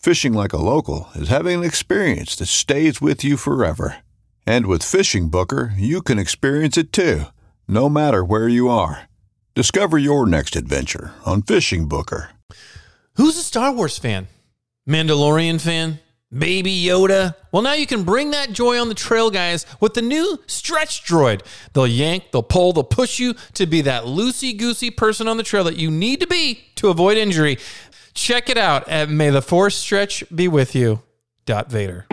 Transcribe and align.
Fishing 0.00 0.32
like 0.32 0.54
a 0.54 0.56
local 0.56 1.10
is 1.14 1.28
having 1.28 1.58
an 1.58 1.64
experience 1.64 2.34
that 2.36 2.46
stays 2.46 3.02
with 3.02 3.22
you 3.22 3.36
forever. 3.36 3.98
And 4.46 4.64
with 4.64 4.82
Fishing 4.82 5.28
Booker, 5.28 5.74
you 5.76 6.00
can 6.00 6.18
experience 6.18 6.78
it 6.78 6.90
too, 6.90 7.24
no 7.68 7.90
matter 7.90 8.24
where 8.24 8.48
you 8.48 8.70
are. 8.70 9.10
Discover 9.54 9.98
your 9.98 10.26
next 10.26 10.56
adventure 10.56 11.12
on 11.26 11.42
Fishing 11.42 11.86
Booker. 11.86 12.30
Who's 13.16 13.36
a 13.36 13.42
Star 13.42 13.72
Wars 13.72 13.98
fan? 13.98 14.28
Mandalorian 14.88 15.60
fan? 15.60 16.00
Baby 16.32 16.82
Yoda? 16.82 17.34
Well, 17.52 17.60
now 17.60 17.72
you 17.74 17.86
can 17.86 18.04
bring 18.04 18.30
that 18.30 18.52
joy 18.52 18.80
on 18.80 18.88
the 18.88 18.94
trail, 18.94 19.30
guys, 19.30 19.66
with 19.80 19.94
the 19.94 20.02
new 20.02 20.38
Stretch 20.46 21.04
Droid. 21.04 21.42
They'll 21.72 21.88
yank, 21.88 22.30
they'll 22.30 22.44
pull, 22.44 22.72
they'll 22.72 22.84
push 22.84 23.18
you 23.18 23.34
to 23.54 23.66
be 23.66 23.82
that 23.82 24.04
loosey 24.04 24.56
goosey 24.56 24.90
person 24.90 25.26
on 25.26 25.36
the 25.36 25.42
trail 25.42 25.64
that 25.64 25.76
you 25.76 25.90
need 25.90 26.20
to 26.20 26.28
be 26.28 26.60
to 26.76 26.88
avoid 26.88 27.18
injury. 27.18 27.58
Check 28.14 28.50
it 28.50 28.58
out 28.58 28.88
at 28.88 29.08
May 29.08 29.30
the 29.30 29.42
Force 29.42 29.76
Stretch 29.76 30.24
Be 30.34 30.48
With 30.48 30.74
You. 30.74 31.02
Dot 31.46 31.70
Vader. 31.70 32.06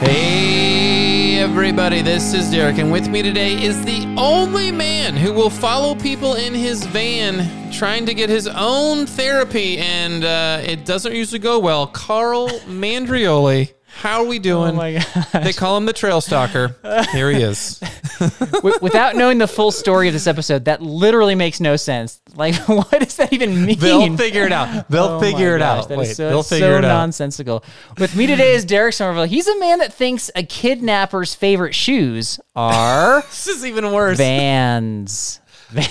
Hey, 0.00 1.38
everybody, 1.38 2.02
this 2.02 2.34
is 2.34 2.50
Derek, 2.50 2.78
and 2.78 2.90
with 2.90 3.08
me 3.08 3.22
today 3.22 3.62
is 3.62 3.84
the 3.84 4.14
only 4.18 4.70
man 4.70 5.14
who 5.16 5.32
will 5.32 5.50
follow 5.50 5.94
people 5.94 6.34
in 6.34 6.52
his 6.54 6.84
van 6.86 7.70
trying 7.72 8.04
to 8.06 8.14
get 8.14 8.28
his 8.28 8.46
own 8.46 9.06
therapy, 9.06 9.78
and 9.78 10.24
uh, 10.24 10.60
it 10.64 10.84
doesn't 10.84 11.14
usually 11.14 11.38
go 11.38 11.58
well. 11.58 11.86
Carl 11.86 12.48
Mandrioli. 12.66 13.72
How 13.98 14.22
are 14.22 14.26
we 14.26 14.38
doing? 14.38 14.74
Oh 14.74 14.76
my 14.76 14.92
gosh. 14.94 15.32
They 15.32 15.52
call 15.52 15.76
him 15.76 15.86
the 15.86 15.92
Trail 15.92 16.20
Stalker. 16.20 16.76
Here 17.12 17.30
he 17.30 17.42
is. 17.42 17.80
Without 18.82 19.16
knowing 19.16 19.38
the 19.38 19.48
full 19.48 19.70
story 19.72 20.06
of 20.08 20.12
this 20.14 20.26
episode, 20.26 20.66
that 20.66 20.82
literally 20.82 21.34
makes 21.34 21.60
no 21.60 21.76
sense. 21.76 22.20
Like, 22.34 22.54
what 22.68 22.90
does 22.90 23.16
that 23.16 23.32
even 23.32 23.64
mean? 23.64 23.78
They'll 23.78 24.16
figure 24.16 24.44
it 24.44 24.52
out. 24.52 24.88
They'll 24.90 25.04
Oh 25.04 25.20
figure 25.20 25.56
it 25.56 25.60
gosh, 25.60 25.84
out. 25.84 25.88
That 25.88 25.98
Wait, 25.98 26.10
is 26.10 26.16
so, 26.16 26.28
they'll 26.28 26.42
so 26.42 26.56
figure 26.56 26.76
it 26.78 26.84
out. 26.84 26.88
nonsensical. 26.88 27.64
With 27.98 28.14
me 28.14 28.26
today 28.26 28.54
is 28.54 28.64
Derek 28.64 28.92
Somerville. 28.94 29.24
He's 29.24 29.48
a 29.48 29.58
man 29.58 29.78
that 29.78 29.92
thinks 29.94 30.30
a 30.36 30.42
kidnapper's 30.42 31.34
favorite 31.34 31.74
shoes 31.74 32.38
are 32.54 33.22
This 33.28 33.46
is 33.48 33.64
even 33.64 33.92
worse. 33.92 34.18
Vans. 34.18 35.40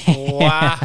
Wow. 0.08 0.80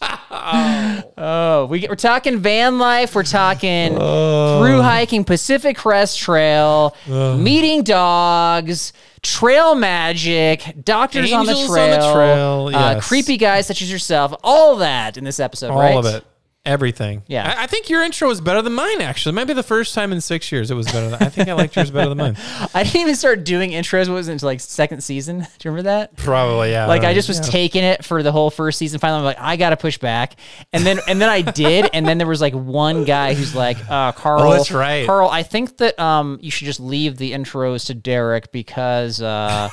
Oh, 1.16 1.66
we, 1.66 1.86
we're 1.88 1.94
talking 1.94 2.38
van 2.38 2.78
life. 2.78 3.14
We're 3.14 3.22
talking 3.22 3.94
through 3.94 4.82
hiking 4.82 5.24
Pacific 5.24 5.76
Crest 5.76 6.18
Trail, 6.18 6.94
meeting 7.06 7.82
dogs, 7.82 8.92
trail 9.22 9.74
magic, 9.74 10.74
doctors 10.84 11.32
on 11.32 11.46
the 11.46 11.52
Angels 11.52 11.70
on 11.70 11.74
trail, 11.76 11.90
the 11.90 12.12
trail, 12.12 12.66
uh, 12.66 12.94
yes. 12.94 13.08
creepy 13.08 13.36
guys 13.36 13.66
such 13.66 13.80
as 13.80 13.90
yourself. 13.90 14.34
All 14.42 14.76
that 14.76 15.16
in 15.16 15.24
this 15.24 15.40
episode, 15.40 15.70
All 15.70 15.78
right? 15.78 15.96
of 15.96 16.06
it. 16.06 16.24
Everything. 16.66 17.22
Yeah. 17.26 17.54
I, 17.58 17.64
I 17.64 17.66
think 17.66 17.90
your 17.90 18.02
intro 18.02 18.26
was 18.28 18.40
better 18.40 18.62
than 18.62 18.72
mine, 18.72 19.02
actually. 19.02 19.32
It 19.32 19.34
might 19.34 19.44
be 19.46 19.52
the 19.52 19.62
first 19.62 19.94
time 19.94 20.12
in 20.14 20.22
six 20.22 20.50
years 20.50 20.70
it 20.70 20.74
was 20.74 20.86
better 20.86 21.10
than 21.10 21.22
I 21.22 21.28
think 21.28 21.48
I 21.50 21.52
liked 21.52 21.76
yours 21.76 21.90
better 21.90 22.08
than 22.08 22.16
mine. 22.16 22.36
I 22.74 22.84
didn't 22.84 23.02
even 23.02 23.16
start 23.16 23.44
doing 23.44 23.72
intros. 23.72 24.08
What 24.08 24.14
was 24.14 24.28
it 24.28 24.32
until 24.32 24.46
like 24.48 24.60
second 24.60 25.02
season? 25.04 25.40
Do 25.58 25.68
you 25.68 25.70
remember 25.72 25.82
that? 25.90 26.16
Probably, 26.16 26.70
yeah. 26.70 26.86
Like 26.86 27.02
I 27.04 27.12
just 27.12 27.28
was 27.28 27.38
Yeah. 27.40 27.44
taking 27.52 27.84
it 27.84 28.02
for 28.02 28.22
the 28.22 28.32
whole 28.32 28.48
first 28.50 28.78
season. 28.78 28.98
Finally, 28.98 29.18
I'm 29.18 29.24
like, 29.24 29.38
I 29.40 29.56
gotta 29.56 29.76
push 29.76 29.98
back, 29.98 30.36
and 30.72 30.86
then 30.86 31.00
and 31.06 31.20
then 31.20 31.28
I 31.28 31.42
did, 31.42 31.90
and 31.92 32.06
then 32.08 32.16
there 32.16 32.26
was 32.26 32.40
like 32.40 32.54
one 32.54 33.04
guy 33.04 33.34
who's 33.34 33.54
like, 33.54 33.76
uh, 33.90 34.12
Carl, 34.12 34.40
Oh, 34.44 34.52
that's 34.52 34.72
right. 34.72 35.04
Carl. 35.06 35.28
I 35.28 35.42
think 35.42 35.76
that 35.76 35.98
um 36.00 36.38
you 36.40 36.50
should 36.50 36.64
just 36.64 36.80
leave 36.80 37.18
the 37.18 37.32
intros 37.32 37.86
to 37.88 37.94
Derek 37.94 38.52
because 38.52 39.20
uh 39.20 39.68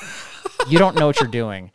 you 0.68 0.78
don't 0.78 0.98
know 0.98 1.08
what 1.08 1.22
you're 1.22 1.30
doing. 1.30 1.72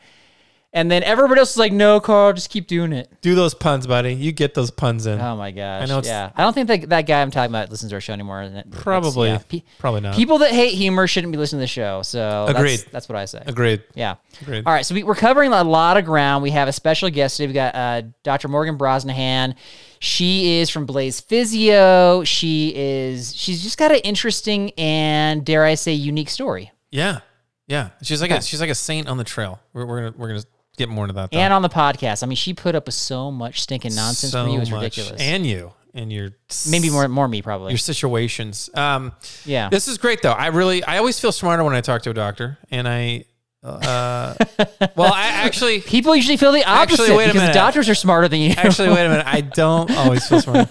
And 0.76 0.91
then 0.91 1.03
everybody 1.04 1.38
else 1.38 1.53
is 1.53 1.56
like, 1.56 1.72
no, 1.72 2.00
Carl, 2.00 2.34
just 2.34 2.50
keep 2.50 2.66
doing 2.66 2.92
it. 2.92 3.10
Do 3.22 3.34
those 3.34 3.54
puns, 3.54 3.87
buddy. 3.87 4.12
You 4.12 4.31
get 4.31 4.53
those 4.53 4.70
puns 4.70 5.06
in. 5.06 5.19
Oh 5.19 5.34
my 5.34 5.50
gosh. 5.50 5.82
I 5.82 5.87
know 5.87 6.00
it's- 6.00 6.06
yeah. 6.06 6.31
I 6.37 6.42
don't 6.42 6.53
think 6.53 6.69
that, 6.69 6.91
that 6.91 7.03
guy 7.06 7.22
I'm 7.22 7.31
talking 7.31 7.50
about 7.50 7.70
listens 7.70 7.91
to 7.92 7.97
our 7.97 8.00
show 8.03 8.12
anymore. 8.12 8.42
and 8.42 8.59
it- 8.59 8.66
that's- 8.70 8.82
Probably. 8.82 9.31
yeah. 9.31 9.38
Pe- 9.48 9.62
Probably 9.78 10.03
not. 10.03 10.15
People 10.15 10.36
that 10.38 10.50
hate 10.53 10.75
humor 10.75 11.06
shouldn't 11.06 11.32
be 11.32 11.38
listening 11.38 11.60
to 11.60 11.62
the 11.65 11.66
show. 11.69 12.03
So 12.03 12.19
that's- 12.47 12.54
Agreed. 12.54 12.84
That's, 12.92 13.09
what 13.09 13.16
I 13.16 13.25
say. 13.25 13.42
Agreed. 13.47 13.84
Yeah. 13.94 14.16
Agreed. 14.42 14.65
All 14.66 14.72
right. 14.75 14.84
So 14.84 14.94
we, 14.94 15.03
we're 15.03 15.15
covering 15.15 15.53
a 15.54 15.65
lot 15.65 15.97
of 15.97 16.04
ground. 16.04 16.42
We 16.42 16.50
have 16.50 16.69
a 16.69 16.72
special 16.72 17.09
guest 17.09 17.38
today. 17.38 17.47
We've 17.47 17.54
got 17.54 17.75
uh, 17.75 18.03
Dr. 18.22 18.48
Morgan 18.48 18.76
Brosnihan. 18.76 19.54
She 19.98 20.59
is 20.59 20.69
from 20.69 20.84
Blaze 20.84 21.20
Physio. 21.20 22.22
She 22.25 22.75
is, 22.76 23.34
she's 23.34 23.62
just 23.62 23.78
got 23.78 23.92
an 23.92 24.00
interesting 24.00 24.72
and, 24.76 25.42
dare 25.42 25.65
I 25.65 25.75
say, 25.75 25.94
unique 25.94 26.28
story. 26.28 26.70
Yeah. 26.91 27.20
Yeah. 27.66 27.91
She's 28.03 28.20
like 28.20 28.31
a 28.31 28.42
she's 28.42 28.60
like 28.60 28.70
a 28.70 28.75
saint 28.76 29.09
on 29.09 29.16
the 29.16 29.25
trail. 29.25 29.59
We're, 29.72 29.86
we're 29.86 30.00
gonna 30.03 30.15
we're 30.16 30.28
gonna 30.28 30.42
get 30.76 30.88
more 30.88 31.04
into 31.04 31.14
that. 31.14 31.31
Though. 31.31 31.38
And 31.38 31.53
on 31.53 31.62
the 31.62 31.69
podcast. 31.69 32.22
I 32.22 32.26
mean, 32.26 32.37
she 32.37 32.54
put 32.54 32.75
up 32.75 32.87
with 32.87 32.94
so 32.94 33.31
much 33.31 33.60
stinking 33.62 33.94
nonsense 33.94 34.32
so 34.32 34.44
for 34.44 34.50
you. 34.50 34.60
It's 34.60 34.70
much. 34.70 34.82
ridiculous. 34.82 35.20
And 35.20 35.47
you 35.47 35.72
and 35.94 36.12
your 36.12 36.31
Maybe 36.70 36.91
more, 36.91 37.09
more 37.09 37.26
me, 37.26 37.41
probably. 37.42 37.70
your 37.72 37.78
situations. 37.78 38.69
Um, 38.75 39.12
Yeah. 39.44 39.69
This 39.70 39.88
is 39.88 39.98
great 39.98 40.22
though. 40.22 40.32
I 40.32 40.48
really 40.48 40.84
I 40.84 40.98
always 40.98 41.19
feel 41.19 41.32
smarter 41.32 41.65
when 41.65 41.75
I 41.75 41.81
talk 41.81 42.03
to 42.03 42.10
a 42.10 42.15
doctor, 42.15 42.59
and 42.70 42.86
I. 42.86 43.25
Uh, 43.65 44.34
well, 44.94 45.12
I 45.12 45.26
actually 45.44 45.81
People 45.81 46.15
usually 46.15 46.36
feel 46.36 46.53
the 46.53 46.62
opposite 46.65 47.00
Actually, 47.00 47.16
wait 47.16 47.25
a 47.25 47.28
because 47.28 47.41
minute. 47.42 47.54
doctors 47.54 47.88
are 47.88 47.97
smarter 47.97 48.28
than 48.28 48.38
you. 48.38 48.50
Actually, 48.56 48.91
wait 48.91 49.06
a 49.06 49.09
minute. 49.09 49.26
I 49.26 49.41
don't 49.54 49.91
always 49.91 50.25
feel 50.28 50.41
smart. 50.41 50.69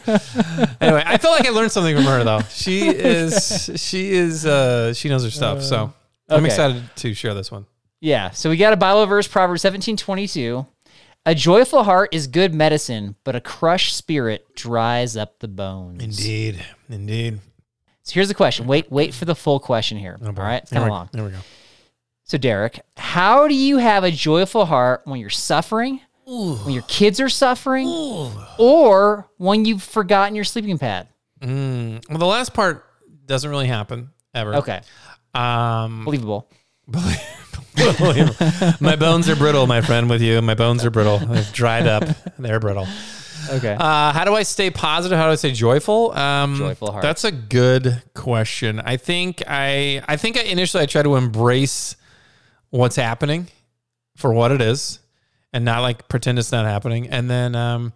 anyway, 0.80 1.04
I 1.06 1.18
feel 1.18 1.32
like 1.32 1.46
I 1.46 1.50
learned 1.50 1.74
something 1.74 1.94
from 1.94 2.06
her 2.06 2.24
though. 2.24 2.40
She 2.52 2.88
is 2.88 3.70
she 3.76 4.12
is 4.14 4.46
uh 4.46 4.94
she 4.94 5.10
knows 5.10 5.26
her 5.26 5.32
stuff. 5.32 5.62
So 5.62 5.92
I'm 6.30 6.46
excited 6.46 6.84
to 6.98 7.14
share 7.14 7.34
this 7.34 7.52
one. 7.52 7.66
Yeah. 8.06 8.30
So 8.30 8.52
we 8.52 8.58
got 8.58 8.72
a 8.72 8.78
Bible 8.78 9.06
verse, 9.08 9.28
Proverbs 9.28 9.64
seventeen 9.64 9.98
twenty 9.98 10.28
two. 10.28 10.68
A 11.26 11.34
joyful 11.34 11.84
heart 11.84 12.14
is 12.14 12.28
good 12.28 12.54
medicine, 12.54 13.16
but 13.24 13.36
a 13.36 13.42
crushed 13.42 13.98
spirit 13.98 14.56
dries 14.56 15.18
up 15.18 15.40
the 15.40 15.48
bones. 15.48 16.04
Indeed. 16.04 16.64
Indeed. 16.88 17.40
So 18.04 18.14
here's 18.14 18.28
the 18.28 18.36
question. 18.36 18.68
Wait, 18.68 18.92
wait 18.92 19.12
for 19.16 19.26
the 19.26 19.34
full 19.34 19.60
question 19.60 19.98
here. 19.98 20.20
Oh. 20.22 20.28
All 20.28 20.34
right, 20.34 20.62
it's 20.62 20.70
There 20.70 20.82
kind 20.82 20.92
of 20.92 20.96
long. 20.96 21.10
There 21.12 21.24
we 21.24 21.32
go. 21.32 21.40
So 22.26 22.38
Derek, 22.38 22.80
how 22.96 23.48
do 23.48 23.56
you 23.56 23.78
have 23.80 24.04
a 24.04 24.12
joyful 24.12 24.66
heart 24.66 25.02
when 25.06 25.20
you're 25.20 25.32
suffering, 25.32 26.00
when 26.26 26.70
your 26.72 26.84
kids 26.84 27.20
are 27.20 27.30
suffering, 27.30 27.88
or 28.60 29.28
when 29.38 29.66
you've 29.66 29.82
forgotten 29.82 30.36
your 30.36 30.44
sleeping 30.44 30.78
pad? 30.78 31.08
Mm, 31.42 32.08
well, 32.08 32.20
the 32.20 32.26
last 32.28 32.54
part 32.54 32.86
doesn't 33.26 33.50
really 33.50 33.68
happen 33.68 34.12
ever. 34.36 34.56
Okay, 34.58 34.82
Um, 35.34 36.06
believable. 36.06 36.48
my 38.80 38.96
bones 38.96 39.30
are 39.30 39.36
brittle, 39.36 39.68
my 39.68 39.82
friend. 39.82 40.10
With 40.10 40.22
you, 40.22 40.42
my 40.42 40.56
bones 40.56 40.86
are 40.86 40.90
brittle. 40.90 41.20
They've 41.20 41.52
dried 41.52 41.88
up. 41.88 42.04
They're 42.40 42.60
brittle. 42.60 42.88
Okay. 43.50 43.76
Uh, 43.80 44.12
how 44.12 44.24
do 44.26 44.34
I 44.34 44.44
stay 44.44 44.70
positive? 44.72 45.18
How 45.18 45.26
do 45.26 45.32
I 45.32 45.36
stay 45.36 45.52
joyful? 45.52 46.12
Um, 46.14 46.56
Joyful 46.56 46.92
heart. 46.92 47.02
That's 47.02 47.24
a 47.24 47.32
good 47.32 48.02
question. 48.14 48.80
I 48.80 48.98
think 48.98 49.44
I 49.48 50.02
I 50.08 50.18
think 50.18 50.38
I 50.38 50.42
initially 50.42 50.84
I 50.84 50.86
try 50.86 51.04
to 51.04 51.16
embrace 51.16 51.96
what's 52.70 52.96
happening 52.96 53.48
for 54.16 54.34
what 54.34 54.52
it 54.52 54.62
is, 54.62 55.00
and 55.54 55.66
not 55.66 55.82
like 55.82 56.08
pretend 56.08 56.40
it's 56.40 56.52
not 56.52 56.66
happening. 56.66 57.10
And 57.10 57.30
then, 57.30 57.56
um, 57.56 57.94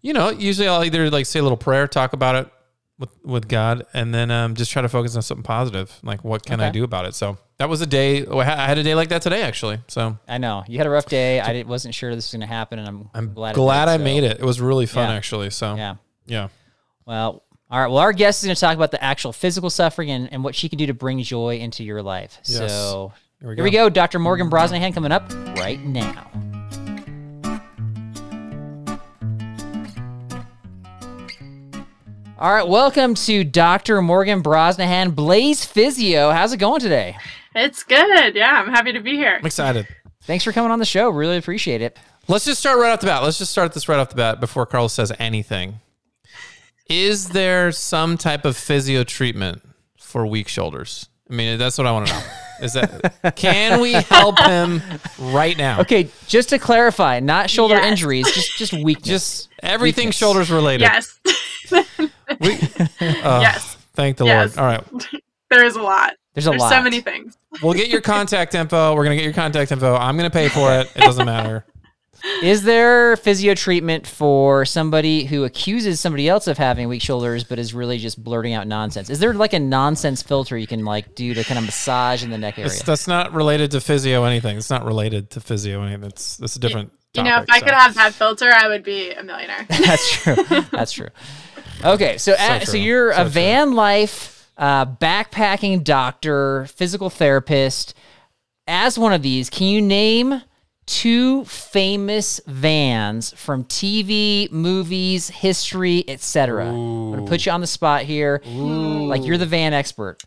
you 0.00 0.12
know, 0.12 0.30
usually 0.30 0.68
I'll 0.68 0.84
either 0.84 1.10
like 1.10 1.26
say 1.26 1.40
a 1.40 1.42
little 1.42 1.58
prayer, 1.58 1.86
talk 1.86 2.12
about 2.12 2.36
it 2.36 2.52
with 2.98 3.10
with 3.24 3.48
God, 3.48 3.84
and 3.92 4.14
then 4.14 4.30
um, 4.30 4.54
just 4.54 4.70
try 4.70 4.80
to 4.82 4.88
focus 4.88 5.16
on 5.16 5.22
something 5.22 5.42
positive. 5.42 5.92
Like, 6.02 6.24
what 6.24 6.46
can 6.46 6.60
I 6.60 6.70
do 6.70 6.84
about 6.84 7.04
it? 7.06 7.14
So 7.14 7.36
that 7.62 7.68
was 7.68 7.80
a 7.80 7.86
day. 7.86 8.26
I 8.26 8.42
had 8.66 8.76
a 8.78 8.82
day 8.82 8.96
like 8.96 9.10
that 9.10 9.22
today, 9.22 9.42
actually. 9.42 9.78
So 9.86 10.18
I 10.26 10.38
know 10.38 10.64
you 10.66 10.78
had 10.78 10.88
a 10.88 10.90
rough 10.90 11.06
day. 11.06 11.38
I 11.38 11.52
didn't, 11.52 11.68
wasn't 11.68 11.94
sure 11.94 12.12
this 12.12 12.26
was 12.26 12.32
going 12.32 12.40
to 12.40 12.52
happen, 12.52 12.80
and 12.80 12.88
I'm, 12.88 13.08
I'm 13.14 13.34
glad. 13.34 13.54
glad, 13.54 13.86
I 13.88 13.98
so- 13.98 14.02
made 14.02 14.24
it. 14.24 14.40
It 14.40 14.44
was 14.44 14.60
really 14.60 14.84
fun, 14.86 15.08
Yeah. 15.08 15.14
actually. 15.14 15.50
So 15.50 15.76
Yeah. 15.76 15.94
yeah. 16.26 16.48
Well, 17.06 17.44
all 17.70 17.80
right. 17.80 17.86
Well, 17.86 17.98
our 17.98 18.12
guest 18.12 18.42
is 18.42 18.46
going 18.48 18.56
to 18.56 18.60
talk 18.60 18.74
about 18.74 18.90
the 18.90 19.02
actual 19.02 19.32
physical 19.32 19.70
suffering 19.70 20.10
and, 20.10 20.32
and 20.32 20.42
what 20.42 20.56
she 20.56 20.68
can 20.68 20.76
do 20.76 20.86
to 20.88 20.94
bring 20.94 21.22
joy 21.22 21.58
into 21.58 21.84
your 21.84 22.02
life. 22.02 22.36
Yes. 22.46 22.56
So 22.72 23.12
Here 23.38 23.50
we 23.50 23.54
here 23.54 23.62
we 23.64 23.70
go. 23.70 23.88
Dr. 23.88 24.18
Morgan 24.18 24.50
Brosnihan 24.50 24.92
coming 24.92 25.12
up 25.12 25.32
right 25.56 25.80
now. 25.84 26.28
All 32.38 32.52
right, 32.52 32.66
welcome 32.66 33.14
to 33.14 33.44
Dr. 33.44 34.02
Morgan 34.02 34.42
Brosnihan, 34.42 35.14
Blaze 35.14 35.64
Physio. 35.64 36.30
How's 36.32 36.52
it 36.52 36.56
going 36.56 36.80
today? 36.80 37.16
It's 37.54 37.82
good. 37.82 38.34
Yeah, 38.34 38.50
I'm 38.64 38.68
happy 38.70 38.92
to 38.92 39.00
be 39.00 39.16
here. 39.16 39.36
I'm 39.38 39.46
excited. 39.46 39.86
Thanks 40.22 40.44
for 40.44 40.52
coming 40.52 40.70
on 40.70 40.78
the 40.78 40.84
show. 40.84 41.10
Really 41.10 41.36
appreciate 41.36 41.82
it. 41.82 41.98
Let's 42.28 42.44
just 42.44 42.60
start 42.60 42.78
right 42.78 42.92
off 42.92 43.00
the 43.00 43.06
bat. 43.06 43.22
Let's 43.22 43.38
just 43.38 43.50
start 43.50 43.72
this 43.72 43.88
right 43.88 43.98
off 43.98 44.08
the 44.10 44.14
bat 44.16 44.40
before 44.40 44.64
Carlos 44.66 44.92
says 44.92 45.12
anything. 45.18 45.80
Is 46.88 47.30
there 47.30 47.72
some 47.72 48.16
type 48.16 48.44
of 48.44 48.56
physio 48.56 49.02
treatment 49.04 49.62
for 49.98 50.26
weak 50.26 50.48
shoulders? 50.48 51.08
I 51.30 51.34
mean, 51.34 51.58
that's 51.58 51.78
what 51.78 51.86
I 51.86 51.92
want 51.92 52.06
to 52.08 52.12
know. 52.12 52.22
Is 52.62 52.74
that 52.74 53.34
can 53.36 53.80
we 53.80 53.92
help 53.94 54.38
him 54.38 54.80
right 55.18 55.56
now? 55.56 55.80
Okay, 55.80 56.08
just 56.28 56.50
to 56.50 56.58
clarify, 56.58 57.18
not 57.20 57.50
shoulder 57.50 57.74
Yes. 57.74 57.84
injuries, 57.86 58.30
just 58.32 58.56
just 58.56 58.72
weakness. 58.72 59.08
Just 59.08 59.48
everything 59.62 60.02
Weakness. 60.08 60.16
shoulders 60.16 60.50
related. 60.50 60.82
Yes. 60.82 61.18
We, 61.72 62.52
uh, 63.20 63.40
yes. 63.40 63.76
Thank 63.94 64.16
the 64.18 64.26
Yes. 64.26 64.56
Lord. 64.56 64.58
All 64.58 64.78
right. 65.00 65.22
There 65.50 65.66
is 65.66 65.76
a 65.76 65.82
lot. 65.82 66.14
There's 66.34 66.46
a 66.46 66.50
There's 66.50 66.60
lot. 66.62 66.70
so 66.70 66.82
many 66.82 67.00
things. 67.00 67.36
We'll 67.62 67.74
get 67.74 67.88
your 67.88 68.00
contact 68.14 68.54
info. 68.54 68.94
We're 68.94 69.04
going 69.04 69.16
to 69.16 69.22
get 69.22 69.24
your 69.24 69.34
contact 69.34 69.70
info. 69.72 69.94
I'm 69.94 70.16
going 70.16 70.30
to 70.30 70.34
pay 70.34 70.48
for 70.48 70.72
it. 70.72 70.90
It 70.96 71.00
doesn't 71.00 71.26
matter. 71.26 71.64
Is 72.40 72.62
there 72.62 73.16
physio 73.16 73.52
treatment 73.54 74.06
for 74.06 74.64
somebody 74.64 75.24
who 75.24 75.42
accuses 75.42 75.98
somebody 75.98 76.28
else 76.28 76.46
of 76.46 76.56
having 76.56 76.88
weak 76.88 77.02
shoulders 77.02 77.42
but 77.42 77.58
is 77.58 77.74
really 77.74 77.98
just 77.98 78.22
blurting 78.22 78.54
out 78.54 78.68
nonsense? 78.68 79.10
Is 79.10 79.18
there 79.18 79.34
like 79.34 79.52
a 79.52 79.58
nonsense 79.58 80.22
filter 80.22 80.56
you 80.56 80.68
can 80.68 80.84
like 80.84 81.16
do 81.16 81.34
to 81.34 81.42
kind 81.42 81.58
of 81.58 81.64
massage 81.64 82.22
in 82.22 82.30
the 82.30 82.38
neck 82.38 82.58
area? 82.58 82.70
It's, 82.70 82.82
that's 82.84 83.08
not 83.08 83.32
related 83.32 83.72
to 83.72 83.80
physio 83.80 84.22
anything. 84.22 84.56
It's 84.56 84.70
not 84.70 84.84
related 84.84 85.30
to 85.30 85.40
physio 85.40 85.82
anything. 85.82 86.04
It's, 86.04 86.38
it's 86.40 86.54
a 86.54 86.60
different 86.60 86.92
You 87.14 87.24
know, 87.24 87.40
if 87.40 87.46
topic, 87.46 87.50
I 87.54 87.58
so. 87.58 87.64
could 87.64 87.74
have 87.74 87.94
that 87.96 88.14
filter, 88.14 88.52
I 88.54 88.68
would 88.68 88.84
be 88.84 89.10
a 89.10 89.22
millionaire. 89.24 89.66
That's 89.68 90.10
true. 90.12 90.36
That's 90.70 90.92
true. 90.92 91.08
Okay, 91.84 92.18
so 92.18 92.34
uh, 92.38 92.60
so, 92.60 92.70
true. 92.72 92.80
you're 92.80 93.12
So 93.14 93.20
a 93.20 93.24
true. 93.24 93.30
van 93.32 93.72
life 93.72 94.31
uh, 94.56 94.86
backpacking 94.86 95.84
doctor, 95.84 96.66
physical 96.66 97.10
therapist. 97.10 97.94
As 98.66 98.98
one 98.98 99.12
of 99.12 99.22
these, 99.22 99.50
can 99.50 99.66
you 99.66 99.80
name 99.82 100.42
two 100.86 101.44
famous 101.44 102.40
vans 102.46 103.32
from 103.34 103.64
TV, 103.64 104.50
movies, 104.52 105.28
history, 105.28 106.04
etc.? 106.08 106.66
I'm 106.66 107.10
gonna 107.12 107.26
put 107.26 107.44
you 107.46 107.52
on 107.52 107.60
the 107.60 107.66
spot 107.66 108.02
here. 108.02 108.40
Like 108.46 109.24
you're 109.24 109.38
the 109.38 109.46
van 109.46 109.72
expert. 109.72 110.22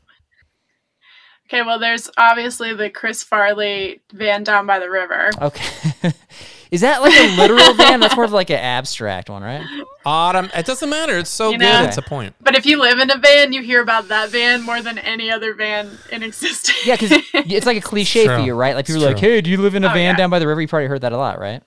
okay, 1.48 1.62
well, 1.62 1.80
there's 1.80 2.10
obviously 2.18 2.74
the 2.74 2.90
Chris 2.90 3.24
Farley 3.24 4.02
van 4.12 4.44
down 4.44 4.66
by 4.66 4.80
the 4.80 4.90
river. 4.90 5.30
Okay. 5.42 6.12
Is 6.72 6.82
that 6.82 7.02
like 7.02 7.14
a 7.14 7.36
literal 7.38 7.74
van? 7.76 8.00
That's 8.00 8.16
more 8.16 8.26
of 8.26 8.32
like 8.32 8.50
an 8.50 8.60
abstract 8.60 9.30
one, 9.30 9.44
right? 9.44 9.66
Autumn. 10.06 10.50
It 10.56 10.66
doesn't 10.66 10.90
matter. 10.90 11.18
It's 11.18 11.30
so 11.30 11.52
You 11.52 11.58
good. 11.58 11.64
know- 11.66 11.84
It's 11.86 11.98
a 11.98 12.02
point. 12.02 12.36
But 12.42 12.56
if 12.56 12.66
you 12.66 12.80
live 12.80 13.00
in 13.00 13.10
a 13.12 13.18
van, 13.18 13.54
you 13.54 13.62
hear 13.62 13.82
about 13.82 14.08
that 14.10 14.30
van 14.30 14.62
more 14.64 14.82
than 14.82 14.98
any 14.98 15.32
other 15.32 15.54
van 15.54 15.90
in 16.12 16.24
existence. 16.24 16.86
Yeah, 16.86 16.96
because 16.98 17.12
it's 17.34 17.66
like 17.66 17.78
a 17.78 17.82
cliche 17.82 18.26
for 18.28 18.36
true. 18.38 18.46
you, 18.46 18.56
right? 18.56 18.76
Like 18.76 18.86
people 18.88 19.02
It's 19.02 19.08
are 19.08 19.14
like, 19.14 19.20
true. 19.20 19.30
"Hey, 19.30 19.42
do 19.42 19.50
you 19.50 19.58
live 19.58 19.76
in 19.76 19.84
a 19.84 19.90
Oh, 19.90 19.94
van 19.94 20.14
yeah. 20.14 20.18
down 20.18 20.30
by 20.30 20.40
the 20.40 20.48
river?" 20.48 20.62
You 20.62 20.68
probably 20.68 20.88
heard 20.88 21.02
that 21.02 21.14
a 21.14 21.18
lot, 21.18 21.40
right? 21.40 21.62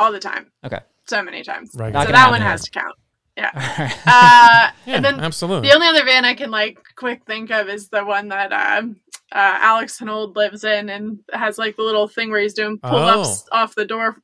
all 0.00 0.12
the 0.12 0.20
time, 0.20 0.46
Okay. 0.64 0.78
so 1.08 1.20
many 1.24 1.42
times. 1.42 1.72
Right. 1.74 1.92
Not 1.92 2.06
So 2.06 2.12
gonna 2.12 2.18
that 2.18 2.30
one 2.30 2.40
happen 2.40 2.50
has 2.52 2.62
to 2.64 2.70
count. 2.70 2.94
Yeah. 3.36 3.50
Uh, 4.06 4.70
Yeah, 4.86 4.94
and 4.96 5.04
then 5.04 5.18
absolutely. 5.20 5.68
the 5.68 5.74
only 5.74 5.88
other 5.88 6.04
van 6.04 6.24
I 6.24 6.34
can 6.34 6.50
like 6.52 6.78
quick 6.96 7.24
think 7.26 7.50
of 7.50 7.68
is 7.68 7.88
the 7.88 8.04
one 8.04 8.28
that 8.28 8.52
um, 8.52 8.96
uh, 9.32 9.58
Alex 9.60 9.98
Honnold 10.00 10.36
lives 10.36 10.62
in 10.64 10.88
and 10.88 11.18
has 11.32 11.58
like 11.58 11.74
the 11.76 11.82
little 11.82 12.06
thing 12.08 12.30
where 12.30 12.40
he's 12.40 12.54
doing 12.54 12.78
pull 12.78 12.96
ups 12.96 13.44
off 13.52 13.74
the 13.74 13.84
door 13.84 14.16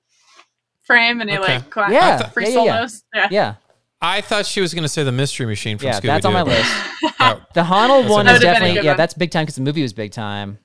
frame 0.85 1.21
and 1.21 1.31
he 1.31 1.39
Okay. 1.39 1.57
like 1.57 1.71
climb, 1.71 1.93
Yeah, 1.93 2.29
free 2.29 2.45
yeah, 2.45 2.51
yeah, 2.51 2.65
yeah. 2.65 2.75
solos. 2.77 3.05
Yeah. 3.15 3.29
Yeah, 3.31 3.55
I 4.01 4.21
thought 4.21 4.47
she 4.47 4.61
was 4.61 4.73
going 4.75 4.83
to 4.83 4.89
say 4.89 5.03
the 5.03 5.13
Mystery 5.13 5.47
Machine 5.47 5.79
from 5.79 5.87
yeah, 5.89 5.99
Scooby 6.01 6.03
that's 6.03 6.27
on 6.27 6.33
my 6.33 6.43
list. 6.43 6.71
Oh, 7.21 7.41
The 7.55 7.63
Honnold 7.63 8.09
one 8.11 8.27
is 8.27 8.35
good- 8.39 8.43
That 8.43 8.43
would've 8.43 8.43
been 8.43 8.49
a 8.49 8.53
definitely 8.55 8.75
yeah, 8.83 8.91
one. 8.93 8.97
that's 8.99 9.15
big 9.15 9.31
time 9.31 9.45
because 9.45 9.55
the 9.55 9.63
movie 9.63 9.83
was 9.83 9.93
big 9.95 10.13
time. 10.13 10.59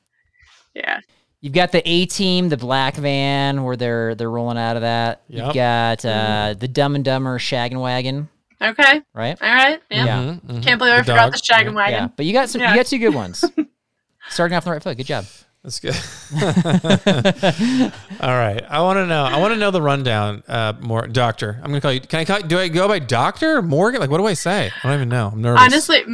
Yeah. 0.74 1.00
You've 1.42 1.54
got 1.54 1.72
the 1.72 1.82
A 1.90 2.06
Team, 2.06 2.50
the 2.50 2.58
black 2.58 2.96
van, 2.96 3.64
where 3.64 3.78
they're 3.78 4.14
they're 4.16 4.30
rolling 4.30 4.58
out 4.58 4.76
of 4.76 4.82
that. 4.82 5.22
Yep. 5.30 5.46
You've 5.46 5.54
got 5.56 6.04
uh, 6.06 6.54
the 6.58 6.68
Dumb 6.68 6.96
and 6.96 7.06
Dumber 7.06 7.40
Shaggin' 7.40 7.80
Wagon, 7.82 8.28
Okay. 8.62 9.02
right? 9.14 9.38
All 9.42 9.54
right. 9.56 9.82
Yeah. 9.90 10.06
Yeah. 10.06 10.20
mhm, 10.22 10.42
mhm. 10.42 10.64
Can't 10.64 10.78
believe 10.80 10.96
I 10.96 10.98
The 10.98 11.04
forgot 11.06 11.32
dog. 11.32 11.34
the 11.34 11.38
Shaggin' 11.40 11.64
Yeah. 11.66 11.72
Wagon. 11.72 11.94
Yeah, 12.04 12.08
but 12.18 12.26
you 12.26 12.34
got 12.34 12.50
some. 12.50 12.60
You 12.62 12.76
got 12.76 12.88
two 12.88 13.00
good 13.00 13.16
ones. 13.16 13.46
Starting 14.30 14.58
off 14.58 14.68
on 14.68 14.72
the 14.72 14.76
right 14.76 14.84
foot. 14.84 14.98
Good 14.98 15.06
job. 15.06 15.26
That's 15.64 15.82
good. 15.82 15.94
All 18.22 18.30
right. 18.30 18.64
I 18.70 18.82
want 18.82 18.96
to 18.98 19.06
know. 19.06 19.26
I 19.26 19.40
want 19.40 19.54
to 19.54 19.60
know 19.60 19.72
the 19.72 19.82
rundown. 19.82 20.42
Uh, 20.48 20.72
more 20.80 21.06
doctor. 21.06 21.60
I'm 21.62 21.70
gonna 21.70 21.82
call 21.82 21.92
you. 21.92 22.00
Can 22.00 22.22
I 22.22 22.26
call? 22.26 22.40
Do 22.40 22.58
I 22.58 22.70
go 22.70 22.88
by 22.88 23.00
doctor 23.00 23.58
or 23.58 23.62
Morgan? 23.62 24.00
Like, 24.00 24.10
what 24.10 24.20
do 24.20 24.26
I 24.26 24.36
say? 24.36 24.72
I 24.84 24.88
don't 24.88 24.96
even 24.96 25.10
know. 25.10 25.32
I'm 25.34 25.42
nervous. 25.42 25.62
Honestly, 25.62 25.98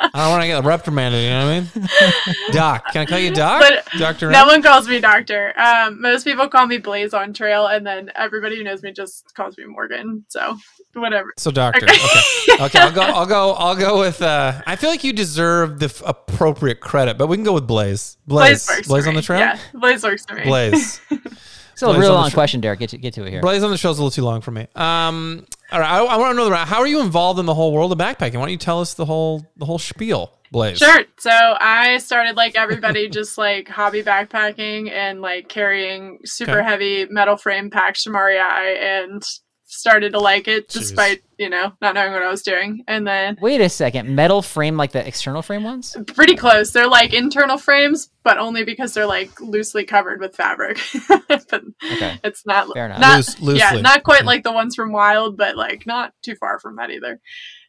I 0.00 0.10
don't 0.14 0.30
want 0.30 0.42
to 0.42 0.46
get 0.48 0.64
reprimanded. 0.64 1.22
You 1.22 1.30
know 1.30 1.46
what 1.46 1.52
I 1.52 1.78
mean? 2.30 2.34
Doc. 2.52 2.92
Can 2.92 3.02
I 3.02 3.06
call 3.06 3.18
you 3.18 3.32
Doc? 3.32 3.60
But 3.60 3.86
Doctor. 3.98 4.30
no 4.30 4.46
one 4.46 4.62
calls 4.62 4.88
me 4.88 5.00
doctor. 5.00 5.58
Um, 5.58 6.00
most 6.00 6.24
people 6.24 6.48
call 6.48 6.66
me 6.66 6.78
Blaze 6.78 7.12
on 7.14 7.32
trail, 7.32 7.66
and 7.66 7.86
then 7.86 8.10
everybody 8.14 8.56
who 8.56 8.64
knows 8.64 8.82
me 8.82 8.92
just 8.92 9.34
calls 9.34 9.56
me 9.58 9.64
Morgan. 9.64 10.24
So 10.28 10.56
whatever. 10.94 11.32
So 11.36 11.50
doctor. 11.50 11.84
Okay. 11.84 11.94
Okay. 11.94 12.22
Okay. 12.68 12.78
I'll 12.80 12.92
go. 12.92 13.02
I'll 13.02 13.26
go. 13.26 13.52
I'll 13.52 13.76
go 13.76 14.00
with. 14.00 14.20
Uh, 14.20 14.60
I 14.66 14.76
feel 14.76 14.90
like 14.90 15.04
you 15.04 15.12
deserve 15.12 15.78
the 15.78 15.86
f- 15.86 16.02
appropriate 16.04 16.80
credit, 16.80 17.16
but 17.18 17.28
we 17.28 17.36
can 17.36 17.44
go 17.44 17.52
with 17.52 17.66
Blaze. 17.66 18.16
Blaze. 18.26 18.66
Blaze 18.66 18.68
works. 18.78 18.88
Blaze 18.88 19.06
on 19.06 19.14
the 19.14 19.22
trail. 19.22 19.38
Yeah, 19.40 19.58
Blaze 19.74 20.02
works 20.02 20.24
for 20.26 20.34
me. 20.34 20.44
Blaze. 20.44 21.00
It's 21.78 21.82
a 21.84 21.86
Blaze 21.86 21.98
real 22.00 22.08
on 22.08 22.14
the 22.14 22.20
long 22.22 22.30
tr- 22.30 22.34
question, 22.34 22.60
Derek. 22.60 22.80
Get 22.80 22.90
to 22.90 22.98
get 22.98 23.14
to 23.14 23.24
it 23.24 23.30
here. 23.30 23.40
Blaze 23.40 23.62
on 23.62 23.70
the 23.70 23.76
show's 23.78 23.98
a 23.98 24.02
little 24.02 24.10
too 24.10 24.24
long 24.24 24.40
for 24.40 24.50
me. 24.50 24.66
Um. 24.74 25.46
All 25.70 25.78
right. 25.78 25.88
I, 25.88 26.02
I 26.02 26.16
want 26.16 26.32
to 26.32 26.36
know 26.36 26.48
the 26.50 26.56
how 26.56 26.80
are 26.80 26.86
you 26.88 27.00
involved 27.00 27.38
in 27.38 27.46
the 27.46 27.54
whole 27.54 27.72
world 27.72 27.92
of 27.92 27.98
backpacking? 27.98 28.34
Why 28.34 28.40
don't 28.42 28.50
you 28.50 28.56
tell 28.56 28.80
us 28.80 28.94
the 28.94 29.04
whole 29.04 29.46
the 29.56 29.64
whole 29.64 29.78
spiel, 29.78 30.32
Blaze? 30.50 30.78
Sure. 30.78 31.04
So 31.18 31.30
I 31.30 31.98
started 31.98 32.34
like 32.36 32.56
everybody, 32.56 33.08
just 33.10 33.38
like 33.38 33.68
hobby 33.68 34.02
backpacking 34.02 34.90
and 34.90 35.20
like 35.22 35.48
carrying 35.48 36.18
super 36.24 36.58
Okay. 36.58 36.64
heavy 36.68 37.06
metal 37.10 37.36
frame 37.36 37.70
packs 37.70 38.02
from 38.02 38.16
REI 38.16 38.76
and 38.80 39.22
started 39.70 40.12
to 40.12 40.18
like 40.18 40.48
it 40.48 40.68
Jeez. 40.68 40.72
despite, 40.72 41.22
you 41.36 41.50
know, 41.50 41.72
not 41.82 41.94
knowing 41.94 42.12
what 42.12 42.22
I 42.22 42.30
was 42.30 42.42
doing. 42.42 42.82
And 42.88 43.06
then 43.06 43.36
Wait 43.40 43.60
a 43.60 43.68
second. 43.68 44.14
Metal 44.14 44.40
frame 44.42 44.76
like 44.78 44.92
the 44.92 45.06
external 45.06 45.42
frame 45.42 45.62
ones? 45.62 45.94
pretty 46.14 46.34
close. 46.34 46.70
They're 46.72 46.88
like 46.88 47.12
internal 47.12 47.58
frames, 47.58 48.10
but 48.24 48.38
only 48.38 48.64
because 48.64 48.94
they're 48.94 49.06
like 49.06 49.38
loosely 49.40 49.84
covered 49.84 50.20
with 50.20 50.34
fabric. 50.34 50.80
but 51.28 51.62
Okay. 51.92 52.18
it's 52.24 52.46
not, 52.46 52.66
Fair 52.72 52.86
enough. 52.86 52.98
not 53.00 53.16
Loose- 53.18 53.40
loosely. 53.40 53.58
yeah, 53.58 53.80
not 53.82 54.02
quite 54.04 54.24
like 54.24 54.42
the 54.42 54.52
ones 54.52 54.74
from 54.74 54.90
Wild, 54.90 55.36
but 55.36 55.56
like 55.56 55.86
not 55.86 56.12
too 56.22 56.34
far 56.34 56.58
from 56.58 56.76
that 56.76 56.90
either. 56.90 57.20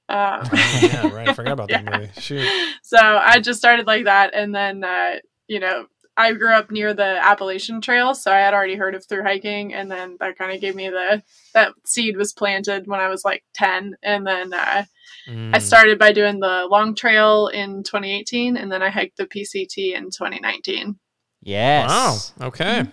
Um, 0.08 0.42
Oh, 0.52 0.80
yeah. 0.82 1.08
Right. 1.14 1.28
I 1.30 1.34
forgot 1.34 1.52
about 1.54 1.70
that 1.70 1.86
movie. 2.00 2.10
Shoot. 2.20 2.50
so 2.82 2.98
I 2.98 3.40
just 3.42 3.60
started 3.60 3.86
like 3.88 4.06
that, 4.06 4.34
and 4.34 4.56
then 4.56 4.84
uh, 4.84 5.18
you 5.48 5.60
know 5.60 5.86
I 6.20 6.34
grew 6.34 6.52
up 6.54 6.70
near 6.70 6.94
the 6.94 7.18
Appalachian 7.26 7.80
Trail, 7.82 8.14
so 8.14 8.32
I 8.32 8.40
had 8.40 8.54
already 8.54 8.76
heard 8.76 8.94
of 8.96 9.06
through 9.06 9.24
hiking, 9.24 9.74
and 9.74 9.90
then 9.90 10.18
that 10.20 10.38
kind 10.38 10.52
of 10.54 10.60
gave 10.62 10.76
me 10.76 10.90
the 10.90 11.24
that 11.54 11.74
seed 11.86 12.18
was 12.18 12.34
planted 12.34 12.86
when 12.88 13.00
I 13.00 13.08
was 13.08 13.24
like 13.26 13.44
ten, 13.54 13.96
and 14.04 14.28
then 14.28 14.54
uh, 14.54 14.84
I 15.28 15.30
Mm. 15.30 15.62
started 15.62 16.00
by 16.00 16.12
doing 16.12 16.40
the 16.40 16.68
long 16.70 16.96
trail 16.96 17.48
in 17.48 17.84
2018, 17.84 18.58
and 18.58 18.72
then 18.72 18.82
I 18.82 18.90
hiked 18.90 19.18
the 19.18 19.28
PCT 19.28 19.94
in 19.96 20.06
2019. 20.12 20.98
Yes. 21.42 22.34
Wow. 22.40 22.48
Okay. 22.48 22.86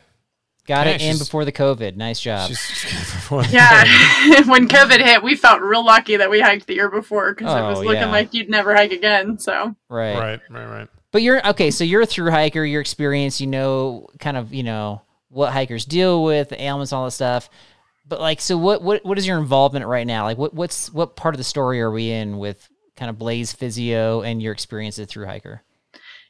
Got 0.66 0.86
Yeah, 0.86 0.92
it 0.94 1.02
in 1.02 1.18
before 1.18 1.44
the 1.44 1.52
COVID. 1.52 1.96
Nice 1.96 2.20
job. 2.20 2.48
She's, 2.48 2.84
Yeah, 3.52 3.84
when 4.46 4.68
COVID 4.68 5.02
hit, 5.02 5.22
we 5.22 5.34
felt 5.36 5.60
real 5.62 5.84
lucky 5.84 6.16
that 6.16 6.28
we 6.28 6.40
hiked 6.40 6.66
the 6.66 6.74
year 6.74 6.90
before 6.90 7.32
because 7.34 7.54
it 7.54 7.62
was 7.62 7.78
Oh, 7.78 7.82
looking 7.82 8.02
yeah. 8.02 8.10
like 8.10 8.34
you'd 8.34 8.50
never 8.50 8.74
hike 8.74 8.92
again. 8.92 9.38
So 9.38 9.74
right. 9.88 10.18
right. 10.18 10.40
Right. 10.50 10.66
Right. 10.66 10.88
But 11.12 11.22
you're 11.22 11.46
okay, 11.48 11.70
so 11.70 11.84
you're 11.84 12.02
a 12.02 12.06
through 12.06 12.30
hiker, 12.30 12.64
you're 12.64 12.80
experienced, 12.80 13.40
you 13.40 13.46
know 13.46 14.06
kind 14.18 14.36
of, 14.36 14.52
you 14.52 14.62
know, 14.62 15.02
what 15.28 15.52
hikers 15.52 15.84
deal 15.84 16.24
with, 16.24 16.52
ailments, 16.52 16.92
all 16.92 17.04
that 17.04 17.12
stuff. 17.12 17.48
but 18.06 18.20
like, 18.20 18.40
so 18.40 18.56
what? 18.56 18.82
What? 18.82 19.04
What 19.04 19.18
is 19.18 19.26
your 19.26 19.38
involvement 19.38 19.86
right 19.86 20.06
now? 20.06 20.24
Like, 20.24 20.38
what? 20.38 20.54
What's 20.54 20.92
what 20.92 21.16
part 21.16 21.34
of 21.34 21.38
the 21.38 21.44
story 21.44 21.80
are 21.80 21.90
we 21.90 22.10
in 22.10 22.38
with 22.38 22.68
kind 22.96 23.10
of 23.10 23.18
Blaze 23.18 23.52
Physio 23.52 24.22
and 24.22 24.40
your 24.40 24.52
experience 24.52 24.98
as 24.98 25.08
through 25.08 25.26
hiker? 25.26 25.62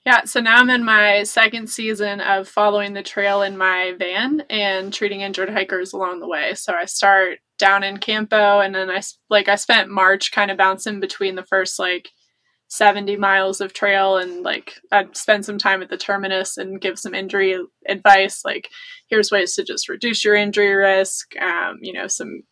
Yeah, 0.05 0.25
so 0.25 0.41
now 0.41 0.57
I'm 0.57 0.71
in 0.71 0.85
my 0.85 1.25
second 1.25 1.69
season 1.69 2.21
of 2.21 2.49
following 2.49 2.93
the 2.93 3.03
trail 3.03 3.43
in 3.43 3.57
my 3.59 3.95
van 3.99 4.45
and 4.49 4.93
treating 4.93 5.23
injured 5.23 5.51
hikers 5.51 5.93
along 5.93 6.21
the 6.21 6.29
way. 6.29 6.55
So 6.55 6.73
I 6.73 6.85
start 6.85 7.39
down 7.59 7.83
in 7.83 7.97
Campo 7.97 8.61
and 8.61 8.73
then 8.75 8.89
I 8.89 9.03
like 9.29 9.49
I 9.49 9.57
spent 9.57 9.91
March 9.91 10.31
kind 10.31 10.51
of 10.51 10.57
bouncing 10.57 11.01
between 11.01 11.35
the 11.35 11.43
first 11.43 11.79
like 11.81 12.09
70 12.77 13.17
miles 13.17 13.61
of 13.61 13.73
trail 13.73 14.17
and 14.19 14.43
like 14.43 14.75
I'd 14.93 15.17
spend 15.17 15.45
some 15.45 15.59
time 15.59 15.83
at 15.83 15.89
the 15.91 15.97
terminus 15.97 16.57
and 16.57 16.81
give 16.81 16.99
some 16.99 17.15
injury 17.15 17.59
advice 17.89 18.43
like 18.45 18.69
here's 19.09 19.31
ways 19.31 19.55
to 19.55 19.65
just 19.65 19.89
reduce 19.89 20.25
your 20.25 20.35
injury 20.35 20.75
risk 20.75 21.37
um, 21.41 21.79
you 21.81 21.93
know 21.93 22.07
some 22.07 22.43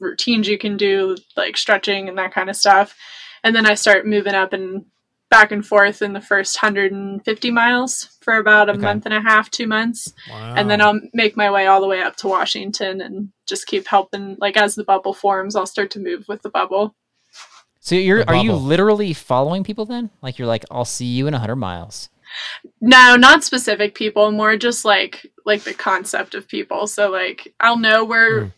routines 0.00 0.48
you 0.48 0.58
can 0.58 0.76
do 0.76 1.16
like 1.36 1.56
stretching 1.56 2.08
and 2.08 2.18
that 2.18 2.32
kind 2.32 2.50
of 2.50 2.56
stuff 2.56 2.96
and 3.44 3.54
then 3.54 3.66
I 3.66 3.74
start 3.74 4.06
moving 4.06 4.34
up 4.34 4.52
and 4.52 4.84
back 5.30 5.52
and 5.52 5.64
forth 5.64 6.00
in 6.02 6.12
the 6.14 6.20
first 6.20 6.60
150 6.62 7.50
miles 7.50 8.16
for 8.22 8.36
about 8.38 8.68
a 8.68 8.72
Okay. 8.72 8.80
month 8.80 9.04
and 9.04 9.12
a 9.14 9.20
half, 9.20 9.50
two 9.50 9.66
months. 9.66 10.12
Wow. 10.30 10.54
And 10.56 10.70
then 10.70 10.80
I'll 10.80 10.98
make 11.12 11.36
my 11.36 11.50
way 11.50 11.66
all 11.66 11.82
the 11.82 11.86
way 11.86 12.00
up 12.00 12.16
to 12.16 12.28
Washington 12.28 13.02
and 13.02 13.28
just 13.46 13.66
keep 13.66 13.86
helping. 13.86 14.36
Like 14.40 14.56
as 14.56 14.74
the 14.74 14.84
bubble 14.84 15.12
forms, 15.12 15.54
I'll 15.54 15.66
start 15.66 15.90
to 15.92 16.00
move 16.00 16.24
with 16.28 16.40
the 16.40 16.48
bubble. 16.48 16.94
So 17.80 17.94
you're 17.94 18.24
are 18.28 18.34
you 18.34 18.52
literally 18.52 19.12
following 19.12 19.64
people 19.64 19.86
then? 19.86 20.10
Like 20.20 20.38
you're 20.38 20.48
like, 20.48 20.64
I'll 20.70 20.84
see 20.84 21.06
you 21.06 21.26
in 21.26 21.34
hundred 21.34 21.56
miles. 21.56 22.10
No, 22.80 23.16
not 23.16 23.44
specific 23.44 23.94
people, 23.94 24.30
more 24.30 24.56
just 24.56 24.84
like 24.84 25.30
like 25.46 25.62
the 25.62 25.74
concept 25.74 26.34
of 26.34 26.48
people. 26.48 26.86
So 26.86 27.10
like 27.10 27.54
I'll 27.60 27.78
know 27.78 28.04
where 28.04 28.40
Hmm. 28.42 28.48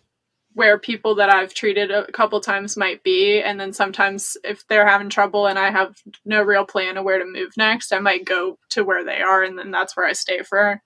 where 0.55 0.79
people 0.79 1.15
that 1.17 1.31
I've 1.31 1.55
treated 1.55 1.91
a 1.93 2.11
couple 2.11 2.41
times 2.41 2.77
might 2.77 3.03
be 3.05 3.41
and 3.41 3.59
then 3.61 3.73
sometimes 3.73 4.37
if 4.43 4.67
they're 4.67 4.87
having 4.87 5.09
trouble 5.09 5.47
and 5.47 5.59
I 5.59 5.71
have 5.71 5.95
no 6.25 6.43
real 6.43 6.65
plan 6.67 6.97
of 6.97 7.05
where 7.05 7.19
to 7.21 7.25
move 7.25 7.51
next, 7.57 7.93
I 7.93 8.01
might 8.01 8.25
go 8.25 8.59
to 8.71 8.83
where 8.83 9.05
they 9.05 9.21
are 9.21 9.45
and 9.45 9.57
then 9.59 9.71
that's 9.71 9.97
where 9.97 10.07
I 10.07 10.13
stay 10.13 10.43
for 10.43 10.83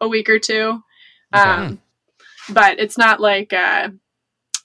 a 0.00 0.08
week 0.08 0.30
or 0.30 0.38
two. 0.38 0.80
Um 1.34 1.80
but 2.48 2.78
it's 2.78 2.98
not 2.98 3.20
like 3.20 3.52
uh 3.52 3.90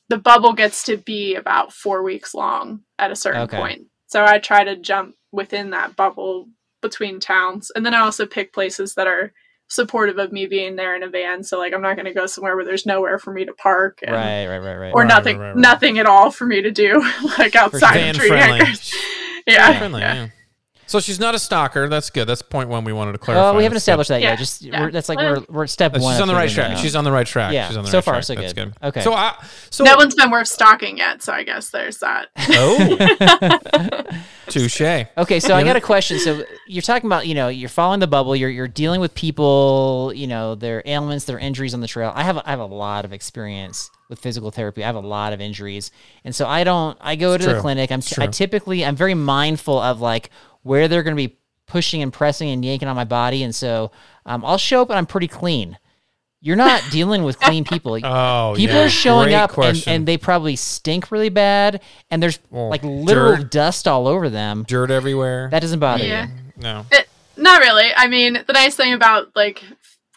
the 0.09 0.17
bubble 0.17 0.53
gets 0.53 0.83
to 0.83 0.97
be 0.97 1.35
about 1.35 1.73
4 1.73 2.01
weeks 2.03 2.33
long 2.33 2.81
at 2.99 3.11
a 3.11 3.15
certain 3.15 3.41
Okay. 3.41 3.57
point. 3.57 3.81
So 4.07 4.23
I 4.25 4.39
try 4.39 4.63
to 4.63 4.75
jump 4.77 5.15
within 5.31 5.71
that 5.71 5.95
bubble 5.95 6.47
between 6.81 7.19
towns. 7.19 7.71
And 7.75 7.85
then 7.85 7.93
I 7.93 7.99
also 7.99 8.25
pick 8.25 8.53
places 8.53 8.93
that 8.95 9.07
are 9.07 9.33
supportive 9.69 10.17
of 10.17 10.31
me 10.31 10.45
being 10.45 10.77
there 10.77 10.95
in 10.95 11.03
a 11.03 11.09
van. 11.09 11.43
So 11.43 11.57
like 11.59 11.73
I'm 11.73 11.81
not 11.81 11.95
going 11.97 12.05
to 12.05 12.13
go 12.13 12.25
somewhere 12.25 12.55
where 12.55 12.63
there's 12.63 12.85
nowhere 12.85 13.19
for 13.19 13.33
me 13.33 13.43
to 13.43 13.53
park 13.53 13.99
and, 14.01 14.15
Right, 14.15 14.47
right, 14.47 14.59
right, 14.59 14.75
right. 14.77 14.91
or 14.93 15.01
Right, 15.01 15.07
nothing 15.09 15.37
right, 15.39 15.47
right, 15.47 15.55
right. 15.55 15.57
nothing 15.57 15.99
at 15.99 16.05
all 16.05 16.31
for 16.31 16.45
me 16.45 16.61
to 16.61 16.71
do 16.71 17.01
like 17.37 17.55
outside 17.57 17.95
Van 17.95 18.09
of 18.11 18.15
tree 18.15 18.27
friendly. 18.29 18.59
hangers. 18.59 18.95
Yeah. 19.47 19.77
friendly, 19.77 20.01
yeah. 20.01 20.13
yeah. 20.13 20.27
So 20.87 20.99
she's 20.99 21.19
not 21.19 21.35
a 21.35 21.39
stalker. 21.39 21.87
That's 21.89 22.09
good. 22.09 22.25
That's 22.25 22.41
point 22.41 22.69
one 22.69 22.83
we 22.85 22.93
wanted 22.93 23.11
to 23.11 23.17
clarify. 23.17 23.49
Oh, 23.49 23.55
we 23.57 23.63
haven't 23.63 23.75
That's 23.75 23.83
established 23.83 24.07
that 24.07 24.21
Yeah, 24.21 24.29
yet. 24.31 24.39
Just 24.39 24.61
yeah. 24.61 24.81
we're, 24.81 24.91
that's 24.91 25.09
like 25.09 25.17
we're 25.19 25.43
we're 25.49 25.63
at 25.63 25.69
step 25.69 25.93
good. 25.93 26.01
one. 26.01 26.13
She's 26.13 26.19
of 26.19 26.21
on 26.23 26.27
the 26.29 26.33
right 26.33 26.49
figuring 26.49 26.65
track. 26.69 26.71
it 26.71 26.79
out. 26.79 26.83
She's 26.83 26.95
on 26.95 27.03
the 27.03 27.11
right 27.11 27.27
track. 27.27 27.53
Yeah, 27.53 27.67
She's 27.67 27.77
on 27.77 27.83
the 27.83 27.91
so 27.91 27.97
right 27.97 28.03
far, 28.05 28.13
track. 28.15 28.23
so 28.23 28.35
That's 28.35 28.53
good. 28.53 28.73
good. 28.81 28.87
Okay. 28.87 29.01
So 29.01 29.13
I 29.13 29.35
so 29.69 29.83
no 29.83 29.95
one's 29.97 30.15
been 30.15 30.31
worth 30.31 30.47
stalking 30.47 30.97
yet, 30.97 31.21
so 31.21 31.33
I 31.33 31.43
guess 31.43 31.69
there's 31.69 31.97
that. 31.99 32.27
oh 32.37 33.97
touche. 34.47 34.81
Okay, 35.17 35.39
so 35.39 35.55
I 35.55 35.63
got 35.63 35.75
a 35.75 35.81
question. 35.81 36.19
So 36.19 36.43
you're 36.67 36.81
talking 36.81 37.07
about, 37.07 37.27
you 37.27 37.35
know, 37.35 37.47
you're 37.49 37.69
following 37.69 37.99
the 37.99 38.07
bubble. 38.07 38.35
You're 38.35 38.49
you're 38.49 38.67
dealing 38.67 39.01
with 39.01 39.13
people, 39.13 40.11
you 40.15 40.27
know, 40.27 40.55
their 40.55 40.81
ailments, 40.85 41.25
their 41.25 41.39
injuries 41.39 41.73
on 41.73 41.81
the 41.81 41.87
trail. 41.87 42.11
I 42.15 42.23
have 42.23 42.37
a, 42.37 42.47
I 42.47 42.51
have 42.51 42.59
a 42.59 42.65
lot 42.65 43.05
of 43.05 43.13
experience 43.13 43.89
with 44.09 44.19
physical 44.19 44.51
therapy. 44.51 44.83
I 44.83 44.87
have 44.87 44.95
a 44.95 44.99
lot 45.01 45.33
of 45.33 45.41
injuries, 45.41 45.91
and 46.23 46.33
so 46.33 46.47
I 46.47 46.63
don't. 46.63 46.97
I 47.01 47.15
go 47.15 47.33
It's 47.33 47.43
to 47.43 47.49
the 47.49 47.53
true. 47.55 47.61
clinic. 47.61 47.91
I'm 47.91 47.99
It's 47.99 48.17
I 48.17 48.25
true. 48.25 48.31
typically 48.31 48.85
I'm 48.85 48.95
very 48.95 49.13
mindful 49.15 49.79
of 49.79 49.99
like 50.01 50.29
where 50.67 50.87
they're 50.87 51.03
going 51.03 51.15
to 51.15 51.27
be 51.27 51.37
pushing 51.65 52.01
and 52.01 52.13
pressing 52.13 52.49
and 52.49 52.63
yanking 52.63 52.87
on 52.87 52.95
my 52.95 53.03
body, 53.05 53.43
and 53.43 53.53
so 53.55 53.91
um, 54.25 54.43
I'll 54.45 54.57
show 54.57 54.81
up 54.81 54.89
and 54.89 54.97
I'm 54.97 55.05
pretty 55.05 55.27
clean. 55.27 55.77
You're 56.39 56.55
not 56.55 56.83
dealing 56.91 57.23
with 57.23 57.39
clean 57.39 57.63
people. 57.63 57.97
Oh, 58.03 58.53
People 58.55 58.75
yeah. 58.75 58.85
are 58.85 58.89
showing 58.89 59.29
Great 59.29 59.35
up 59.35 59.57
and, 59.57 59.83
and 59.87 60.07
they 60.07 60.17
probably 60.17 60.55
stink 60.55 61.11
really 61.11 61.29
bad, 61.29 61.81
and 62.11 62.21
there's 62.21 62.39
Well, 62.51 62.69
like 62.69 62.83
literal 62.83 63.37
dirt. 63.37 63.51
dust 63.51 63.87
all 63.87 64.07
over 64.07 64.29
them. 64.29 64.63
dirt 64.67 64.91
everywhere. 64.91 65.49
That 65.51 65.61
doesn't 65.61 65.79
bother 65.79 66.05
Yeah. 66.05 66.27
you. 66.27 66.31
no. 66.57 66.85
It, 66.91 67.09
not 67.37 67.59
really. 67.61 67.89
I 67.95 68.07
mean, 68.07 68.43
the 68.47 68.53
nice 68.53 68.75
thing 68.75 68.93
about 68.93 69.35
like 69.35 69.63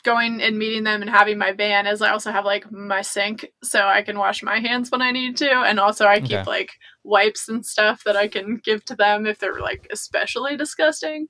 going 0.02 0.40
and 0.40 0.58
meeting 0.58 0.84
them 0.84 1.02
and 1.02 1.10
having 1.10 1.36
my 1.36 1.52
van 1.52 1.86
is 1.86 2.00
I 2.00 2.08
also 2.10 2.30
have 2.32 2.44
like 2.46 2.70
my 2.72 3.02
sink 3.02 3.46
so 3.62 3.80
I 3.86 4.00
can 4.00 4.18
wash 4.18 4.42
my 4.42 4.58
hands 4.58 4.90
when 4.90 5.02
I 5.02 5.10
need 5.10 5.36
to 5.38 5.50
and 5.50 5.78
also 5.78 6.06
I 6.06 6.20
keep 6.20 6.38
Okay. 6.38 6.44
like 6.50 6.70
wipes 7.04 7.48
and 7.48 7.64
stuff 7.64 8.02
that 8.04 8.16
I 8.16 8.28
can 8.28 8.60
give 8.62 8.84
to 8.86 8.94
them 8.94 9.26
if 9.26 9.38
they're 9.38 9.60
like 9.60 9.86
especially 9.90 10.56
disgusting. 10.56 11.26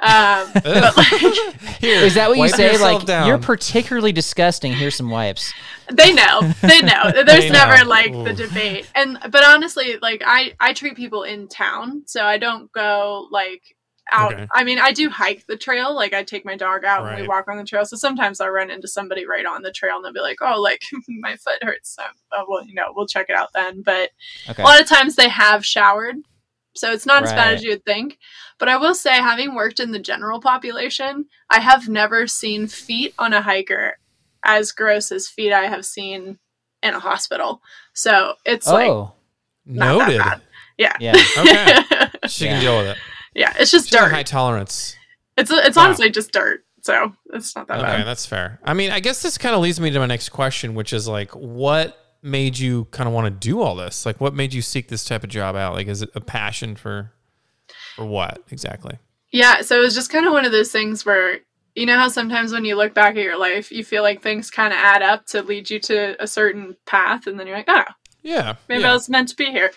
Um 0.00 0.48
but 0.54 0.96
like 0.96 1.06
Here, 1.80 2.00
Is 2.02 2.14
that 2.14 2.28
what 2.28 2.38
you 2.38 2.48
say? 2.48 2.76
Like 2.78 3.04
down. 3.06 3.26
you're 3.28 3.38
particularly 3.38 4.12
disgusting. 4.12 4.72
Here's 4.72 4.94
some 4.96 5.10
wipes. 5.10 5.52
they 5.92 6.12
know 6.12 6.40
they 6.62 6.80
know 6.82 7.10
there's 7.26 7.44
They 7.44 7.50
never 7.50 7.84
know. 7.84 7.90
like 7.90 8.12
the 8.24 8.32
debate 8.32 8.90
and 8.94 9.18
but 9.30 9.44
honestly 9.44 9.96
like 10.00 10.22
i 10.24 10.54
i 10.58 10.72
treat 10.72 10.96
people 10.96 11.24
in 11.24 11.46
town 11.46 12.02
so 12.06 12.24
i 12.24 12.38
don't 12.38 12.72
go 12.72 13.28
like 13.30 13.73
out 14.12 14.34
Okay. 14.34 14.46
i 14.52 14.62
mean 14.64 14.78
i 14.78 14.92
do 14.92 15.08
hike 15.08 15.46
the 15.46 15.56
trail 15.56 15.94
like 15.94 16.12
i 16.12 16.22
take 16.22 16.44
my 16.44 16.56
dog 16.56 16.84
out 16.84 17.06
and 17.06 17.20
we 17.20 17.26
walk 17.26 17.48
on 17.48 17.56
the 17.56 17.64
trail 17.64 17.84
so 17.86 17.96
sometimes 17.96 18.40
i'll 18.40 18.50
run 18.50 18.70
into 18.70 18.86
somebody 18.86 19.26
right 19.26 19.46
on 19.46 19.62
the 19.62 19.72
trail 19.72 19.96
and 19.96 20.04
they'll 20.04 20.12
be 20.12 20.20
like 20.20 20.38
oh 20.42 20.60
like 20.60 20.82
my 21.08 21.36
foot 21.36 21.62
hurts 21.62 21.94
so 21.96 22.02
oh, 22.32 22.44
well 22.48 22.64
you 22.66 22.74
know 22.74 22.92
we'll 22.94 23.06
check 23.06 23.26
it 23.30 23.36
out 23.36 23.48
then 23.54 23.80
but 23.82 24.10
Okay. 24.50 24.62
a 24.62 24.66
lot 24.66 24.80
of 24.80 24.86
times 24.86 25.16
they 25.16 25.28
have 25.28 25.64
showered 25.64 26.16
so 26.76 26.90
it's 26.92 27.06
not 27.06 27.22
as 27.22 27.32
bad 27.32 27.54
as 27.54 27.62
you 27.62 27.70
would 27.70 27.84
think 27.84 28.18
but 28.58 28.68
i 28.68 28.76
will 28.76 28.94
say 28.94 29.12
having 29.14 29.54
worked 29.54 29.80
in 29.80 29.90
the 29.92 29.98
general 29.98 30.40
population 30.40 31.24
i 31.50 31.60
have 31.60 31.88
never 31.88 32.26
seen 32.26 32.66
feet 32.66 33.14
on 33.18 33.32
a 33.32 33.40
hiker 33.40 33.96
as 34.44 34.70
gross 34.72 35.10
as 35.12 35.28
feet 35.28 35.52
i 35.52 35.66
have 35.66 35.84
seen 35.86 36.38
in 36.82 36.92
a 36.94 37.00
hospital 37.00 37.62
so 37.94 38.34
it's 38.44 38.66
like 38.66 38.90
oh, 38.90 39.12
that 39.66 39.74
Noted. 39.96 40.42
yeah 40.76 40.96
yeah. 41.00 41.14
Okay. 41.38 42.08
She 42.28 42.46
Yeah. 42.46 42.52
can 42.52 42.60
deal 42.62 42.78
with 42.78 42.86
it. 42.88 42.96
Yeah 43.34 43.52
it's 43.58 43.70
just 43.70 43.90
dirt 43.90 44.10
high 44.12 44.22
tolerance. 44.22 44.96
it's 45.36 45.50
it's 45.50 45.76
Wow. 45.76 45.84
honestly 45.84 46.10
just 46.10 46.32
dirt 46.32 46.64
so 46.82 47.12
it's 47.32 47.54
not 47.56 47.66
that 47.68 47.78
Okay, 47.78 47.82
bad 47.86 47.94
Okay, 47.94 48.04
that's 48.04 48.26
fair. 48.26 48.60
I 48.62 48.74
mean, 48.74 48.90
I 48.90 49.00
guess 49.00 49.22
this 49.22 49.38
kind 49.38 49.54
of 49.54 49.62
leads 49.62 49.80
me 49.80 49.90
to 49.90 49.98
my 49.98 50.04
next 50.06 50.28
question, 50.28 50.74
which 50.74 50.92
is 50.92 51.08
like, 51.08 51.30
what 51.30 51.96
made 52.22 52.58
you 52.58 52.84
kind 52.90 53.08
of 53.08 53.14
want 53.14 53.24
to 53.24 53.30
do 53.30 53.62
all 53.62 53.74
this? 53.74 54.04
Like, 54.04 54.20
what 54.20 54.34
made 54.34 54.52
you 54.52 54.60
seek 54.60 54.88
this 54.88 55.02
type 55.02 55.24
of 55.24 55.30
job 55.30 55.56
out? 55.56 55.72
Like, 55.72 55.86
is 55.86 56.02
it 56.02 56.10
a 56.14 56.20
passion 56.20 56.76
for, 56.76 57.10
for 57.96 58.04
what 58.04 58.42
exactly? 58.50 58.98
Yeah, 59.32 59.62
so 59.62 59.78
it 59.78 59.80
was 59.80 59.94
just 59.94 60.10
kind 60.10 60.26
of 60.26 60.32
one 60.34 60.44
of 60.44 60.52
those 60.52 60.70
things 60.70 61.06
where 61.06 61.38
you 61.74 61.86
know 61.86 61.96
how 61.96 62.08
sometimes 62.08 62.52
when 62.52 62.66
you 62.66 62.76
look 62.76 62.92
back 62.92 63.16
at 63.16 63.22
your 63.22 63.38
life, 63.38 63.72
you 63.72 63.82
feel 63.82 64.02
like 64.02 64.20
things 64.22 64.50
kind 64.50 64.72
of 64.74 64.78
add 64.78 65.00
up 65.00 65.24
to 65.28 65.40
lead 65.42 65.70
you 65.70 65.80
to 65.80 66.22
a 66.22 66.26
certain 66.26 66.76
path, 66.84 67.26
and 67.26 67.40
then 67.40 67.46
you're 67.46 67.56
like, 67.56 67.64
oh, 67.68 67.84
Yeah, 68.22 68.56
maybe 68.68 68.82
yeah, 68.82 68.90
I 68.90 68.92
was 68.92 69.08
meant 69.08 69.28
to 69.30 69.36
be 69.36 69.46
here. 69.46 69.70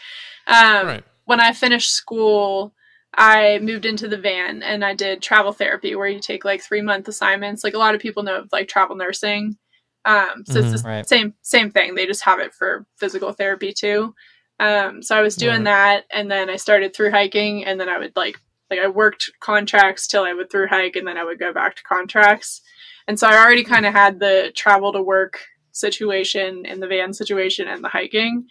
Um, 0.46 0.86
right. 0.88 1.04
When 1.24 1.40
I 1.40 1.54
finished 1.54 1.92
school, 1.92 2.74
I 3.18 3.58
moved 3.60 3.86
into 3.86 4.08
the 4.08 4.18
van 4.18 4.62
and 4.62 4.86
I 4.86 4.94
did 4.94 5.24
travel 5.24 5.52
therapy, 5.52 5.96
where 5.96 6.08
you 6.08 6.20
take 6.20 6.46
like 6.46 6.62
three 6.62 6.82
month 6.82 7.08
assignments. 7.08 7.64
Like 7.64 7.74
a 7.74 7.80
lot 7.80 7.96
of 7.96 8.02
people 8.02 8.22
know 8.24 8.42
of, 8.42 8.50
like 8.52 8.68
travel 8.68 8.96
nursing. 8.96 9.58
Um, 10.06 10.46
so 10.46 10.60
it's 10.60 10.82
the 10.84 10.88
Right. 10.88 11.08
same 11.08 11.34
same 11.42 11.72
thing. 11.72 11.96
They 11.96 12.06
just 12.06 12.24
have 12.24 12.40
it 12.40 12.54
for 12.54 12.86
physical 12.98 13.34
therapy 13.34 13.74
too. 13.74 14.14
Um, 14.60 15.02
so 15.02 15.18
I 15.18 15.22
was 15.22 15.36
doing 15.36 15.64
Right. 15.64 15.66
that, 15.66 16.06
and 16.12 16.30
then 16.32 16.50
I 16.50 16.56
started 16.56 16.96
through 16.96 17.12
hiking, 17.12 17.66
and 17.66 17.80
then 17.80 17.90
I 17.90 17.98
would 17.98 18.16
like 18.16 18.40
like 18.70 18.80
I 18.80 18.88
worked 18.88 19.32
contracts 19.40 20.08
till 20.08 20.24
I 20.24 20.34
would 20.34 20.52
through 20.52 20.68
hike, 20.68 20.96
and 20.96 21.08
then 21.08 21.18
I 21.18 21.24
would 21.24 21.40
go 21.40 21.52
back 21.52 21.76
to 21.78 21.84
contracts. 21.84 22.62
And 23.08 23.20
so 23.20 23.28
I 23.28 23.38
already 23.38 23.64
kind 23.64 23.86
of 23.86 23.94
had 23.94 24.20
the 24.20 24.52
travel 24.56 24.94
to 24.94 25.02
work 25.02 25.40
situation 25.72 26.66
and 26.66 26.82
the 26.82 26.88
van 26.88 27.14
situation 27.14 27.68
and 27.68 27.84
the 27.84 27.90
hiking. 27.90 28.46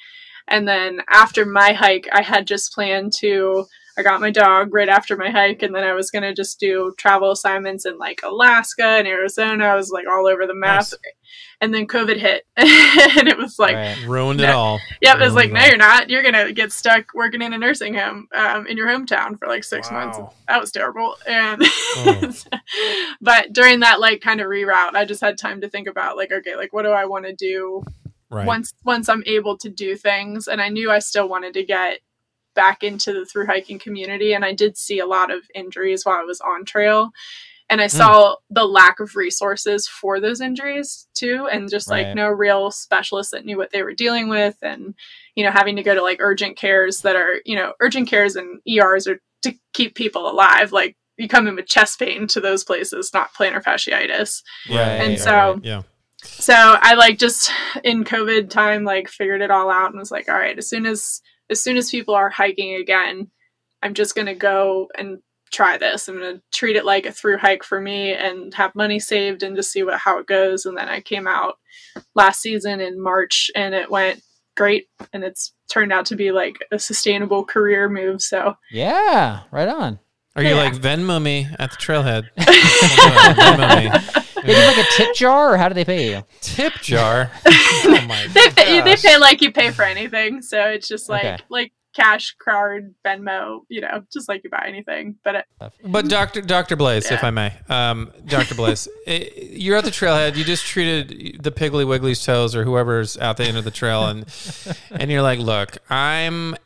And 0.49 0.67
then 0.67 1.01
after 1.09 1.45
my 1.47 1.73
hike, 1.73 2.09
I 2.13 2.23
had 2.23 2.47
just 2.49 2.73
planned 2.75 3.13
to. 3.19 3.67
I 3.99 4.03
got 4.03 4.21
my 4.21 4.31
dog 4.31 4.75
right 4.75 4.89
after 4.89 5.17
my 5.17 5.31
hike, 5.31 5.63
and 5.63 5.75
then 5.75 5.85
I 5.85 5.93
was 5.95 6.11
gonna 6.11 6.35
just 6.35 6.61
do 6.61 6.93
travel 6.99 7.31
assignments 7.31 7.87
in 7.87 7.97
like 7.99 8.21
Alaska 8.23 8.85
and 8.85 9.07
Arizona. 9.09 9.65
I 9.65 9.75
was 9.75 9.91
like 9.91 10.05
all 10.07 10.27
over 10.27 10.47
the 10.47 10.55
map, 10.55 10.81
Nice. 10.81 10.95
and 11.61 11.73
then 11.73 11.87
COVID 11.87 12.17
hit, 12.19 12.45
and 12.57 13.29
it 13.29 13.39
was 13.39 13.59
like, 13.59 13.75
right. 13.75 13.97
Ruined 14.07 14.41
it 14.41 14.49
no. 14.49 14.59
all. 14.59 14.81
Yep, 15.01 15.17
it 15.17 15.25
was 15.25 15.35
like, 15.35 15.51
no, 15.53 15.65
you're 15.65 15.77
not. 15.79 16.11
You're 16.11 16.23
gonna 16.23 16.53
get 16.53 16.73
stuck 16.73 17.07
working 17.15 17.41
in 17.43 17.53
a 17.55 17.59
nursing 17.59 17.95
home 17.95 18.29
um, 18.35 18.67
in 18.67 18.77
your 18.77 18.89
hometown 18.89 19.39
for 19.39 19.49
like 19.49 19.65
six 19.65 19.91
months. 19.91 20.19
That 20.49 20.61
was 20.61 20.71
terrible. 20.73 21.15
And 21.27 21.63
Oh. 21.99 22.33
but 23.21 23.53
during 23.53 23.81
that 23.81 24.01
like 24.01 24.21
kind 24.21 24.41
of 24.41 24.47
reroute, 24.49 24.95
I 24.95 25.05
just 25.05 25.21
had 25.21 25.39
time 25.39 25.61
to 25.63 25.69
think 25.69 25.89
about 25.89 26.17
like, 26.17 26.33
okay, 26.33 26.57
like 26.57 26.73
what 26.73 26.83
do 26.83 26.91
I 26.91 27.07
want 27.07 27.27
to 27.27 27.35
do 27.35 27.83
Right. 28.29 28.45
once 28.47 28.75
once 28.85 29.09
I'm 29.09 29.23
able 29.27 29.57
to 29.59 29.69
do 29.71 29.97
things? 29.97 30.49
And 30.49 30.61
I 30.61 30.69
knew 30.69 30.91
I 30.91 30.99
still 30.99 31.29
wanted 31.29 31.55
to 31.55 31.65
get 31.65 32.01
back 32.57 32.83
into 32.83 33.13
the 33.13 33.25
through 33.25 33.47
hiking 33.47 33.79
community, 33.79 34.33
and 34.33 34.45
I 34.45 34.53
did 34.53 34.77
see 34.77 34.99
a 34.99 35.07
lot 35.07 35.31
of 35.31 35.43
injuries 35.55 36.05
while 36.05 36.17
I 36.17 36.25
was 36.25 36.41
on 36.41 36.65
trail. 36.65 37.13
and 37.69 37.81
I 37.81 37.87
hmm. 37.87 37.97
saw 37.97 38.37
the 38.49 38.65
lack 38.65 39.01
of 39.01 39.17
resources 39.17 39.89
for 39.89 40.21
those 40.21 40.41
injuries 40.41 41.09
too, 41.15 41.49
and 41.51 41.69
just 41.69 41.91
like 41.91 42.07
Right. 42.07 42.15
no 42.15 42.29
real 42.29 42.71
specialists 42.71 43.33
that 43.33 43.45
knew 43.45 43.57
what 43.57 43.73
they 43.73 43.83
were 43.83 43.93
dealing 43.93 44.29
with, 44.29 44.57
and 44.63 44.95
you 45.35 45.45
know 45.45 45.51
having 45.51 45.75
to 45.77 45.83
go 45.83 45.95
to 45.95 46.03
like 46.03 46.19
urgent 46.21 46.57
cares 46.57 47.01
that 47.03 47.17
are 47.17 47.41
you 47.45 47.57
know 47.57 47.73
urgent 47.81 48.09
cares 48.09 48.37
and 48.37 48.61
ERs 48.69 49.09
are 49.09 49.21
to 49.43 49.55
keep 49.73 49.95
people 49.97 50.31
alive. 50.31 50.71
Like 50.73 50.97
you 51.17 51.29
come 51.29 51.49
in 51.49 51.57
with 51.57 51.67
chest 51.67 51.99
pain 51.99 52.27
to 52.29 52.41
those 52.41 52.63
places, 52.63 53.11
not 53.13 53.35
plantar 53.35 53.63
fasciitis. 53.63 54.43
Yeah, 54.69 55.03
And 55.03 55.13
yeah, 55.15 55.19
so- 55.19 55.61
yeah. 55.63 55.83
So 56.23 56.55
I 56.55 56.95
like 56.95 57.19
just 57.19 57.51
in 57.85 58.05
COVID 58.05 58.51
time 58.51 58.85
like 58.85 59.09
figured 59.09 59.43
it 59.43 59.51
all 59.51 59.71
out 59.71 59.91
and 59.91 59.99
was 59.99 60.11
like, 60.11 60.29
all 60.29 60.35
right, 60.37 60.59
as 60.59 60.69
soon 60.69 60.87
as 60.87 61.21
as 61.51 61.63
soon 61.63 61.77
as 61.77 61.91
people 61.91 62.15
are 62.15 62.31
hiking 62.31 62.75
again, 62.75 63.31
I'm 63.83 63.95
just 63.95 64.15
gonna 64.15 64.35
go 64.35 64.89
and 64.97 65.19
try 65.53 65.79
this. 65.79 66.09
I'm 66.09 66.19
gonna 66.19 66.43
treat 66.53 66.77
it 66.77 66.85
like 66.85 67.07
a 67.07 67.13
through 67.13 67.39
hike 67.39 67.63
for 67.63 67.81
me 67.81 68.13
and 68.13 68.53
have 68.55 68.75
money 68.75 68.99
saved 68.99 69.43
and 69.43 69.57
just 69.57 69.73
see 69.73 69.83
what 69.83 69.99
how 69.99 70.19
it 70.19 70.27
goes. 70.27 70.67
And 70.67 70.77
then 70.77 70.89
I 70.89 71.01
came 71.01 71.27
out 71.27 71.55
last 72.15 72.41
season 72.41 72.81
in 72.81 73.03
March 73.03 73.51
and 73.55 73.75
it 73.75 73.91
went 73.91 74.23
great 74.57 74.89
and 75.13 75.23
it's 75.23 75.53
turned 75.71 75.93
out 75.93 76.07
to 76.07 76.17
be 76.17 76.33
like 76.33 76.57
a 76.73 76.79
sustainable 76.79 77.45
career 77.45 77.89
move. 77.89 78.23
So 78.23 78.55
Yeah, 78.71 79.41
right 79.51 79.69
on. 79.69 79.99
Are 80.35 80.43
you 80.43 80.55
like 80.55 80.75
Venmo 80.75 81.21
me 81.23 81.47
at 81.59 81.71
the 81.71 81.77
trailhead? 81.77 82.29
Venmo 82.37 84.15
me. 84.15 84.23
They 84.47 84.55
give 84.55 84.67
like 84.77 84.87
a 84.87 84.89
tip 84.97 85.15
jar, 85.15 85.53
or 85.55 85.57
how 85.57 85.69
do 85.69 85.75
they 85.75 85.85
pay 85.85 86.11
you? 86.13 86.25
Tip 86.41 86.75
jar. 86.81 87.31
Oh 87.89 88.01
my 88.09 88.27
they 88.29 88.49
pay, 88.51 88.81
they 88.83 88.97
pay 88.97 89.17
like 89.19 89.41
you 89.43 89.53
pay 89.53 89.71
for 89.71 89.83
anything. 89.83 90.43
So 90.43 90.61
it's 90.69 90.89
just 90.89 91.09
like 91.09 91.25
Okay. 91.25 91.37
like 91.51 91.73
cash 91.95 92.35
card, 92.43 92.95
Venmo, 93.07 93.61
you 93.69 93.81
know, 93.81 94.03
just 94.13 94.29
like 94.29 94.43
you 94.45 94.51
buy 94.51 94.65
anything. 94.67 95.17
But 95.25 95.35
it, 95.37 95.45
But 95.85 96.09
Doctor 96.09 96.41
Doctor 96.43 96.75
Blaze, 96.77 97.11
if 97.11 97.23
I 97.25 97.31
may, 97.31 97.53
um, 97.69 98.13
Doctor 98.27 98.55
Blaze, 98.55 98.89
eh, 99.07 99.29
you're 99.35 99.77
at 99.77 99.85
the 99.85 99.91
trailhead. 99.91 100.37
You 100.37 100.45
just 100.45 100.67
treated 100.67 101.43
the 101.43 101.51
Piggly 101.51 101.87
Wiggly's 101.87 102.25
toes 102.25 102.55
or 102.57 102.65
whoever's 102.65 103.17
out 103.19 103.37
the 103.37 103.45
end 103.45 103.57
of 103.57 103.65
the 103.65 103.71
trail, 103.71 104.07
and 104.07 104.27
and 104.91 105.11
you're 105.11 105.23
like, 105.23 105.39
look, 105.39 105.79
I'm 105.89 106.57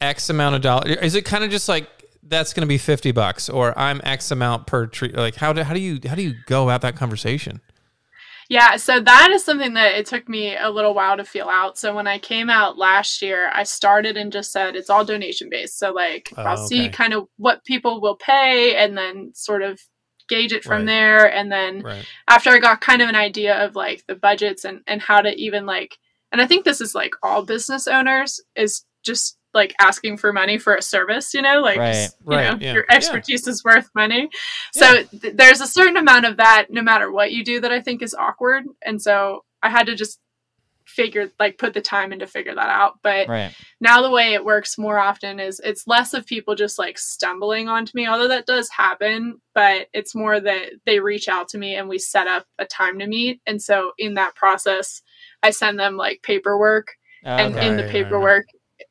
X 0.00 0.30
amount 0.30 0.56
of 0.56 0.62
dollars. 0.62 0.96
Is 1.02 1.14
it 1.14 1.24
kind 1.24 1.44
of 1.44 1.50
just 1.50 1.68
like 1.68 1.88
that's 2.22 2.52
going 2.52 2.62
to 2.62 2.66
be 2.68 2.78
fifty 2.78 3.12
bucks, 3.12 3.48
or 3.48 3.76
I'm 3.78 4.00
X 4.04 4.30
amount 4.30 4.66
per 4.66 4.86
tree? 4.86 5.12
Like 5.12 5.36
how 5.36 5.52
do 5.52 5.62
how 5.62 5.74
do 5.74 5.80
you 5.80 6.00
how 6.08 6.14
do 6.14 6.22
you 6.22 6.34
go 6.46 6.64
about 6.64 6.82
that 6.82 6.96
conversation? 6.96 7.60
Yeah, 8.48 8.76
so 8.76 8.98
that 9.00 9.30
is 9.30 9.44
something 9.44 9.74
that 9.74 9.94
it 9.94 10.06
took 10.06 10.28
me 10.28 10.56
a 10.56 10.70
little 10.70 10.92
while 10.92 11.16
to 11.16 11.24
feel 11.24 11.48
out. 11.48 11.78
So 11.78 11.94
when 11.94 12.08
I 12.08 12.18
came 12.18 12.50
out 12.50 12.76
last 12.76 13.22
year, 13.22 13.48
I 13.54 13.62
started 13.62 14.16
and 14.16 14.32
just 14.32 14.50
said 14.50 14.74
it's 14.74 14.90
all 14.90 15.04
donation 15.04 15.48
based. 15.48 15.78
So 15.78 15.92
like 15.92 16.32
Oh, 16.36 16.42
I'll 16.42 16.56
see 16.56 16.88
kind 16.88 17.12
of 17.12 17.28
what 17.36 17.64
people 17.64 18.00
will 18.00 18.16
pay 18.16 18.76
and 18.76 18.98
then 18.98 19.30
sort 19.34 19.62
of 19.62 19.80
gauge 20.28 20.52
it 20.52 20.64
from 20.64 20.78
Right. 20.78 20.86
there 20.86 21.32
and 21.32 21.50
then 21.50 21.82
Right. 21.82 22.04
after 22.28 22.50
I 22.50 22.58
got 22.58 22.80
kind 22.80 23.02
of 23.02 23.08
an 23.08 23.16
idea 23.16 23.64
of 23.64 23.74
like 23.76 24.04
the 24.06 24.14
budgets 24.14 24.64
and 24.64 24.80
and 24.86 25.00
how 25.02 25.20
to 25.20 25.34
even 25.36 25.66
like 25.66 25.96
and 26.32 26.40
I 26.40 26.46
think 26.46 26.64
this 26.64 26.80
is 26.80 26.94
like 26.94 27.14
all 27.22 27.42
business 27.44 27.88
owners 27.88 28.40
is 28.54 28.84
just 29.04 29.36
like 29.54 29.74
asking 29.80 30.16
for 30.16 30.32
money 30.32 30.58
for 30.58 30.74
a 30.74 30.82
service, 30.82 31.34
you 31.34 31.42
know, 31.42 31.60
like 31.60 31.78
Right. 31.78 31.92
just, 31.92 32.16
you 32.28 32.36
Right, 32.36 32.52
know, 32.52 32.58
yeah. 32.60 32.72
your 32.74 32.84
Yeah. 32.88 32.96
expertise 32.96 33.46
is 33.46 33.64
worth 33.64 33.88
money. 33.94 34.28
So 34.72 35.02
th- 35.02 35.34
there's 35.34 35.60
a 35.60 35.66
certain 35.66 35.96
amount 35.96 36.26
of 36.26 36.36
that 36.36 36.66
no 36.70 36.82
matter 36.82 37.10
what 37.10 37.32
you 37.32 37.44
do 37.44 37.60
that 37.60 37.72
I 37.72 37.80
think 37.80 38.02
is 38.02 38.14
awkward. 38.14 38.64
And 38.84 39.00
so 39.00 39.44
I 39.62 39.70
had 39.70 39.86
to 39.86 39.94
just 39.94 40.20
figure 40.86 41.30
like 41.38 41.56
put 41.58 41.72
the 41.72 41.80
time 41.80 42.12
in 42.12 42.18
to 42.18 42.26
figure 42.26 42.54
that 42.54 42.68
out. 42.68 42.98
But 43.02 43.28
Right. 43.28 43.54
now 43.80 44.02
the 44.02 44.10
way 44.10 44.34
it 44.34 44.44
works 44.44 44.76
more 44.78 44.98
often 44.98 45.38
is 45.38 45.60
it's 45.60 45.86
less 45.86 46.14
of 46.14 46.26
people 46.26 46.54
just 46.54 46.78
like 46.78 46.98
stumbling 46.98 47.68
onto 47.68 47.92
me 47.94 48.06
although 48.08 48.28
that 48.28 48.46
does 48.46 48.68
happen 48.70 49.40
but 49.54 49.86
it's 49.92 50.14
more 50.14 50.40
that 50.40 50.70
they 50.86 50.98
reach 50.98 51.28
out 51.28 51.48
to 51.48 51.58
me 51.58 51.76
and 51.76 51.88
we 51.88 51.98
set 51.98 52.26
up 52.26 52.44
a 52.58 52.64
time 52.64 52.98
to 52.98 53.06
meet 53.06 53.40
and 53.46 53.62
so 53.62 53.92
in 53.98 54.14
that 54.14 54.34
process 54.34 55.00
i 55.44 55.50
send 55.50 55.78
them 55.78 55.96
like 55.96 56.20
paperwork 56.22 56.88
oh, 57.24 57.30
and 57.30 57.54
Okay. 57.54 57.68
in 57.68 57.76
the 57.76 57.82
right, 57.84 57.92
paperwork 57.92 58.46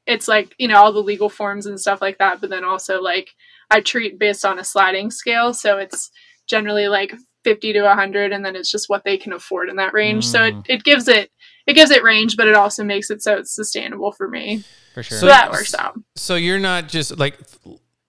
it's 0.10 0.28
like 0.28 0.54
you 0.58 0.68
know 0.68 0.76
all 0.82 0.92
the 0.92 1.00
legal 1.12 1.30
forms 1.30 1.66
and 1.66 1.80
stuff 1.80 2.02
like 2.02 2.18
that 2.18 2.42
but 2.42 2.50
then 2.50 2.64
also 2.66 3.02
like 3.02 3.30
i 3.72 3.80
treat 3.80 4.18
based 4.20 4.44
on 4.46 4.60
a 4.60 4.64
sliding 4.64 5.10
scale 5.12 5.54
so 5.54 5.78
it's 5.78 6.10
generally 6.48 6.88
like 6.88 7.14
50 7.46 7.74
to 7.74 7.82
100 7.84 8.34
and 8.34 8.44
then 8.44 8.56
it's 8.56 8.70
just 8.72 8.90
what 8.90 9.04
they 9.06 9.18
can 9.18 9.32
afford 9.34 9.70
in 9.70 9.78
that 9.78 9.94
range 9.94 10.26
so 10.26 10.44
it, 10.44 10.54
Mm. 10.56 10.66
it 10.68 10.84
gives 10.84 11.08
it 11.08 11.32
it 11.68 11.74
gives 11.74 11.92
it 11.92 12.04
range 12.04 12.36
but 12.36 12.48
it 12.48 12.56
also 12.56 12.84
makes 12.84 13.10
it 13.10 13.22
so 13.22 13.36
it's 13.38 13.54
sustainable 13.56 14.12
for 14.12 14.28
me 14.28 14.64
for 14.94 15.04
sure. 15.04 15.18
so, 15.18 15.22
So- 15.22 15.28
that 15.28 15.52
works 15.52 15.74
out 15.76 15.94
So 16.16 16.36
you're 16.36 16.60
not 16.60 16.90
just 16.90 17.18
like 17.18 17.38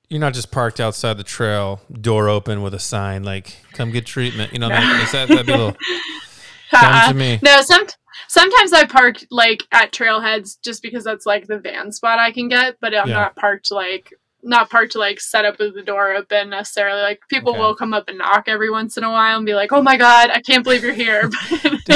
you're 0.08 0.18
not 0.20 0.34
just 0.34 0.50
parked 0.50 0.80
outside 0.80 1.18
the 1.18 1.22
trail, 1.22 1.80
door 2.00 2.28
open 2.28 2.62
with 2.62 2.74
a 2.74 2.80
sign 2.80 3.22
like 3.22 3.58
"Come 3.74 3.92
get 3.92 4.06
treatment." 4.06 4.52
You 4.52 4.58
know, 4.58 4.68
that, 4.68 5.02
is 5.04 5.12
that 5.12 5.28
that'd 5.28 5.46
be 5.46 5.52
a 5.52 5.56
little 5.56 5.72
come 6.72 6.92
Uh, 6.94 7.08
to 7.08 7.14
me. 7.14 7.38
no 7.42 7.62
some 7.62 7.86
sometimes 8.28 8.72
i 8.72 8.84
park 8.84 9.16
like 9.30 9.64
at 9.72 9.92
trailheads 9.92 10.58
just 10.62 10.82
because 10.82 11.04
that's 11.04 11.26
like 11.26 11.46
the 11.46 11.58
van 11.58 11.92
spot 11.92 12.18
i 12.18 12.30
can 12.32 12.48
get 12.48 12.76
but 12.80 12.94
i'm 12.94 13.08
Yeah. 13.08 13.14
not 13.14 13.36
parked 13.36 13.70
like 13.70 14.12
not 14.42 14.70
parked 14.70 14.92
to 14.92 14.98
like 14.98 15.20
set 15.20 15.44
up 15.44 15.58
with 15.58 15.74
the 15.74 15.82
door 15.82 16.12
open 16.14 16.48
necessarily 16.50 17.02
like 17.02 17.20
people 17.28 17.50
Okay. 17.52 17.58
will 17.60 17.74
come 17.74 17.92
up 17.92 18.08
and 18.08 18.16
knock 18.18 18.44
every 18.46 18.70
once 18.70 18.96
in 18.96 19.04
a 19.04 19.10
while 19.10 19.36
and 19.36 19.44
be 19.44 19.54
like 19.54 19.70
oh 19.72 19.82
my 19.82 19.96
god 19.98 20.30
i 20.30 20.40
can't 20.40 20.64
believe 20.64 20.82
you're 20.82 20.94
here 20.94 21.28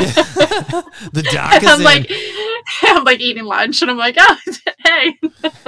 the 1.12 1.26
dock 1.32 1.62
is 1.62 1.68
i'm 1.68 1.78
in. 1.80 1.84
like 1.84 2.10
i'm 2.82 3.04
like 3.04 3.20
eating 3.20 3.44
lunch 3.44 3.82
and 3.82 3.90
i'm 3.90 3.96
like 3.96 4.16
oh 4.18 4.36
hey 4.84 5.18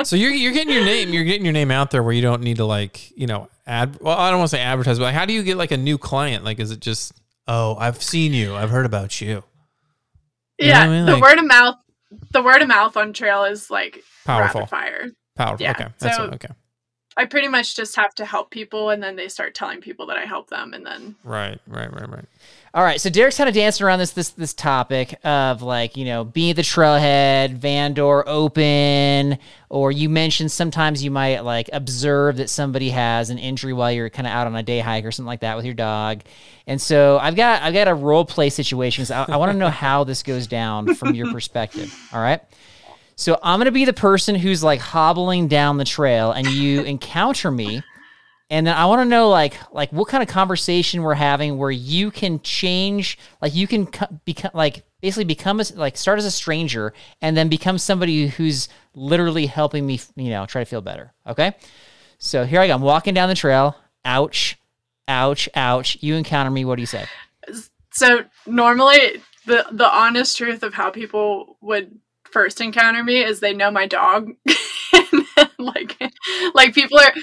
So 0.05 0.17
you're 0.17 0.31
you're 0.31 0.53
getting 0.53 0.73
your 0.75 0.85
name 0.85 1.13
you're 1.13 1.25
getting 1.25 1.45
your 1.45 1.53
name 1.53 1.71
out 1.71 1.91
there 1.91 2.03
where 2.03 2.13
you 2.13 2.23
don't 2.23 2.43
need 2.43 2.57
to 2.59 2.65
like 2.65 3.11
you 3.17 3.27
know 3.27 3.49
ad. 3.67 3.99
Well, 4.01 4.17
I 4.17 4.31
don't 4.31 4.39
want 4.39 4.51
to 4.51 4.57
say 4.57 4.63
advertise, 4.63 4.99
but 4.99 5.07
like, 5.07 5.15
how 5.15 5.25
do 5.25 5.33
you 5.33 5.43
get 5.43 5.57
like 5.57 5.73
a 5.73 5.77
new 5.77 5.99
client? 5.99 6.45
Like, 6.45 6.61
is 6.61 6.71
it 6.71 6.79
just 6.81 7.13
oh 7.49 7.75
I've 7.77 8.03
seen 8.03 8.33
you, 8.33 8.55
I've 8.55 8.71
heard 8.71 8.87
about 8.87 9.21
you, 9.21 9.43
yeah 10.59 10.81
I 10.83 10.89
mean? 10.89 11.07
the 11.07 11.13
Like- 11.15 11.23
word 11.23 11.39
of 11.39 11.47
mouth 11.47 11.77
the 12.33 12.43
word 12.43 12.63
of 12.63 12.69
mouth 12.69 12.97
on 12.97 13.13
trail 13.13 13.45
is 13.45 13.71
like 13.71 14.03
powerful, 14.25 14.67
fire 14.67 15.11
powerful. 15.37 15.63
Yeah, 15.63 15.73
Okay, 15.73 15.89
that's 15.99 16.17
so- 16.17 16.25
what, 16.27 16.35
okay, 16.35 16.55
i 17.17 17.25
pretty 17.25 17.49
much 17.49 17.75
just 17.77 17.97
have 17.97 18.15
to 18.17 18.25
help 18.25 18.51
people 18.51 18.91
and 18.91 19.03
then 19.03 19.17
they 19.17 19.29
start 19.29 19.55
telling 19.55 19.81
people 19.81 20.07
that 20.07 20.17
i 20.17 20.25
help 20.25 20.49
them 20.51 20.73
and 20.73 20.85
then 20.87 21.17
right, 21.25 21.59
right, 21.67 21.93
right, 21.93 22.09
right. 22.09 22.25
All 22.77 22.83
right, 22.83 23.01
so 23.01 23.09
Derek's 23.09 23.39
kind 23.39 23.49
of 23.49 23.55
dancing 23.55 23.87
around 23.87 24.01
this 24.01 24.11
this 24.11 24.29
this 24.29 24.53
topic 24.53 25.19
of 25.25 25.63
like 25.63 25.97
you 25.97 26.05
know 26.05 26.25
being 26.25 26.51
at 26.51 26.57
the 26.57 26.63
trailhead, 26.63 27.55
van 27.55 27.95
door 27.95 28.29
open, 28.29 29.39
or 29.71 29.91
you 29.91 30.11
mentioned 30.11 30.53
sometimes 30.53 31.03
you 31.03 31.11
might 31.11 31.41
like 31.41 31.71
observe 31.73 32.37
that 32.37 32.51
somebody 32.51 32.91
has 32.91 33.31
an 33.31 33.39
injury 33.39 33.73
while 33.73 33.91
you're 33.91 34.11
kind 34.11 34.27
of 34.27 34.35
out 34.35 34.47
on 34.47 34.55
a 34.55 34.63
day 34.63 34.81
hike 34.81 35.07
or 35.07 35.11
something 35.11 35.27
like 35.27 35.41
that 35.41 35.57
with 35.57 35.65
your 35.65 35.73
dog, 35.73 36.21
and 36.67 36.79
so 36.79 37.17
I've 37.19 37.35
got 37.35 37.63
I've 37.63 37.73
got 37.73 37.89
a 37.89 37.95
role 37.95 38.27
play 38.27 38.51
situation. 38.51 39.01
'cause 39.07 39.11
I, 39.11 39.25
I 39.27 39.37
want 39.39 39.53
to 39.53 39.57
know 39.57 39.71
how 39.71 40.05
this 40.05 40.23
goes 40.23 40.47
down 40.47 40.97
from 40.97 41.15
your 41.15 41.33
perspective. 41.33 41.99
All 42.13 42.21
right. 42.21 42.43
So 43.15 43.39
I'm 43.43 43.59
gonna 43.59 43.71
be 43.71 43.87
the 43.87 43.95
person 43.95 44.35
who's 44.35 44.63
like 44.63 44.81
hobbling 44.81 45.49
down 45.49 45.79
the 45.79 45.87
trail, 45.87 46.31
and 46.31 46.47
you 46.47 46.83
encounter 46.83 47.51
me, 47.51 47.83
and 48.51 48.67
then 48.67 48.77
I 48.77 48.87
want 48.87 49.01
to 49.01 49.05
know 49.05 49.29
like 49.29 49.57
like 49.73 49.93
what 49.93 50.09
kind 50.09 50.23
of 50.23 50.29
conversation 50.29 51.03
we're 51.03 51.15
having 51.15 51.59
where 51.59 51.71
you 51.71 52.11
can 52.11 52.41
change, 52.41 53.19
like 53.43 53.55
you 53.55 53.67
can 53.67 53.87
co- 53.87 54.21
become 54.25 54.53
like 54.55 54.85
basically 55.01 55.25
become 55.25 55.61
a, 55.61 55.65
like 55.75 55.97
start 55.97 56.19
as 56.19 56.25
a 56.25 56.31
stranger 56.31 56.93
and 57.21 57.37
then 57.37 57.49
become 57.49 57.79
somebody 57.79 58.29
who's 58.29 58.69
literally 58.95 59.47
helping 59.47 59.87
me, 59.87 60.01
you 60.15 60.31
know, 60.31 60.47
try 60.47 60.63
to 60.63 60.67
feel 60.67 60.81
better. 60.81 61.13
Okay, 61.27 61.55
so 62.19 62.45
here 62.45 62.61
I 62.61 62.69
go. 62.69 62.75
I'm 62.75 62.83
walking 62.83 63.15
down 63.15 63.29
the 63.29 63.35
trail. 63.35 63.77
Ouch, 64.05 64.57
ouch, 65.09 65.49
ouch. 65.55 65.99
You 66.01 66.15
encounter 66.15 66.51
me. 66.51 66.65
What 66.65 66.77
do 66.77 66.83
you 66.83 66.87
say? 66.87 67.07
so 67.97 68.25
normally 68.47 69.23
the 69.47 69.67
the 69.73 69.89
honest 69.89 70.37
truth 70.37 70.63
of 70.63 70.75
how 70.75 70.91
people 70.91 71.57
would 71.61 71.99
first 72.25 72.61
encounter 72.61 73.03
me 73.03 73.25
is 73.25 73.41
they 73.41 73.55
know 73.55 73.71
my 73.71 73.87
dog 73.87 74.31
like 75.59 75.97
like 76.55 76.75
people 76.75 76.99
are 76.99 77.15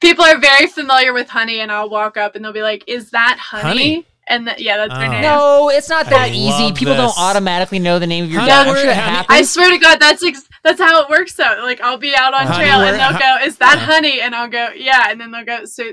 people 0.00 0.24
are 0.24 0.38
very 0.38 0.66
familiar 0.66 1.12
with 1.12 1.28
honey 1.28 1.60
and 1.60 1.70
i'll 1.70 1.90
walk 1.90 2.16
up 2.16 2.34
and 2.34 2.44
they'll 2.44 2.52
be 2.52 2.62
like 2.62 2.84
is 2.86 3.10
that 3.10 3.38
honey, 3.40 3.62
Honey? 3.68 4.06
and 4.28 4.46
th- 4.46 4.60
yeah 4.60 4.76
that's 4.76 4.92
her 4.94 5.04
Oh. 5.06 5.10
name 5.10 5.22
No, 5.22 5.68
it's 5.70 5.88
not 5.88 6.06
I 6.06 6.10
that 6.10 6.30
easy. 6.32 6.72
People 6.72 6.94
this. 6.94 7.14
don't 7.14 7.18
automatically 7.18 7.78
know 7.80 7.98
the 7.98 8.06
name 8.06 8.24
of 8.24 8.30
your 8.30 8.40
Honey, 8.40 8.50
dog. 8.52 8.66
I'm 8.66 8.72
where- 8.72 8.82
sure 8.82 8.90
it 8.90 8.96
honey- 8.96 9.16
happens. 9.16 9.38
I 9.38 9.42
swear 9.42 9.70
to 9.70 9.78
God, 9.78 9.98
that's 10.00 10.22
ex- 10.24 10.48
that's 10.62 10.80
how 10.80 11.02
it 11.02 11.08
works. 11.10 11.34
Though, 11.34 11.60
like 11.62 11.80
I'll 11.80 11.96
be 11.98 12.14
out 12.14 12.32
on 12.34 12.46
Honey, 12.46 12.64
trail 12.66 12.78
where- 12.78 12.92
and 12.94 13.00
they'll 13.00 13.18
go, 13.18 13.36
"Is 13.44 13.56
that 13.58 13.78
honey?" 13.78 14.20
And 14.20 14.34
I'll 14.34 14.48
go, 14.48 14.68
"Yeah," 14.76 15.08
and 15.10 15.20
then 15.20 15.30
they'll 15.32 15.44
go, 15.44 15.64
"So 15.64 15.84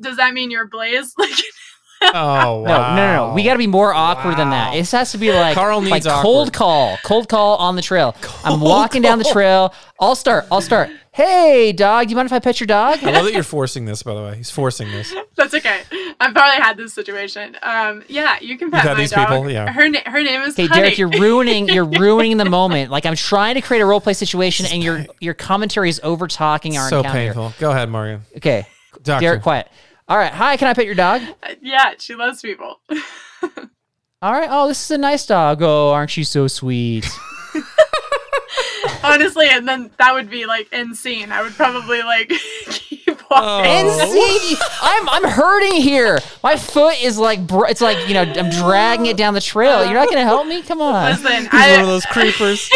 does 0.00 0.16
that 0.16 0.32
mean 0.34 0.50
you're 0.50 0.66
Blaze?" 0.66 1.12
Like, 1.18 1.30
Oh 2.14 2.64
No, 2.66 2.78
no, 2.78 2.96
no, 2.96 3.26
no. 3.28 3.34
We 3.34 3.42
got 3.44 3.52
to 3.52 3.58
be 3.58 3.66
more 3.66 3.92
awkward 3.94 4.36
than 4.36 4.50
that. 4.50 4.72
Wow. 4.72 4.78
It 4.78 4.90
has 4.90 5.12
to 5.12 5.18
be 5.18 5.32
like, 5.32 5.54
Carl 5.54 5.80
like 5.82 5.92
needs 5.92 6.06
cold 6.06 6.48
awkward. 6.48 6.52
call, 6.52 6.98
cold 7.04 7.28
call 7.28 7.56
on 7.56 7.76
the 7.76 7.82
trail. 7.82 8.14
I'm 8.44 8.60
walking 8.60 9.02
down 9.02 9.18
the 9.18 9.24
trail. 9.24 9.72
I'll 10.00 10.14
start. 10.14 10.46
I'll 10.50 10.60
start. 10.60 10.90
Hey, 11.12 11.72
dog. 11.72 12.06
Do 12.06 12.10
you 12.10 12.16
mind 12.16 12.26
if 12.26 12.32
I 12.34 12.40
pet 12.40 12.60
your 12.60 12.66
dog? 12.66 13.02
I 13.02 13.10
love 13.10 13.24
that 13.24 13.32
you're 13.32 13.42
forcing 13.42 13.86
this. 13.86 14.02
By 14.02 14.12
the 14.14 14.20
way, 14.20 14.36
he's 14.36 14.50
forcing 14.50 14.90
this. 14.90 15.14
That's 15.36 15.54
okay. 15.54 15.80
I've 16.20 16.34
probably 16.34 16.62
had 16.62 16.76
this 16.76 16.92
situation. 16.92 17.56
Um, 17.62 18.04
yeah, 18.06 18.36
you 18.42 18.58
can 18.58 18.70
pet 18.70 18.82
had 18.82 18.92
my 18.92 19.00
these 19.00 19.12
dog. 19.12 19.28
people? 19.28 19.50
Yeah. 19.50 19.72
Her 19.72 19.88
na- 19.88 20.00
her 20.04 20.22
name 20.22 20.42
is 20.42 20.52
Okay, 20.52 20.66
Honey. 20.66 20.80
Derek, 20.82 20.98
you're 20.98 21.08
ruining 21.08 21.68
you're 21.68 21.84
ruining 21.98 22.36
the 22.36 22.44
moment. 22.44 22.90
Like 22.90 23.06
I'm 23.06 23.16
trying 23.16 23.54
to 23.54 23.62
create 23.62 23.80
a 23.80 23.86
role 23.86 24.00
play 24.00 24.12
situation, 24.12 24.66
and 24.70 24.82
your 24.84 25.06
your 25.20 25.32
commentary 25.32 25.88
is 25.88 26.00
over 26.04 26.26
talking 26.26 26.76
our 26.76 26.88
so 26.90 26.98
encounter. 26.98 27.18
painful. 27.18 27.54
Go 27.58 27.70
ahead, 27.70 27.88
Morgan. 27.88 28.20
Okay, 28.36 28.66
Doctor. 29.02 29.20
Derek, 29.24 29.42
quiet. 29.42 29.68
All 30.08 30.16
right. 30.16 30.32
Hi, 30.32 30.56
can 30.56 30.68
I 30.68 30.74
pet 30.74 30.86
your 30.86 30.94
dog? 30.94 31.22
Yeah, 31.62 31.94
she 31.98 32.14
loves 32.14 32.42
people. 32.42 32.80
All 34.22 34.32
right. 34.32 34.48
Oh, 34.50 34.68
this 34.68 34.84
is 34.84 34.90
a 34.92 34.98
nice 34.98 35.26
dog. 35.26 35.62
Oh, 35.62 35.90
aren't 35.90 36.16
you 36.16 36.22
so 36.24 36.46
sweet? 36.46 37.06
Honestly, 39.02 39.48
and 39.48 39.66
then 39.66 39.90
that 39.98 40.12
would 40.14 40.30
be 40.30 40.46
like 40.46 40.68
end 40.72 40.96
scene. 40.96 41.32
I 41.32 41.42
would 41.42 41.52
probably 41.54 42.02
like 42.02 42.28
keep 42.68 43.06
walking. 43.30 43.30
Oh. 43.30 43.62
And 43.62 44.10
see, 44.10 44.56
I'm 44.82 45.08
I'm 45.08 45.24
hurting 45.30 45.80
here. 45.80 46.18
My 46.42 46.56
foot 46.56 47.00
is 47.02 47.18
like 47.18 47.46
br- 47.46 47.66
it's 47.66 47.80
like 47.80 48.06
you 48.08 48.14
know 48.14 48.22
I'm 48.22 48.50
dragging 48.50 49.06
it 49.06 49.16
down 49.16 49.34
the 49.34 49.40
trail. 49.40 49.84
You're 49.84 49.94
not 49.94 50.08
gonna 50.08 50.22
help 50.24 50.46
me? 50.46 50.62
Come 50.62 50.80
on. 50.80 51.12
Listen, 51.12 51.48
I. 51.52 51.68
He's 51.68 51.76
one 51.76 51.80
of 51.82 51.86
those 51.88 52.06
creepers. 52.06 52.68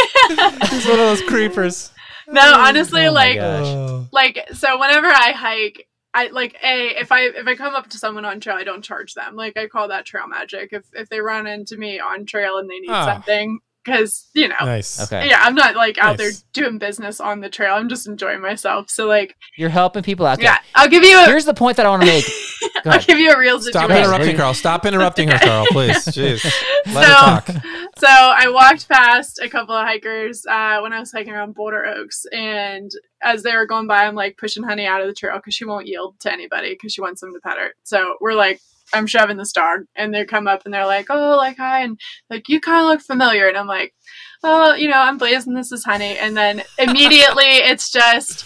He's 0.71 0.85
one 0.87 0.99
of 1.01 1.07
those 1.19 1.23
creepers. 1.23 1.91
no, 2.29 2.55
honestly, 2.57 3.07
Oh 3.07 3.13
like 3.13 3.37
gosh. 3.37 3.67
Oh. 3.67 4.09
like 4.13 4.49
so 4.55 4.79
whenever 4.79 5.07
I 5.09 5.33
hike, 5.33 5.87
I 6.13 6.27
like 6.29 6.57
a 6.65 7.01
if 7.01 7.13
I 7.13 7.21
if 7.23 7.47
I 7.47 7.55
come 7.55 7.75
up 7.75 7.89
to 7.91 7.99
someone 7.99 8.25
on 8.25 8.41
trail, 8.41 8.57
I 8.57 8.65
don't 8.65 8.83
charge 8.83 9.15
them. 9.15 9.37
Like 9.37 9.57
I 9.57 9.67
call 9.69 9.89
that 9.89 10.07
trail 10.07 10.27
magic. 10.27 10.71
If 10.73 10.85
if 10.93 11.09
they 11.09 11.21
run 11.21 11.47
into 11.47 11.77
me 11.77 12.01
on 12.01 12.27
trail 12.27 12.59
and 12.59 12.69
they 12.69 12.81
need 12.81 12.91
Ah. 12.91 13.15
something, 13.15 13.61
because 13.85 14.29
you 14.35 14.49
know. 14.49 14.57
Nice. 14.61 15.01
Okay. 15.03 15.29
Yeah, 15.29 15.41
I'm 15.43 15.55
not 15.55 15.75
like 15.77 15.99
out 15.99 16.19
Nice. 16.19 16.43
there 16.53 16.65
doing 16.65 16.79
business 16.79 17.21
on 17.21 17.41
the 17.41 17.49
trail. 17.49 17.75
I'm 17.75 17.89
just 17.89 18.07
enjoying 18.07 18.41
myself. 18.41 18.91
So 18.91 19.07
like, 19.07 19.37
You're 19.57 19.69
helping 19.71 20.03
people 20.03 20.27
out. 20.27 20.35
Okay. 20.39 20.45
yeah, 20.45 20.59
I'll 20.75 20.89
give 20.89 21.03
you 21.05 21.19
a 21.19 21.25
Here's 21.27 21.45
the 21.45 21.55
point 21.55 21.77
that 21.79 21.87
I 21.87 21.89
want 21.91 22.03
to 22.03 22.07
make. 22.07 22.25
Go 22.85 22.91
I'll 22.91 23.01
give 23.01 23.19
you 23.19 23.31
a 23.31 23.39
real 23.39 23.61
Stop 23.61 23.83
situation. 23.89 24.05
interrupting, 24.05 24.37
Carl. 24.37 24.55
Stop 24.55 24.87
interrupting 24.87 25.29
her, 25.29 25.39
Carl, 25.39 25.67
please. 25.71 25.97
Jeez. 26.07 26.45
Let 26.87 26.95
So- 26.95 27.01
her 27.01 27.41
talk. 27.41 27.65
So 27.99 28.07
I 28.09 28.49
walked 28.49 28.89
past 28.89 29.41
a 29.43 29.49
couple 29.51 29.75
of 29.75 29.87
hikers 29.87 30.47
uh, 30.47 30.79
when 30.81 30.93
I 30.95 31.01
was 31.01 31.13
hiking 31.13 31.35
around 31.35 31.55
Boulder 31.55 31.85
Oaks, 31.85 32.25
and 32.33 32.91
as 33.23 33.43
they 33.43 33.55
were 33.55 33.67
going 33.67 33.87
by, 33.87 34.05
I'm 34.07 34.15
like 34.15 34.39
pushing 34.39 34.63
Honey 34.63 34.87
out 34.87 35.03
of 35.03 35.07
the 35.09 35.13
trail 35.13 35.37
because 35.37 35.55
she 35.55 35.67
won't 35.67 35.87
yield 35.87 36.19
to 36.21 36.33
anybody 36.33 36.71
because 36.71 36.95
she 36.95 37.03
wants 37.03 37.21
them 37.21 37.35
to 37.35 37.41
pet 37.41 37.59
her. 37.59 37.75
So 37.83 38.17
we're 38.21 38.35
like, 38.35 38.61
I'm 38.93 39.07
shoving 39.07 39.37
this 39.37 39.53
dog, 39.53 39.81
and 39.97 40.13
they 40.13 40.25
come 40.25 40.49
up 40.49 40.63
and 40.65 40.75
they're 40.75 40.87
like, 40.87 41.07
"Oh, 41.11 41.37
like 41.37 41.57
hi," 41.57 41.81
and 41.81 41.99
like 42.29 42.49
you 42.49 42.61
kind 42.61 42.81
of 42.85 42.87
look 42.87 43.01
familiar, 43.01 43.49
and 43.49 43.57
I'm 43.57 43.67
like, 43.67 43.95
"Oh, 44.43 44.75
you 44.75 44.89
know, 44.89 44.99
I'm 44.99 45.19
Blaze, 45.19 45.47
and 45.47 45.57
this 45.57 45.73
is 45.73 45.85
Honey," 45.85 46.19
and 46.19 46.37
then 46.37 46.63
immediately 46.79 47.45
it's 47.45 47.91
just 47.91 48.45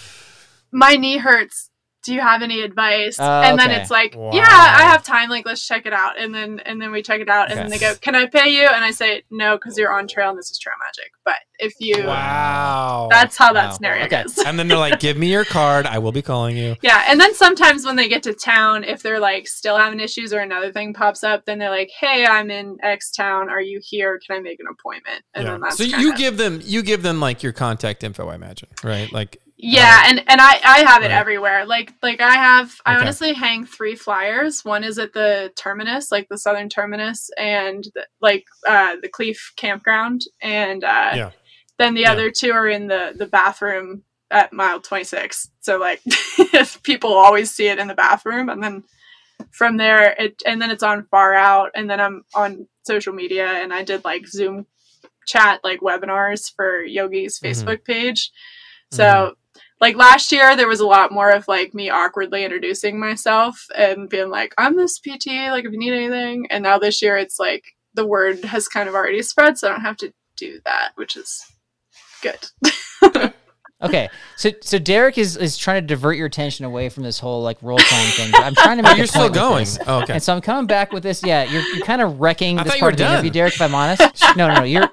my 0.71 0.95
knee 0.95 1.17
hurts. 1.17 1.69
Do 2.05 2.13
you 2.13 2.21
have 2.21 2.41
any 2.43 2.61
advice? 2.61 3.17
Oh, 3.19 3.41
and 3.41 3.57
then 3.57 3.71
okay. 3.71 3.81
it's 3.81 3.89
like, 3.89 4.15
Wow. 4.15 4.31
yeah, 4.33 4.43
I 4.47 4.83
have 4.83 5.03
time. 5.03 5.29
Like, 5.29 5.45
let's 5.45 5.65
check 5.67 5.85
it 5.85 5.93
out. 5.93 6.19
And 6.19 6.33
then 6.35 6.59
and 6.65 6.79
then 6.81 6.91
we 6.91 7.01
check 7.01 7.19
it 7.21 7.29
out, 7.29 7.49
and 7.49 7.59
then 7.59 7.69
they 7.69 7.79
go, 7.79 7.95
"Can 7.99 8.15
I 8.15 8.27
pay 8.27 8.49
you?" 8.49 8.67
And 8.67 8.85
I 8.85 8.91
say, 8.91 9.23
"No, 9.31 9.57
because 9.57 9.77
you're 9.77 9.91
on 9.91 10.07
trail, 10.07 10.29
and 10.29 10.37
this 10.37 10.51
is 10.51 10.59
trail 10.59 10.75
magic." 10.85 11.11
But 11.23 11.35
if 11.57 11.73
you, 11.79 12.03
Wow. 12.05 13.07
that's 13.09 13.37
how 13.37 13.53
that 13.53 13.73
scenario 13.73 14.05
Okay. 14.05 14.23
goes. 14.23 14.37
And 14.39 14.59
then 14.59 14.67
they're 14.67 14.77
like, 14.77 14.99
give 14.99 15.17
me 15.17 15.31
your 15.31 15.45
card. 15.59 15.85
I 15.85 15.97
will 15.99 16.11
be 16.11 16.21
calling 16.21 16.57
you. 16.57 16.75
Yeah, 16.81 17.05
and 17.07 17.19
then 17.19 17.33
sometimes 17.33 17.85
when 17.85 17.95
they 17.95 18.07
get 18.09 18.23
to 18.23 18.33
town, 18.33 18.83
if 18.83 19.01
they're 19.01 19.19
like 19.19 19.47
still 19.47 19.77
having 19.77 19.99
issues 19.99 20.33
or 20.33 20.39
another 20.39 20.71
thing 20.71 20.93
pops 20.93 21.23
up, 21.23 21.45
then 21.45 21.57
they're 21.59 21.69
like, 21.69 21.89
"Hey, 21.99 22.25
I'm 22.25 22.51
in 22.51 22.77
X 22.83 23.11
town. 23.11 23.49
Are 23.49 23.61
you 23.61 23.79
here? 23.81 24.19
Can 24.25 24.35
I 24.37 24.39
make 24.41 24.59
an 24.59 24.67
appointment?" 24.69 25.23
And 25.33 25.47
then 25.47 25.61
that's 25.61 25.77
So 25.77 25.85
kinda- 25.85 25.99
you 26.01 26.15
give 26.15 26.37
them 26.37 26.59
you 26.63 26.83
give 26.83 27.01
them 27.03 27.19
like 27.19 27.41
your 27.41 27.53
contact 27.53 28.03
info, 28.03 28.27
I 28.27 28.35
imagine, 28.35 28.69
right? 28.83 29.11
Like 29.11 29.41
Yeah, 29.57 30.03
and 30.07 30.19
and 30.27 30.41
I 30.41 30.59
I 30.63 30.79
have 30.85 31.01
it 31.03 31.11
Right. 31.11 31.19
everywhere. 31.19 31.65
Like 31.65 31.93
like 32.03 32.19
I 32.21 32.35
have 32.35 32.75
I 32.85 32.93
Okay. 32.95 33.01
honestly 33.01 33.33
hang 33.33 33.65
three 33.65 33.95
flyers. 33.95 34.65
One 34.65 34.83
is 34.83 34.99
at 34.99 35.13
the 35.13 35.51
terminus, 35.55 36.11
like 36.11 36.27
the 36.29 36.37
southern 36.37 36.67
terminus, 36.69 37.29
and 37.37 37.83
the, 37.95 38.05
like 38.21 38.45
uh, 38.67 38.97
the 39.01 39.09
Cleef 39.09 39.37
campground, 39.55 40.23
and 40.41 40.83
uh, 40.83 41.13
Yeah. 41.15 41.31
then 41.79 41.93
the 41.93 42.01
Yeah. 42.01 42.11
other 42.11 42.31
two 42.31 42.51
are 42.51 42.67
in 42.67 42.87
the 42.87 43.13
the 43.17 43.27
bathroom 43.27 44.03
at 44.29 44.51
mile 44.51 44.81
twenty 44.81 45.05
six. 45.05 45.49
So 45.61 45.77
like 45.77 46.01
people 46.83 47.13
always 47.13 47.49
see 47.51 47.67
it 47.69 47.79
in 47.79 47.87
the 47.87 47.95
bathroom, 47.95 48.49
and 48.49 48.61
then 48.61 48.83
from 49.51 49.77
there 49.77 50.15
it 50.19 50.41
and 50.45 50.61
then 50.61 50.69
it's 50.69 50.83
on 50.83 51.03
FarOut, 51.13 51.69
and 51.75 51.89
then 51.89 52.01
I'm 52.01 52.25
on 52.35 52.67
social 52.83 53.13
media, 53.13 53.47
and 53.47 53.73
I 53.73 53.83
did 53.83 54.03
like 54.03 54.27
Zoom 54.27 54.65
chat 55.25 55.61
like 55.63 55.79
webinars 55.79 56.53
for 56.55 56.83
Yogi's 56.83 57.39
Mhm. 57.39 57.43
Facebook 57.65 57.85
page. 57.85 58.31
So 58.91 59.35
like 59.81 59.95
last 59.95 60.31
year 60.31 60.55
there 60.55 60.67
was 60.67 60.79
a 60.79 60.87
lot 60.87 61.11
more 61.11 61.31
of 61.31 61.47
like 61.47 61.73
me 61.73 61.89
awkwardly 61.89 62.43
introducing 62.43 62.99
myself 62.99 63.65
and 63.75 64.09
being 64.09 64.29
like 64.29 64.53
i'm 64.57 64.75
this 64.75 64.99
pt 64.99 65.27
like 65.49 65.65
if 65.65 65.71
you 65.71 65.79
need 65.79 65.93
anything 65.93 66.47
and 66.49 66.63
now 66.63 66.77
this 66.77 67.01
year 67.01 67.17
it's 67.17 67.39
like 67.39 67.63
the 67.93 68.05
word 68.05 68.43
has 68.43 68.67
kind 68.67 68.89
of 68.89 68.95
already 68.95 69.21
spread 69.21 69.57
so 69.57 69.67
i 69.67 69.71
don't 69.71 69.81
have 69.81 69.97
to 69.97 70.13
do 70.37 70.59
that 70.65 70.91
which 70.95 71.15
is 71.15 71.43
good 72.21 73.33
Okay, 73.81 74.09
so 74.37 74.51
so 74.61 74.79
Derek 74.79 75.17
is 75.17 75.35
is 75.35 75.57
trying 75.57 75.81
to 75.81 75.85
divert 75.85 76.15
your 76.15 76.27
attention 76.27 76.65
away 76.65 76.87
from 76.87 77.03
this 77.03 77.19
whole 77.19 77.43
like 77.43 77.57
role 77.61 77.77
playing 77.77 78.11
thing. 78.11 78.31
But 78.31 78.43
I'm 78.43 78.55
trying 78.55 78.77
to 78.77 78.83
oh, 78.87 78.87
make. 78.87 78.93
Oh, 78.93 78.95
you're 78.95 79.07
still 79.07 79.29
going. 79.29 79.67
Oh, 79.85 80.01
okay. 80.03 80.13
And 80.13 80.23
so 80.23 80.33
I'm 80.33 80.41
coming 80.41 80.65
back 80.65 80.93
with 80.93 81.03
this. 81.03 81.21
Yeah, 81.23 81.43
you're 81.43 81.61
you're 81.61 81.85
kind 81.85 82.01
of 82.01 82.19
wrecking 82.21 82.57
I 82.57 82.63
this 82.63 82.73
part 82.73 82.81
were 82.81 82.89
of 82.89 82.97
the 82.97 83.03
done. 83.03 83.13
interview, 83.13 83.31
Derek. 83.31 83.53
If 83.53 83.61
I'm 83.61 83.75
honest, 83.75 84.01
no, 84.37 84.47
no, 84.47 84.55
no. 84.55 84.63
You're 84.63 84.89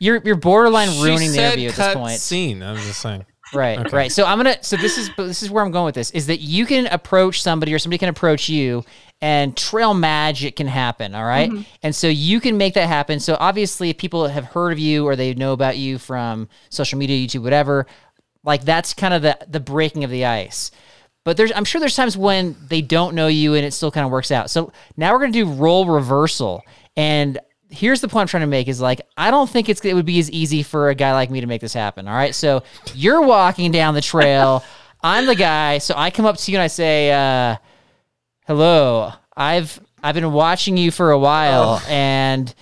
you're 0.00 0.22
you're 0.24 0.36
borderline 0.36 0.88
She 0.88 1.02
ruining 1.02 1.28
the 1.28 1.34
said 1.34 1.58
interview 1.58 1.68
at 1.68 1.74
this 1.74 1.94
point. 1.94 2.18
Scene. 2.18 2.62
I'm 2.62 2.76
just 2.76 3.00
saying. 3.00 3.26
Right, 3.54 3.78
Okay. 3.78 3.96
right. 3.96 4.12
So 4.12 4.24
I'm 4.24 4.38
gonna. 4.38 4.56
So 4.62 4.76
this 4.76 4.98
is. 4.98 5.10
This 5.16 5.42
is 5.42 5.50
where 5.50 5.64
I'm 5.64 5.70
going 5.70 5.84
with 5.86 5.94
this. 5.94 6.10
Is 6.10 6.26
that 6.26 6.40
you 6.40 6.66
can 6.66 6.86
approach 6.88 7.42
somebody 7.42 7.72
or 7.72 7.78
somebody 7.78 7.98
can 7.98 8.08
approach 8.08 8.48
you, 8.48 8.84
and 9.20 9.56
trail 9.56 9.94
magic 9.94 10.56
can 10.56 10.66
happen. 10.66 11.14
All 11.14 11.24
right? 11.24 11.50
Mm-hmm. 11.50 11.62
and 11.82 11.94
so 11.94 12.08
you 12.08 12.40
can 12.40 12.56
make 12.58 12.74
that 12.74 12.88
happen. 12.88 13.20
So 13.20 13.36
obviously, 13.38 13.90
if 13.90 13.98
people 13.98 14.26
have 14.28 14.44
heard 14.46 14.72
of 14.72 14.78
you 14.78 15.06
or 15.06 15.16
they 15.16 15.34
know 15.34 15.52
about 15.52 15.76
you 15.76 15.98
from 15.98 16.48
social 16.70 16.98
media, 16.98 17.26
YouTube, 17.26 17.42
whatever, 17.42 17.86
like 18.44 18.64
that's 18.64 18.92
kind 18.94 19.14
of 19.14 19.22
the 19.22 19.38
the 19.48 19.60
breaking 19.60 20.04
of 20.04 20.10
the 20.10 20.24
ice. 20.24 20.70
But 21.24 21.38
there's, 21.38 21.50
I'm 21.56 21.64
sure 21.64 21.78
there's 21.80 21.96
times 21.96 22.18
when 22.18 22.54
they 22.68 22.82
don't 22.82 23.14
know 23.14 23.28
you 23.28 23.54
and 23.54 23.64
it 23.64 23.72
still 23.72 23.90
kind 23.90 24.04
of 24.04 24.10
works 24.12 24.30
out. 24.30 24.50
So 24.50 24.72
now 24.98 25.12
we're 25.14 25.20
gonna 25.20 25.32
do 25.32 25.50
role 25.50 25.86
reversal, 25.86 26.62
and 26.96 27.38
here's 27.70 28.00
the 28.00 28.08
point 28.08 28.22
I'm 28.22 28.28
trying 28.28 28.42
to 28.42 28.46
make 28.46 28.68
is 28.68 28.80
like 28.80 29.00
I 29.16 29.30
don't 29.30 29.48
think 29.48 29.68
it's 29.68 29.84
it 29.84 29.94
would 29.94 30.06
be 30.06 30.18
as 30.18 30.30
easy 30.30 30.62
for 30.62 30.88
a 30.90 30.94
guy 30.94 31.12
like 31.12 31.30
me 31.30 31.40
to 31.40 31.46
make 31.46 31.60
this 31.60 31.74
happen. 31.74 32.06
All 32.08 32.14
right, 32.14 32.34
so 32.34 32.62
you're 32.94 33.22
walking 33.22 33.70
down 33.72 33.94
the 33.94 34.00
trail, 34.00 34.64
I'm 35.02 35.26
the 35.26 35.34
guy, 35.34 35.78
so 35.78 35.94
I 35.96 36.10
come 36.10 36.24
up 36.26 36.36
to 36.38 36.50
you 36.52 36.56
and 36.58 36.62
I 36.62 36.68
say, 36.68 37.12
uh, 37.12 37.56
"Hello, 38.46 39.12
I've 39.36 39.80
I've 40.02 40.14
been 40.14 40.32
watching 40.32 40.76
you 40.76 40.90
for 40.90 41.10
a 41.10 41.18
while, 41.18 41.82
and 41.88 42.54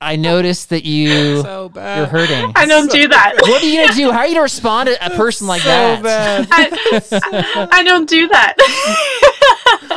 I 0.00 0.16
noticed 0.16 0.70
that 0.70 0.84
you 0.84 1.42
So 1.42 1.68
bad. 1.68 1.98
you're 1.98 2.06
hurting." 2.06 2.52
i 2.56 2.66
don't 2.66 2.90
do 2.90 3.06
that 3.08 3.34
What 3.40 3.62
are 3.62 3.66
you 3.66 3.82
gonna 3.82 3.94
do? 3.94 4.10
How 4.10 4.18
are 4.18 4.26
you 4.26 4.32
gonna 4.34 4.42
respond 4.42 4.88
to 4.88 5.06
a 5.06 5.10
person 5.10 5.46
like 5.46 5.62
that? 5.62 6.02
I, 6.50 7.68
I 7.72 7.82
don't 7.84 8.08
do 8.08 8.26
that 8.28 8.54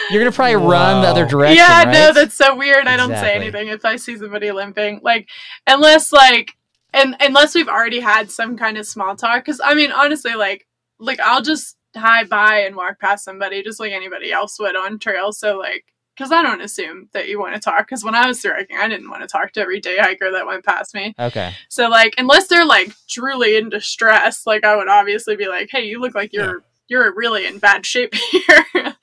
You're 0.10 0.22
gonna 0.22 0.32
probably 0.32 0.56
run 0.56 1.02
the 1.02 1.08
other 1.08 1.26
direction. 1.26 1.58
yeah 1.58 1.84
right? 1.84 1.92
no 1.92 2.13
that's 2.13 2.36
so 2.36 2.56
weird. 2.56 2.88
I 2.88 2.98
don't 2.98 3.10
say 3.10 3.34
anything 3.34 3.68
if 3.68 3.86
i 3.86 3.96
see 3.96 4.18
somebody 4.18 4.52
limping. 4.52 5.00
Like 5.04 5.30
unless 5.68 6.12
like 6.12 6.52
and 6.94 7.16
unless 7.20 7.56
we've 7.56 7.68
already 7.68 8.00
had 8.00 8.30
some 8.30 8.58
kind 8.58 8.78
of 8.78 8.86
small 8.86 9.16
talk 9.16 9.44
because 9.44 9.60
i 9.63 9.74
mean 9.74 9.92
honestly 9.92 10.36
like 10.36 10.68
like 11.00 11.20
i'll 11.20 11.42
just 11.42 11.76
hi 11.96 12.24
bye 12.24 12.60
and 12.60 12.76
walk 12.76 13.00
past 13.00 13.26
somebody 13.26 13.63
just 13.63 13.80
like 13.80 13.92
anybody 13.92 14.32
else 14.32 14.60
would 14.60 14.76
on 14.76 15.00
trail. 15.00 15.32
So 15.32 15.58
like 15.58 15.86
because 16.16 16.32
i 16.32 16.42
don't 16.42 16.62
assume 16.62 17.10
that 17.13 17.28
you 17.28 17.39
want 17.39 17.56
to 17.56 17.60
talk 17.60 17.88
because 17.88 18.04
when 18.04 18.16
i 18.16 18.28
was 18.28 18.42
through 18.42 18.54
hiking 18.54 18.78
i 18.78 18.88
didn't 18.88 19.10
want 19.10 19.22
to 19.22 19.28
talk 19.28 19.52
to 19.54 19.62
every 19.62 19.80
day 19.80 19.98
hiker 19.98 20.32
that 20.32 20.46
went 20.46 20.66
past 20.66 20.94
me. 20.94 21.13
Okay. 21.20 21.54
so 21.70 21.88
like 21.89 22.16
unless 22.18 22.48
they're 22.48 22.66
like 22.66 22.92
truly 23.10 23.56
in 23.56 23.70
distress 23.70 24.46
like 24.46 24.63
i 24.63 24.76
would 24.76 24.88
obviously 24.88 25.36
be 25.36 25.48
like 25.48 25.70
hey 25.72 25.84
you 25.86 26.00
look 26.00 26.16
like 26.16 26.34
you're 26.34 26.63
you're 26.88 27.13
really 27.16 27.46
in 27.46 27.60
bad 27.60 27.86
shape 27.86 28.13
here 28.32 28.96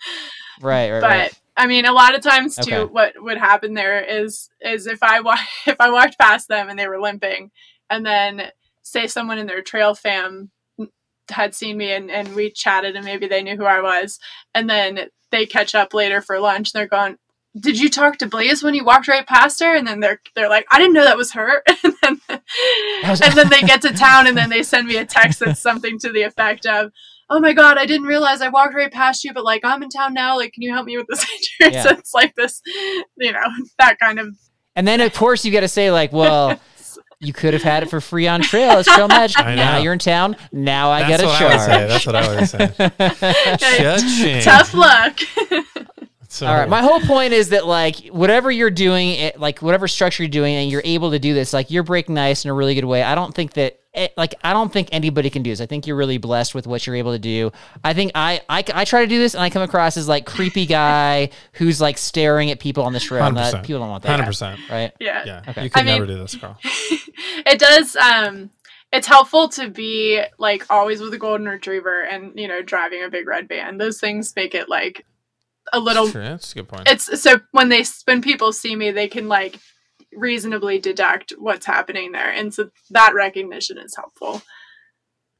Right, 0.61 0.91
right, 0.91 1.01
but 1.01 1.09
right. 1.09 1.41
I 1.57 1.67
mean, 1.67 1.85
a 1.85 1.93
lot 1.93 2.15
of 2.15 2.23
times 2.23 2.57
too, 2.57 2.75
Okay. 2.75 2.85
what 2.93 3.15
would 3.23 3.39
happen 3.39 3.75
there 3.75 4.01
is 4.03 4.49
is 4.61 4.87
if 4.87 5.03
I 5.03 5.21
wa- 5.21 5.37
if 5.67 5.77
I 5.81 5.91
walked 5.91 6.19
past 6.19 6.49
them 6.49 6.69
and 6.69 6.79
they 6.79 6.89
were 6.89 7.01
limping, 7.01 7.51
and 7.89 8.05
then 8.05 8.51
say 8.83 9.07
someone 9.07 9.39
in 9.39 9.47
their 9.47 9.63
trail 9.63 9.95
fam 9.95 10.51
had 11.31 11.55
seen 11.55 11.77
me 11.77 11.93
and, 11.93 12.11
and 12.11 12.35
we 12.35 12.51
chatted 12.51 12.97
and 12.97 13.05
maybe 13.05 13.29
they 13.29 13.43
knew 13.43 13.57
who 13.57 13.65
I 13.65 13.81
was, 13.81 14.19
and 14.55 14.69
then 14.69 15.09
they 15.31 15.47
catch 15.47 15.75
up 15.75 15.95
later 15.95 16.21
for 16.21 16.39
lunch 16.41 16.73
and 16.73 16.81
they're 16.81 16.89
going. 16.89 17.17
Did 17.59 17.81
you 17.81 17.91
talk 17.91 18.19
to 18.19 18.29
Blaze 18.29 18.63
when 18.63 18.75
you 18.75 18.85
walked 18.85 19.09
right 19.09 19.27
past 19.27 19.59
her? 19.59 19.75
And 19.75 19.85
then 19.85 19.99
they're 19.99 20.21
they're 20.37 20.49
like, 20.49 20.67
I 20.71 20.79
didn't 20.79 20.93
know 20.95 21.03
that 21.03 21.17
was 21.17 21.33
her. 21.33 21.63
and 21.83 21.95
then 22.03 22.21
and 23.03 23.33
then 23.35 23.49
they 23.49 23.63
get 23.63 23.83
to 23.83 23.93
town 23.93 24.29
and 24.29 24.37
then 24.37 24.51
they 24.51 24.63
send 24.63 24.87
me 24.87 24.97
a 24.97 25.05
text 25.05 25.41
that's 25.41 25.61
something 25.61 25.99
to 25.99 26.13
the 26.13 26.23
effect 26.23 26.65
of, 26.65 26.93
oh 27.31 27.41
my 27.41 27.53
god 27.53 27.79
i 27.79 27.87
didn't 27.87 28.07
realize 28.07 28.41
i 28.43 28.49
walked 28.49 28.75
right 28.75 28.93
past 28.93 29.25
you 29.25 29.33
but 29.33 29.45
like 29.45 29.65
i'm 29.65 29.83
in 29.83 29.89
town 29.89 30.13
now 30.13 30.37
like 30.37 30.53
can 30.53 30.63
you 30.63 30.73
help 30.73 30.85
me 30.87 30.97
with 30.97 31.07
this 31.09 31.25
injury 31.33 31.75
Yeah. 31.77 31.83
so 31.85 31.91
it's 31.91 32.13
like 32.13 32.35
this 32.35 32.61
you 33.17 33.33
know 33.33 33.41
that 33.79 33.99
kind 33.99 34.19
of 34.19 34.29
And 34.77 34.87
then 34.87 35.01
of 35.01 35.15
course 35.15 35.45
you 35.45 35.53
got 35.53 35.61
to 35.61 35.69
say 35.69 35.91
like, 35.91 36.13
well, 36.13 36.59
you 37.21 37.33
could 37.35 37.53
have 37.53 37.63
had 37.63 37.83
it 37.83 37.91
for 37.91 38.01
free 38.01 38.27
on 38.27 38.41
trail. 38.41 38.79
It's 38.79 38.89
trail 38.93 39.09
magic. 39.09 39.37
Now 39.45 39.79
you're 39.79 39.93
in 39.93 39.99
town. 39.99 40.37
Now 40.53 40.91
I 40.91 41.01
That's 41.03 41.23
got 41.23 41.27
what 41.27 41.43
a 41.43 41.45
I 41.45 41.57
charge. 41.57 41.89
That's 41.89 42.07
what 42.07 42.17
I 42.17 42.35
would 42.35 42.49
say. 42.49 44.41
Tough 44.43 44.73
luck 44.75 45.19
So, 46.29 46.47
All 46.47 46.55
right. 46.55 46.69
My 46.69 46.81
whole 46.81 47.01
point 47.01 47.33
is 47.33 47.49
that 47.51 47.67
like 47.67 48.07
whatever 48.07 48.51
you're 48.53 48.71
doing, 48.71 49.11
it, 49.11 49.41
like 49.41 49.61
whatever 49.61 49.89
structure 49.89 50.23
you're 50.23 50.31
doing, 50.31 50.55
and 50.55 50.71
you're 50.71 50.83
able 50.85 51.11
to 51.11 51.19
do 51.19 51.35
this, 51.35 51.53
like 51.53 51.71
you're 51.73 51.83
breaking 51.83 52.15
the 52.15 52.21
ice 52.21 52.45
in 52.45 52.51
a 52.51 52.55
really 52.55 52.77
good 52.77 52.85
way. 52.85 53.03
I 53.03 53.17
don't 53.17 53.35
think 53.35 53.55
that 53.55 53.80
eh, 53.95 54.09
like 54.17 54.35
I 54.45 54.53
don't 54.53 54.73
think 54.73 54.89
anybody 54.93 55.31
can 55.31 55.43
do 55.43 55.51
this. 55.51 55.61
I 55.61 55.67
think 55.67 55.87
you're 55.87 55.97
really 55.97 56.19
blessed 56.19 56.55
with 56.55 56.67
what 56.67 56.87
you're 56.87 56.97
able 56.97 57.13
to 57.13 57.19
do. 57.19 57.51
I 57.85 57.95
think 57.95 58.13
I 58.15 58.41
I, 58.49 58.65
I 58.75 58.85
try 58.85 59.01
to 59.03 59.07
do 59.07 59.19
this 59.19 59.35
and 59.35 59.43
I 59.43 59.51
come 59.51 59.63
across 59.63 59.97
as 59.97 60.09
like 60.09 60.27
creepy 60.27 60.67
guy 60.67 61.31
who's 61.55 61.81
like 61.81 61.99
staring 61.99 62.51
at 62.51 62.61
people 62.61 62.83
on 62.85 62.93
the 62.93 63.01
trail. 63.01 63.25
and 63.25 63.37
that- 63.37 63.65
People 63.65 63.81
don't 63.81 63.91
want 63.91 64.03
that. 64.05 64.11
Hundred 64.11 64.27
percent. 64.27 64.61
Right. 64.71 64.93
Yeah. 65.01 65.25
Yeah, 65.25 65.43
Okay. 65.49 65.65
you 65.65 65.71
could 65.71 65.81
I 65.81 65.85
mean- 65.85 65.95
never 65.95 66.07
do 66.07 66.19
this, 66.19 66.35
Carl. 66.37 66.59
it 66.65 67.59
does 67.59 67.97
um 67.97 68.51
it's 68.93 69.07
helpful 69.07 69.49
to 69.51 69.69
be 69.71 70.21
like 70.39 70.67
always 70.71 71.01
with 71.01 71.15
a 71.15 71.19
golden 71.19 71.49
retriever 71.49 72.03
and 72.03 72.39
you 72.39 72.49
know 72.49 72.61
driving 72.63 73.03
a 73.05 73.09
big 73.09 73.27
red 73.27 73.49
van 73.49 73.79
those 73.79 74.01
things 74.01 74.35
make 74.35 74.55
it 74.55 74.69
like 74.69 75.05
a 75.73 75.79
little 75.79 76.07
That's. 76.07 76.15
That's 76.29 76.53
a 76.53 76.55
good 76.57 76.69
point. 76.69 76.89
it's 76.89 77.23
so 77.23 77.41
when 77.53 77.69
they 77.69 77.85
when 78.07 78.21
people 78.23 78.53
see 78.53 78.75
me 78.75 78.91
they 78.91 79.07
can 79.07 79.29
like 79.29 79.59
reasonably 80.21 80.79
deduct 80.79 81.33
what's 81.39 81.67
happening 81.67 82.13
there 82.13 82.31
and 82.31 82.53
so 82.55 82.71
that 82.91 83.13
recognition 83.15 83.79
is 83.79 83.95
helpful 83.97 84.43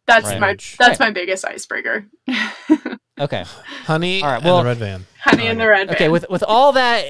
that's 0.07 0.27
Right. 0.27 0.41
my 0.41 0.47
Right. 0.49 0.77
that's 0.79 0.99
my 0.99 1.11
biggest 1.11 1.45
icebreaker 1.45 2.07
Okay. 3.21 3.45
Honey 3.85 4.23
All 4.23 4.29
right, 4.31 4.37
and 4.37 4.45
well- 4.47 4.59
the 4.61 4.65
red 4.65 4.79
van. 4.79 5.07
honey 5.23 5.47
in 5.49 5.59
the 5.59 5.69
red 5.69 5.89
van 5.89 5.95
Okay, 5.95 6.09
with 6.09 6.25
with 6.31 6.43
all 6.43 6.73
that 6.73 7.05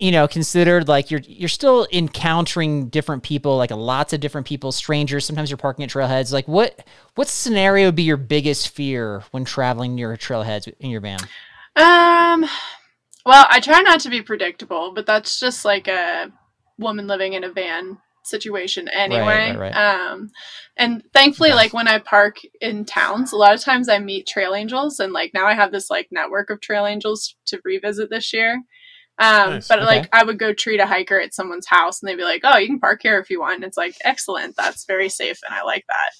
you 0.00 0.10
know 0.10 0.26
considered, 0.26 0.88
like 0.88 1.10
you're 1.10 1.20
you're 1.26 1.50
still 1.50 1.86
encountering 1.92 2.88
different 2.88 3.22
people, 3.22 3.58
like 3.58 3.70
lots 3.70 4.14
of 4.14 4.20
different 4.20 4.46
people, 4.46 4.72
strangers. 4.72 5.26
Sometimes 5.26 5.50
you're 5.50 5.58
parking 5.58 5.84
at 5.84 5.90
trailheads. 5.90 6.32
Like 6.32 6.48
what 6.48 6.82
what 7.16 7.28
scenario 7.28 7.88
would 7.88 7.94
be 7.94 8.04
your 8.04 8.16
biggest 8.16 8.70
fear 8.70 9.22
when 9.32 9.44
traveling 9.44 9.94
near 9.94 10.16
trailheads 10.16 10.66
in 10.80 10.88
your 10.88 11.02
van? 11.02 11.18
Um, 11.76 12.48
well, 13.26 13.46
I 13.50 13.60
try 13.60 13.80
not 13.82 14.00
to 14.00 14.08
be 14.08 14.22
predictable, 14.22 14.92
but 14.94 15.04
that's 15.04 15.38
just 15.38 15.66
like 15.66 15.88
a 15.88 16.32
woman 16.80 17.06
living 17.06 17.34
in 17.34 17.44
a 17.44 17.50
van 17.52 17.98
situation 18.24 18.88
anyway. 18.88 19.54
right, 19.56 19.58
right. 19.58 19.72
Um, 19.76 20.30
and 20.76 21.02
thankfully, 21.12 21.50
Okay. 21.50 21.56
like 21.56 21.72
when 21.74 21.88
I 21.88 21.98
park 21.98 22.36
in 22.60 22.84
towns, 22.84 23.32
a 23.32 23.36
lot 23.36 23.54
of 23.54 23.60
times 23.60 23.88
I 23.88 23.98
meet 23.98 24.26
trail 24.26 24.54
angels, 24.54 25.00
and 25.00 25.12
like 25.12 25.32
now 25.34 25.46
I 25.46 25.54
have 25.54 25.72
this 25.72 25.90
like 25.90 26.08
network 26.10 26.50
of 26.50 26.60
trail 26.60 26.86
angels 26.86 27.34
to 27.46 27.60
revisit 27.64 28.10
this 28.10 28.32
year. 28.32 28.62
Um, 29.18 29.50
Nice. 29.54 29.68
but 29.68 29.78
Okay. 29.80 29.86
like 29.86 30.08
I 30.12 30.24
would 30.24 30.38
go 30.38 30.52
treat 30.52 30.80
a 30.80 30.86
hiker 30.86 31.20
at 31.20 31.34
someone's 31.34 31.66
house, 31.66 32.00
and 32.00 32.08
they'd 32.08 32.16
be 32.16 32.24
like, 32.24 32.42
"Oh, 32.44 32.56
you 32.56 32.66
can 32.66 32.80
park 32.80 33.00
here 33.02 33.18
if 33.18 33.30
you 33.30 33.40
want." 33.40 33.56
And 33.56 33.64
it's 33.64 33.76
like 33.76 33.94
excellent, 34.04 34.56
that's 34.56 34.84
very 34.86 35.08
safe, 35.08 35.38
and 35.46 35.54
I 35.54 35.62
like 35.62 35.84
that. 35.88 36.10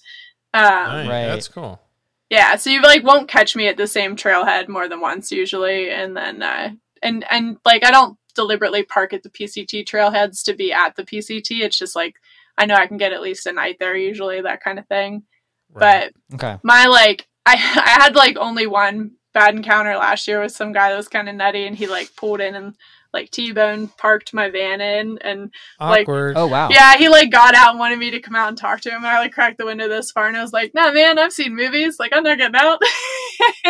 Um, 0.52 0.92
Nice. 0.96 1.08
right. 1.08 1.26
That's 1.26 1.48
cool. 1.48 1.80
yeah, 2.28 2.56
so 2.56 2.70
you 2.70 2.82
like 2.82 3.02
won't 3.04 3.28
catch 3.28 3.56
me 3.56 3.68
at 3.68 3.76
the 3.76 3.86
same 3.86 4.16
trailhead 4.16 4.68
more 4.68 4.88
than 4.88 5.00
once 5.00 5.32
usually, 5.32 5.90
and 5.90 6.16
then 6.16 6.42
uh, 6.42 6.70
and 7.02 7.24
and 7.30 7.56
like 7.64 7.84
I 7.84 7.90
don't 7.90 8.18
deliberately 8.40 8.82
park 8.82 9.12
at 9.12 9.22
the 9.22 9.30
PCT 9.30 9.84
trailheads 9.84 10.42
to 10.44 10.54
be 10.54 10.72
at 10.72 10.96
the 10.96 11.04
PCT. 11.04 11.60
It's 11.60 11.78
just 11.78 11.94
like 11.94 12.14
I 12.56 12.66
know 12.66 12.74
I 12.74 12.86
can 12.86 12.96
get 12.96 13.12
at 13.12 13.22
least 13.22 13.46
a 13.46 13.52
night 13.52 13.76
there 13.78 13.96
usually, 13.96 14.40
that 14.40 14.62
kind 14.62 14.78
of 14.78 14.86
thing. 14.88 15.24
Right. 15.72 16.10
But 16.30 16.36
Okay. 16.36 16.58
my 16.62 16.86
like 16.86 17.26
I 17.44 17.52
I 17.54 18.02
had 18.02 18.14
like 18.16 18.36
only 18.38 18.66
one 18.66 19.12
bad 19.34 19.54
encounter 19.54 19.94
last 19.96 20.26
year 20.26 20.40
with 20.40 20.52
some 20.52 20.72
guy 20.72 20.90
that 20.90 20.96
was 20.96 21.08
kind 21.08 21.28
of 21.28 21.34
nutty, 21.34 21.66
and 21.66 21.76
he 21.76 21.86
like 21.86 22.14
pulled 22.16 22.40
in 22.40 22.54
and 22.54 22.74
like 23.12 23.30
T-bone 23.30 23.88
parked 23.88 24.32
my 24.32 24.50
van 24.50 24.80
in 24.80 25.18
and 25.22 25.50
like- 25.80 26.08
Oh 26.08 26.46
wow. 26.46 26.68
yeah, 26.70 26.96
he 26.96 27.08
like 27.08 27.30
got 27.30 27.54
out 27.54 27.70
and 27.70 27.78
wanted 27.78 27.98
me 27.98 28.10
to 28.12 28.20
come 28.20 28.34
out 28.36 28.48
and 28.48 28.56
talk 28.58 28.80
to 28.82 28.90
him. 28.90 28.98
And 28.98 29.06
I 29.06 29.18
like 29.18 29.32
cracked 29.32 29.58
the 29.58 29.66
window 29.66 29.88
this 29.88 30.10
far 30.12 30.28
and 30.28 30.36
I 30.36 30.42
was 30.42 30.52
like, 30.52 30.72
nah, 30.74 30.92
man, 30.92 31.18
I've 31.18 31.32
seen 31.32 31.54
movies. 31.56 31.98
Like, 31.98 32.12
I'm 32.14 32.22
not 32.22 32.38
getting 32.38 32.54
out. 32.56 32.80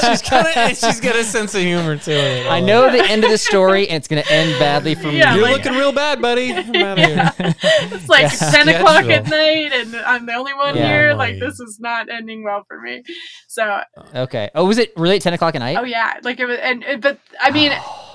she's 0.00 0.22
got 0.30 0.56
a 0.56 0.74
she's 0.74 1.00
got 1.00 1.16
a 1.16 1.24
sense 1.24 1.54
of 1.54 1.60
humor 1.62 1.96
too. 1.96 2.44
I 2.48 2.60
know 2.60 2.90
the 2.90 3.04
end 3.04 3.24
of 3.24 3.30
the 3.30 3.38
story, 3.38 3.88
and 3.88 3.96
it's 3.96 4.08
going 4.08 4.22
to 4.22 4.32
end 4.32 4.58
badly 4.58 4.94
for 4.94 5.08
me. 5.08 5.18
Yeah, 5.18 5.34
You're 5.34 5.44
like- 5.44 5.56
looking 5.64 5.72
real 5.78 5.92
bad, 5.92 6.20
buddy. 6.22 6.52
I'm 6.54 6.74
outta 6.74 7.34
it's 7.58 8.08
like 8.08 8.22
Yeah. 8.32 8.50
10 8.64 8.68
o'clock 8.70 9.04
at 9.04 9.26
night 9.28 9.72
and 9.72 9.94
I'm 9.96 10.26
the 10.26 10.34
only 10.34 10.54
one 10.54 10.76
Yeah. 10.76 10.88
here. 10.88 11.14
Like, 11.14 11.26
Right. 11.32 11.40
this 11.40 11.58
is 11.60 11.78
not 11.80 12.08
ending 12.08 12.44
well 12.44 12.64
for 12.68 12.80
me. 12.80 13.02
So, 13.48 13.80
okay. 14.14 14.50
Oh, 14.54 14.64
was 14.66 14.78
it 14.78 14.92
really 14.96 15.16
at 15.16 15.22
ten 15.22 15.32
o'clock 15.34 15.54
at 15.54 15.58
night? 15.58 15.76
oh, 15.78 15.84
yeah. 15.84 16.14
Like, 16.22 16.38
it 16.40 16.46
was, 16.46 16.58
and, 16.60 16.82
it- 16.84 17.00
but 17.00 17.18
I 17.40 17.50
mean, 17.50 17.72
oh. 17.74 18.05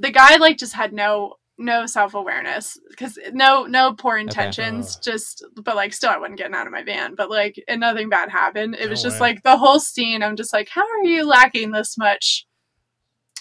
The 0.00 0.10
guy 0.10 0.36
like 0.36 0.58
just 0.58 0.74
had 0.74 0.92
no. 0.92 1.34
No 1.60 1.86
self 1.86 2.14
awareness 2.14 2.78
because 2.88 3.18
no 3.32 3.64
no 3.66 3.92
poor 3.92 4.16
intentions. 4.16 4.94
Just 4.94 5.44
but 5.60 5.74
like 5.74 5.92
still 5.92 6.10
I 6.10 6.16
wasn't 6.16 6.38
getting 6.38 6.54
out 6.54 6.68
of 6.68 6.72
my 6.72 6.84
van. 6.84 7.16
But 7.16 7.30
like 7.30 7.60
and 7.66 7.80
nothing 7.80 8.08
bad 8.08 8.30
happened. 8.30 8.76
It 8.78 8.88
was 8.88 9.02
No 9.02 9.10
just 9.10 9.20
way. 9.20 9.30
like 9.30 9.42
the 9.42 9.56
whole 9.56 9.80
scene. 9.80 10.22
I'm 10.22 10.36
just 10.36 10.52
like, 10.52 10.68
how 10.68 10.82
are 10.82 11.02
you 11.04 11.26
lacking 11.26 11.72
this 11.72 11.98
much 11.98 12.46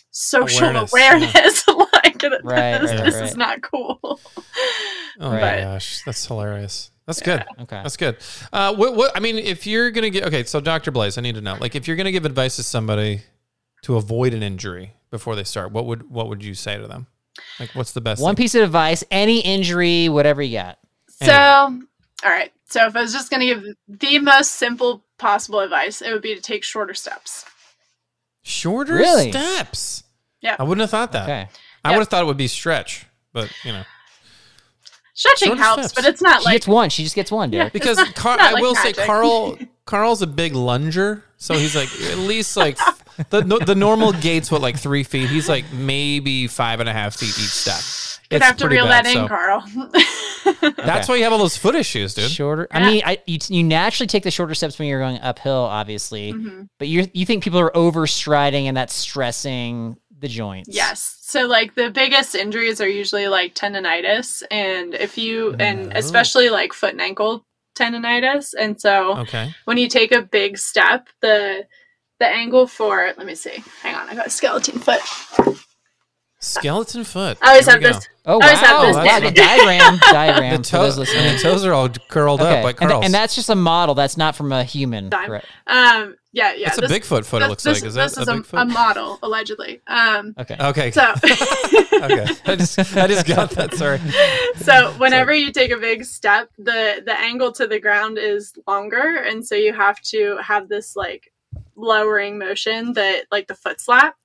social 0.10 0.70
Awareness, 0.70 0.92
awareness? 0.92 1.68
like 1.94 2.18
this, 2.18 2.42
Right, 2.44 2.82
this 2.82 3.14
right, 3.14 3.24
is 3.24 3.38
not 3.38 3.62
cool. 3.62 4.00
Oh 5.20 5.32
Right. 5.32 5.42
my 5.42 5.62
gosh, 5.62 6.02
that's 6.04 6.26
hilarious. 6.26 6.90
That's 7.06 7.22
good. 7.22 7.44
Okay. 7.62 7.82
That's 7.84 7.98
good. 7.98 8.18
Uh, 8.52 8.74
what, 8.76 8.96
what, 8.96 9.12
I 9.16 9.20
mean, 9.20 9.38
if 9.38 9.68
you're 9.68 9.92
gonna 9.92 10.10
get 10.10 10.26
okay, 10.26 10.44
so 10.44 10.60
Dr. 10.60 10.90
Blaze, 10.90 11.20
I 11.20 11.22
need 11.22 11.36
to 11.36 11.42
know, 11.42 11.58
like, 11.60 11.76
if 11.76 11.88
you're 11.88 11.98
gonna 11.98 12.12
give 12.12 12.26
advice 12.26 12.56
to 12.56 12.64
somebody 12.64 13.22
to 13.84 13.96
avoid 13.96 14.34
an 14.34 14.42
injury 14.44 14.94
before 15.10 15.36
they 15.36 15.44
start, 15.44 15.72
what 15.72 15.86
would 15.86 16.10
what 16.10 16.30
would 16.30 16.44
you 16.44 16.54
say 16.54 16.78
to 16.78 16.88
them? 16.88 17.08
Like, 17.60 17.70
what's 17.76 17.92
the 17.92 18.02
best? 18.02 18.22
One 18.22 18.36
thing? 18.36 18.44
piece 18.44 18.56
of 18.56 18.64
advice: 18.64 19.04
any 19.12 19.40
injury, 19.42 20.10
whatever 20.10 20.42
you 20.42 20.58
got. 20.58 20.78
So, 21.22 21.32
all 21.34 21.80
right. 22.32 22.52
So 22.70 22.86
if 22.86 22.96
I 22.96 23.02
was 23.02 23.14
just 23.14 23.30
going 23.30 23.40
to 23.42 23.46
give 23.46 23.64
the 23.88 24.20
most 24.20 24.56
simple 24.56 25.04
possible 25.18 25.60
advice, 25.62 26.02
it 26.02 26.12
would 26.12 26.22
be 26.22 26.36
to 26.36 26.42
take 26.42 26.64
shorter 26.64 26.94
steps. 26.94 27.46
Shorter 28.44 28.96
Really? 28.96 29.32
steps. 29.32 30.04
Yeah. 30.42 30.56
I 30.60 30.64
wouldn't 30.64 30.82
have 30.82 30.90
thought 30.90 31.12
that. 31.14 31.24
Okay. 31.24 31.48
I 31.86 31.90
Yep. 31.90 31.96
would 31.98 32.02
have 32.02 32.08
thought 32.10 32.24
it 32.24 32.26
would 32.28 32.38
be 32.38 32.48
stretch, 32.48 33.06
but 33.34 33.52
you 33.64 33.72
know, 33.72 33.84
Stretching 35.14 35.48
Shorter 35.50 35.62
helps, 35.64 35.84
steps. 35.88 35.94
but 35.96 36.06
it's 36.06 36.22
not 36.22 36.42
She 36.42 36.46
like 36.46 36.54
gets 36.56 36.68
one. 36.68 36.90
She 36.90 37.04
just 37.04 37.16
gets 37.16 37.32
one, 37.32 37.52
Yeah. 37.52 37.70
Because 37.70 37.98
Car- 38.14 38.38
not 38.38 38.50
I 38.50 38.52
like 38.54 38.62
will 38.62 38.74
magic. 38.76 38.96
say 38.98 39.06
Carl 39.06 39.58
Carl's 39.86 40.22
a 40.22 40.28
big 40.28 40.54
lunger, 40.54 41.24
so 41.38 41.56
he's 41.56 41.76
like 41.76 41.90
at 42.12 42.18
least 42.20 42.56
like 42.58 42.78
the 43.30 43.44
no, 43.44 43.60
the 43.60 43.76
normal 43.76 44.12
gait's 44.14 44.52
what 44.52 44.62
like 44.62 44.78
three 44.78 45.04
feet. 45.04 45.30
He's 45.30 45.48
like 45.50 45.66
maybe 45.74 46.48
five 46.48 46.80
and 46.80 46.88
a 46.90 46.94
half 46.94 47.16
feet 47.16 47.30
each 47.30 47.50
step. 47.50 47.82
you'd 48.32 48.42
have 48.42 48.58
to 48.58 48.68
reel 48.68 48.86
bad, 48.86 49.06
that 49.06 49.12
in, 49.16 49.22
so- 49.22 49.28
Carl. 49.28 49.64
That's 50.78 51.08
why 51.10 51.16
you 51.16 51.24
have 51.24 51.34
all 51.34 51.40
those 51.40 51.58
foot 51.58 51.76
issues, 51.76 52.14
dude. 52.14 52.30
Shorter. 52.32 52.68
I 52.72 52.80
Yeah. 52.80 52.88
mean, 52.90 53.02
I 53.06 53.18
you, 53.26 53.40
you 53.50 53.64
naturally 53.64 54.08
take 54.08 54.24
the 54.24 54.32
shorter 54.32 54.54
steps 54.56 54.80
when 54.80 54.88
you're 54.88 55.00
going 55.00 55.20
uphill, 55.20 55.54
obviously, 55.64 56.34
Mhm. 56.34 56.70
but 56.80 56.88
you 56.88 57.08
you 57.14 57.26
think 57.26 57.44
people 57.44 57.60
are 57.60 57.72
overstriding 57.72 58.64
and 58.66 58.76
that's 58.78 58.94
stressing 58.94 59.98
the 60.20 60.28
joints. 60.28 60.70
Yes. 60.72 61.18
So 61.22 61.46
like 61.46 61.76
the 61.76 61.90
biggest 61.92 62.34
injuries 62.34 62.82
are 62.82 62.88
usually 62.88 63.28
like 63.28 63.54
tendonitis 63.54 64.42
and 64.50 64.94
if 64.96 65.18
you 65.18 65.56
and 65.60 65.92
Oh. 65.94 65.98
especially 65.98 66.50
like 66.50 66.74
foot 66.74 66.92
and 66.94 67.02
ankle 67.02 67.46
tendonitis. 67.78 68.54
And 68.60 68.80
so 68.82 69.18
Okay. 69.20 69.54
when 69.66 69.78
you 69.78 69.88
take 69.88 70.12
a 70.12 70.22
big 70.24 70.58
step, 70.58 71.08
the 71.22 71.66
the 72.20 72.28
angle 72.28 72.68
for 72.68 73.14
let 73.18 73.26
me 73.26 73.36
see. 73.36 73.64
Hang 73.82 73.96
on, 73.96 74.10
I 74.10 74.16
got 74.16 74.28
a 74.28 74.30
skeleton 74.30 74.80
foot. 74.80 75.02
Skeleton 76.40 77.04
foot. 77.04 77.38
I 77.42 77.50
always 77.50 77.66
Here 77.66 77.74
have 77.74 77.82
this 77.82 78.08
Oh 78.30 78.42
I 78.42 78.48
always 78.48 78.60
have 78.60 78.78
wow! 78.78 78.86
this 78.86 78.96
wow 78.96 79.20
the 79.22 79.32
diagram, 79.32 79.98
diagram 80.12 80.62
The 80.62 80.68
for 80.70 80.78
those 80.78 80.96
toe, 80.96 81.18
and 81.18 81.38
the 81.38 81.42
toes 81.42 81.64
are 81.66 81.74
all 81.74 81.88
curled 81.90 82.42
okay. 82.42 82.60
up 82.60 82.64
like 82.66 82.82
and, 82.82 82.92
curls. 82.92 83.06
and 83.06 83.14
that's 83.14 83.36
just 83.36 83.50
a 83.50 83.56
model. 83.56 83.96
That's 83.96 84.18
not 84.18 84.36
from 84.36 84.52
a 84.52 84.66
human. 84.66 85.10
Time. 85.10 85.28
Correct. 85.28 85.48
um 85.66 86.16
yeah, 86.34 86.54
yeah. 86.54 86.70
That's 86.76 86.78
a 86.80 86.82
Bigfoot 86.82 87.26
foot. 87.26 87.42
It 87.42 87.48
looks 87.48 87.64
this, 87.64 87.82
like. 87.82 87.88
Is 87.88 87.96
this 87.96 88.16
that 88.16 88.22
is 88.22 88.28
a 88.28 88.34
a, 88.34 88.36
Bigfoot? 88.36 88.62
a 88.62 88.66
model, 88.66 89.18
allegedly. 89.24 89.82
Um 89.88 90.36
Okay. 90.38 90.58
okay. 90.60 90.92
so 90.92 91.02
okay. 91.24 92.28
I 92.46 92.56
just 92.58 92.78
I 92.98 93.08
just 93.08 93.26
got 93.26 93.52
that. 93.52 93.74
Sorry. 93.74 94.00
so 94.58 94.92
whenever 94.98 95.34
you 95.34 95.52
take 95.52 95.72
a 95.72 95.78
big 95.78 96.04
step 96.04 96.50
the 96.58 97.02
the 97.06 97.18
angle 97.18 97.54
to 97.54 97.66
the 97.66 97.80
ground 97.80 98.18
is 98.18 98.54
longer 98.68 99.24
and 99.26 99.48
so 99.48 99.56
you 99.56 99.74
have 99.74 100.02
to 100.02 100.38
have 100.44 100.68
this 100.68 100.98
like 100.98 101.32
lowering 101.78 102.38
motion 102.38 102.94
that 102.94 103.26
like 103.32 103.48
the 103.48 103.56
foot 103.56 103.80
slap 103.80 104.16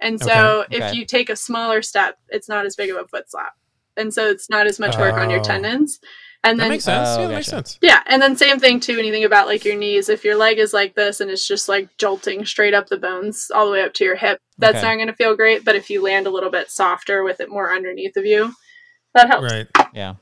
and 0.00 0.20
so 0.20 0.62
Okay, 0.64 0.76
if 0.78 0.94
you 0.94 1.04
take 1.06 1.30
a 1.30 1.36
smaller 1.36 1.80
step 1.82 2.18
it's 2.28 2.48
not 2.48 2.66
as 2.66 2.76
big 2.76 2.90
of 2.90 2.96
a 2.96 3.06
foot 3.08 3.30
slap 3.30 3.52
and 3.96 4.12
so 4.12 4.28
it's 4.28 4.50
not 4.50 4.66
as 4.66 4.78
much 4.78 4.96
work 4.98 5.14
on 5.14 5.30
your 5.30 5.40
Oh. 5.40 5.44
tendons 5.44 6.00
and 6.44 6.58
That 6.58 6.64
then 6.64 6.70
makes 6.70 6.84
sense. 6.84 7.08
Oh, 7.08 7.20
yeah, 7.22 7.26
that 7.28 7.32
oh, 7.32 7.36
makes 7.36 7.46
sense. 7.48 7.78
yeah 7.82 8.02
and 8.06 8.20
then 8.22 8.36
same 8.36 8.58
thing 8.60 8.78
too 8.80 8.96
when 8.96 9.04
you 9.04 9.12
think 9.12 9.26
about 9.26 9.46
like 9.46 9.64
your 9.64 9.76
knees 9.76 10.08
if 10.08 10.24
your 10.24 10.36
leg 10.36 10.58
is 10.58 10.72
like 10.72 10.94
this 10.94 11.20
and 11.20 11.30
it's 11.30 11.46
just 11.46 11.68
like 11.68 11.88
jolting 11.98 12.44
straight 12.44 12.74
up 12.74 12.88
the 12.88 12.96
bones 12.98 13.50
all 13.54 13.66
the 13.66 13.72
way 13.72 13.82
up 13.82 13.94
to 13.94 14.04
your 14.04 14.16
hip 14.16 14.40
that's 14.58 14.76
Okay. 14.78 14.86
not 14.86 14.94
going 14.96 15.06
to 15.08 15.14
feel 15.14 15.36
great 15.36 15.64
but 15.64 15.74
if 15.76 15.88
you 15.90 16.02
land 16.02 16.26
a 16.26 16.30
little 16.30 16.50
bit 16.50 16.70
softer 16.70 17.22
with 17.24 17.40
it 17.40 17.48
more 17.48 17.72
underneath 17.74 18.16
of 18.16 18.24
you 18.26 18.52
that 19.14 19.28
helps 19.28 19.52
Right. 19.52 19.66
Yeah. 19.92 20.14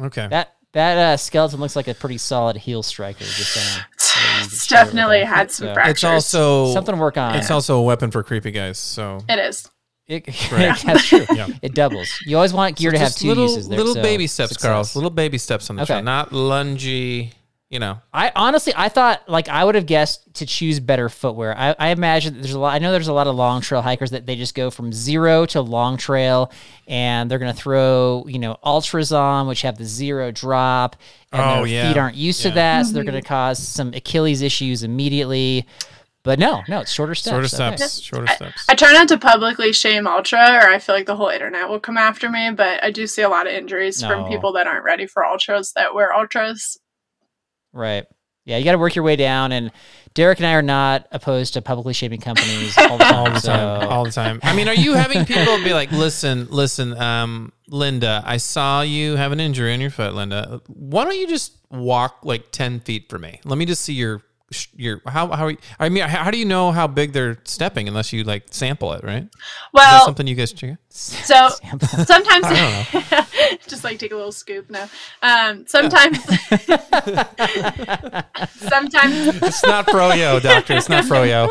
Okay. 0.00 0.26
That 0.28 0.56
that 0.72 0.96
uh, 0.98 1.16
skeleton 1.16 1.60
looks 1.60 1.76
like 1.76 1.88
a 1.88 1.94
pretty 1.94 2.18
solid 2.18 2.56
heel 2.56 2.82
striker. 2.82 3.24
Just 3.24 3.52
saying. 3.54 3.84
it's 4.44 4.66
definitely 4.68 5.22
had 5.24 5.50
some 5.50 5.68
So- 5.68 5.74
fractures. 5.74 5.94
It's 5.94 6.34
also 6.34 6.72
Something 6.72 6.94
to 6.94 7.00
work 7.00 7.16
on. 7.18 7.34
It's 7.36 7.50
also 7.50 7.78
a 7.78 7.82
weapon 7.82 8.10
for 8.10 8.22
creepy 8.22 8.50
guys. 8.50 8.78
So 8.78 9.20
It 9.28 9.38
is. 9.38 9.68
It, 10.08 10.26
Right. 10.52 10.78
that's 10.84 11.08
true. 11.08 11.24
Yeah. 11.34 11.46
It 11.62 11.74
doubles. 11.74 12.08
You 12.26 12.36
always 12.36 12.52
want 12.52 12.76
gear 12.76 12.90
So 12.90 12.94
to 12.94 12.98
have 12.98 13.08
just 13.08 13.20
two 13.20 13.28
little, 13.28 13.44
uses 13.44 13.68
there. 13.68 13.78
Little 13.78 13.94
so 13.94 14.02
baby 14.02 14.26
steps, 14.26 14.50
success. 14.52 14.68
Carl. 14.68 14.88
Little 14.94 15.10
baby 15.10 15.38
steps 15.38 15.70
on 15.70 15.76
the 15.76 15.82
Okay. 15.82 15.94
trail, 15.94 16.02
not 16.02 16.30
lungy. 16.30 17.32
You 17.72 17.78
know. 17.78 18.02
I 18.12 18.30
honestly, 18.36 18.74
I 18.76 18.90
thought 18.90 19.26
like 19.30 19.48
I 19.48 19.64
would 19.64 19.74
have 19.76 19.86
guessed 19.86 20.34
to 20.34 20.44
choose 20.44 20.78
better 20.78 21.08
footwear. 21.08 21.56
I, 21.56 21.74
I 21.78 21.88
imagine 21.88 22.34
there's 22.42 22.52
a 22.52 22.58
lot. 22.58 22.74
I 22.74 22.78
know 22.78 22.92
there's 22.92 23.08
a 23.08 23.14
lot 23.14 23.26
of 23.26 23.34
long 23.34 23.62
trail 23.62 23.80
hikers 23.80 24.10
that 24.10 24.26
they 24.26 24.36
just 24.36 24.54
go 24.54 24.70
from 24.70 24.92
zero 24.92 25.46
to 25.46 25.62
long 25.62 25.96
trail, 25.96 26.52
and 26.86 27.30
they're 27.30 27.38
gonna 27.38 27.54
throw 27.54 28.26
you 28.28 28.38
know 28.38 28.58
Altras 28.62 29.10
on, 29.18 29.46
which 29.48 29.62
have 29.62 29.78
the 29.78 29.86
zero 29.86 30.30
drop, 30.30 30.96
and 31.32 31.40
Oh, 31.40 31.54
their 31.64 31.66
yeah. 31.66 31.88
feet 31.88 31.96
aren't 31.98 32.16
used 32.16 32.42
to 32.42 32.48
Yeah. 32.48 32.54
that, 32.56 32.86
so 32.86 32.92
they're 32.92 33.04
mm-hmm. 33.04 33.12
gonna 33.12 33.22
cause 33.22 33.66
some 33.66 33.94
Achilles 33.94 34.42
issues 34.42 34.82
immediately. 34.82 35.66
But 36.24 36.38
no, 36.38 36.62
no, 36.68 36.80
it's 36.80 36.92
shorter 36.92 37.14
steps. 37.14 37.32
Shorter 37.32 37.64
Okay. 37.64 37.76
steps. 37.78 38.00
Shorter 38.00 38.26
steps. 38.28 38.66
I 38.68 38.74
try 38.74 38.92
not 38.92 39.08
to 39.08 39.18
publicly 39.18 39.72
shame 39.72 40.06
Altra, 40.06 40.38
or 40.62 40.68
I 40.68 40.78
feel 40.78 40.94
like 40.94 41.06
the 41.06 41.16
whole 41.16 41.30
internet 41.30 41.70
will 41.70 41.80
come 41.80 41.96
after 41.96 42.28
me. 42.28 42.50
But 42.54 42.84
I 42.84 42.90
do 42.90 43.06
see 43.06 43.22
a 43.22 43.28
lot 43.30 43.46
of 43.48 43.54
injuries 43.54 44.02
No. 44.02 44.08
from 44.08 44.28
people 44.28 44.52
that 44.52 44.66
aren't 44.66 44.84
ready 44.84 45.06
for 45.06 45.24
Altras 45.24 45.72
that 45.72 45.94
wear 45.94 46.12
Altras. 46.14 46.76
Right. 47.72 48.06
Yeah, 48.44 48.56
you 48.56 48.64
got 48.64 48.72
to 48.72 48.78
work 48.78 48.96
your 48.96 49.04
way 49.04 49.14
down. 49.14 49.52
And 49.52 49.70
Derek 50.14 50.38
and 50.40 50.46
I 50.46 50.54
are 50.54 50.62
not 50.62 51.06
opposed 51.12 51.54
to 51.54 51.62
publicly 51.62 51.92
shaming 51.92 52.20
companies 52.20 52.76
all 52.76 52.98
the 52.98 53.04
time. 53.04 53.14
all 53.14 53.24
the 53.26 53.30
time, 53.30 53.40
so- 53.40 53.88
all 53.88 54.04
the 54.04 54.10
time. 54.10 54.40
I 54.42 54.54
mean, 54.56 54.66
are 54.68 54.74
you 54.74 54.94
having 54.94 55.24
people 55.24 55.58
be 55.62 55.72
like, 55.72 55.92
"Listen, 55.92 56.48
listen, 56.50 56.92
um, 57.00 57.52
Linda, 57.68 58.20
I 58.26 58.38
saw 58.38 58.80
you 58.82 59.14
have 59.16 59.30
an 59.30 59.38
injury 59.38 59.72
on 59.72 59.80
your 59.80 59.90
foot, 59.90 60.14
Linda. 60.14 60.60
Why 60.66 61.04
don't 61.04 61.16
you 61.16 61.28
just 61.28 61.52
walk 61.70 62.18
like 62.24 62.50
ten 62.50 62.80
feet 62.80 63.08
from 63.08 63.22
me? 63.22 63.40
Let 63.44 63.58
me 63.58 63.64
just 63.64 63.82
see 63.82 63.94
your 63.94 64.22
your 64.76 65.00
how 65.06 65.28
how 65.28 65.46
are 65.46 65.50
you, 65.52 65.58
I 65.78 65.88
mean, 65.88 66.02
how, 66.04 66.24
how 66.24 66.30
do 66.30 66.38
you 66.38 66.44
know 66.44 66.72
how 66.72 66.86
big 66.86 67.12
they're 67.12 67.38
stepping 67.44 67.88
unless 67.88 68.12
you 68.12 68.24
like 68.24 68.44
sample 68.50 68.92
it, 68.92 69.02
right? 69.04 69.24
Is 69.24 69.30
Well, 69.72 70.04
something 70.04 70.26
you 70.26 70.34
guys 70.34 70.52
check? 70.52 70.76
so 70.90 71.48
sometimes 72.04 72.44
I 72.46 73.26
just 73.68 73.84
like 73.84 73.98
take 73.98 74.12
a 74.12 74.16
little 74.16 74.32
scoop 74.32 74.70
now. 74.70 74.88
Um, 75.22 75.64
sometimes, 75.66 76.18
sometimes, 78.58 79.42
It's 79.42 79.66
not 79.66 79.86
froyo, 79.86 80.42
doctor. 80.42 80.74
It's 80.74 80.88
not 80.88 81.04
froyo. 81.04 81.48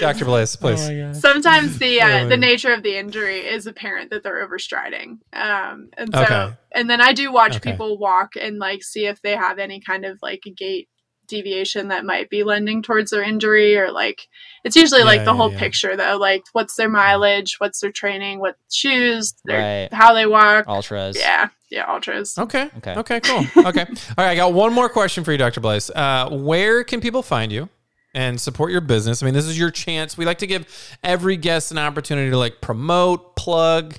Doctor 0.00 0.24
Blaze, 0.24 0.56
please. 0.56 1.20
sometimes 1.20 1.78
the 1.78 2.00
uh, 2.00 2.24
Oh, 2.24 2.28
the 2.28 2.36
nature 2.36 2.72
of 2.72 2.82
the 2.82 2.96
injury 2.98 3.40
is 3.40 3.66
apparent 3.66 4.10
that 4.10 4.22
they're 4.22 4.46
overstriding. 4.46 5.18
Um, 5.32 5.90
and 5.96 6.14
so, 6.14 6.22
Okay. 6.22 6.52
and 6.74 6.88
then 6.88 7.00
I 7.00 7.12
do 7.12 7.32
watch 7.32 7.56
Okay. 7.56 7.72
people 7.72 7.98
walk 7.98 8.32
and 8.40 8.58
like 8.58 8.82
see 8.82 9.06
if 9.06 9.20
they 9.22 9.36
have 9.36 9.58
any 9.58 9.80
kind 9.80 10.04
of 10.04 10.18
like 10.22 10.42
a 10.46 10.50
gait 10.50 10.88
deviation 11.30 11.88
that 11.88 12.04
might 12.04 12.28
be 12.28 12.42
lending 12.42 12.82
towards 12.82 13.10
their 13.10 13.22
injury 13.22 13.76
or 13.76 13.90
like 13.90 14.28
it's 14.64 14.76
usually 14.76 15.02
like 15.02 15.20
the 15.20 15.30
yeah, 15.30 15.36
whole 15.36 15.52
yeah. 15.52 15.58
picture 15.58 15.96
though 15.96 16.18
like 16.18 16.42
what's 16.52 16.74
their 16.76 16.88
mileage 16.90 17.54
what's 17.58 17.80
their 17.80 17.90
training 17.92 18.40
what 18.40 18.56
shoes 18.70 19.32
their, 19.46 19.58
Right. 19.88 19.92
how 19.92 20.12
they 20.12 20.26
walk 20.26 20.66
Altras. 20.66 21.16
yeah 21.16 21.48
yeah 21.70 21.86
Altras 21.86 22.36
Okay. 22.38 22.68
Okay. 22.78 22.94
Okay. 22.96 23.20
Cool. 23.20 23.44
Okay. 23.64 23.82
All 24.18 24.24
right. 24.24 24.30
I 24.30 24.34
got 24.34 24.52
one 24.52 24.72
more 24.74 24.88
question 24.88 25.24
for 25.24 25.32
you, 25.32 25.38
Dr. 25.38 25.60
Blaze. 25.60 25.88
Uh, 25.90 26.28
where 26.30 26.82
can 26.84 27.00
people 27.00 27.22
find 27.22 27.52
you 27.52 27.68
and 28.12 28.40
support 28.40 28.72
your 28.72 28.80
business? 28.80 29.22
I 29.22 29.26
mean, 29.26 29.34
this 29.34 29.46
is 29.46 29.56
your 29.56 29.70
chance. 29.70 30.18
We 30.18 30.24
like 30.24 30.38
to 30.38 30.46
give 30.48 30.66
every 31.04 31.36
guest 31.36 31.70
an 31.70 31.78
opportunity 31.78 32.30
to 32.30 32.36
like 32.38 32.60
promote, 32.60 33.36
plug, 33.36 33.94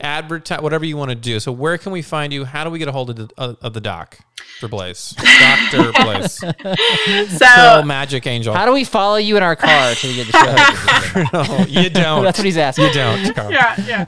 advertise, 0.00 0.60
whatever 0.60 0.84
you 0.84 0.96
want 0.96 1.10
to 1.10 1.14
do. 1.14 1.40
So, 1.40 1.52
where 1.52 1.78
can 1.78 1.92
we 1.92 2.02
find 2.02 2.32
you? 2.32 2.44
How 2.44 2.64
do 2.64 2.70
we 2.70 2.78
get 2.78 2.88
a 2.88 2.92
hold 2.92 3.10
of 3.10 3.16
the, 3.16 3.30
of, 3.38 3.56
of 3.62 3.72
the 3.74 3.80
doc 3.80 4.18
for 4.60 4.68
Blaze, 4.68 5.14
Doctor 5.40 5.92
Blaze, 6.04 6.34
so 6.34 7.46
Trail 7.46 7.84
Magic 7.84 8.26
Angel? 8.26 8.54
How 8.54 8.66
do 8.66 8.72
we 8.72 8.84
follow 8.84 9.16
you 9.16 9.36
in 9.36 9.42
our 9.42 9.56
car 9.56 9.94
to 9.94 10.06
the 10.06 10.24
trail? 10.24 11.28
no, 11.58 11.64
you 11.66 11.90
don't. 11.90 12.24
That's 12.24 12.38
what 12.38 12.44
he's 12.44 12.56
asking. 12.56 12.86
You 12.86 12.92
don't. 12.92 13.34
Carl. 13.34 13.50
yeah 13.52 13.74
yeah 13.86 14.04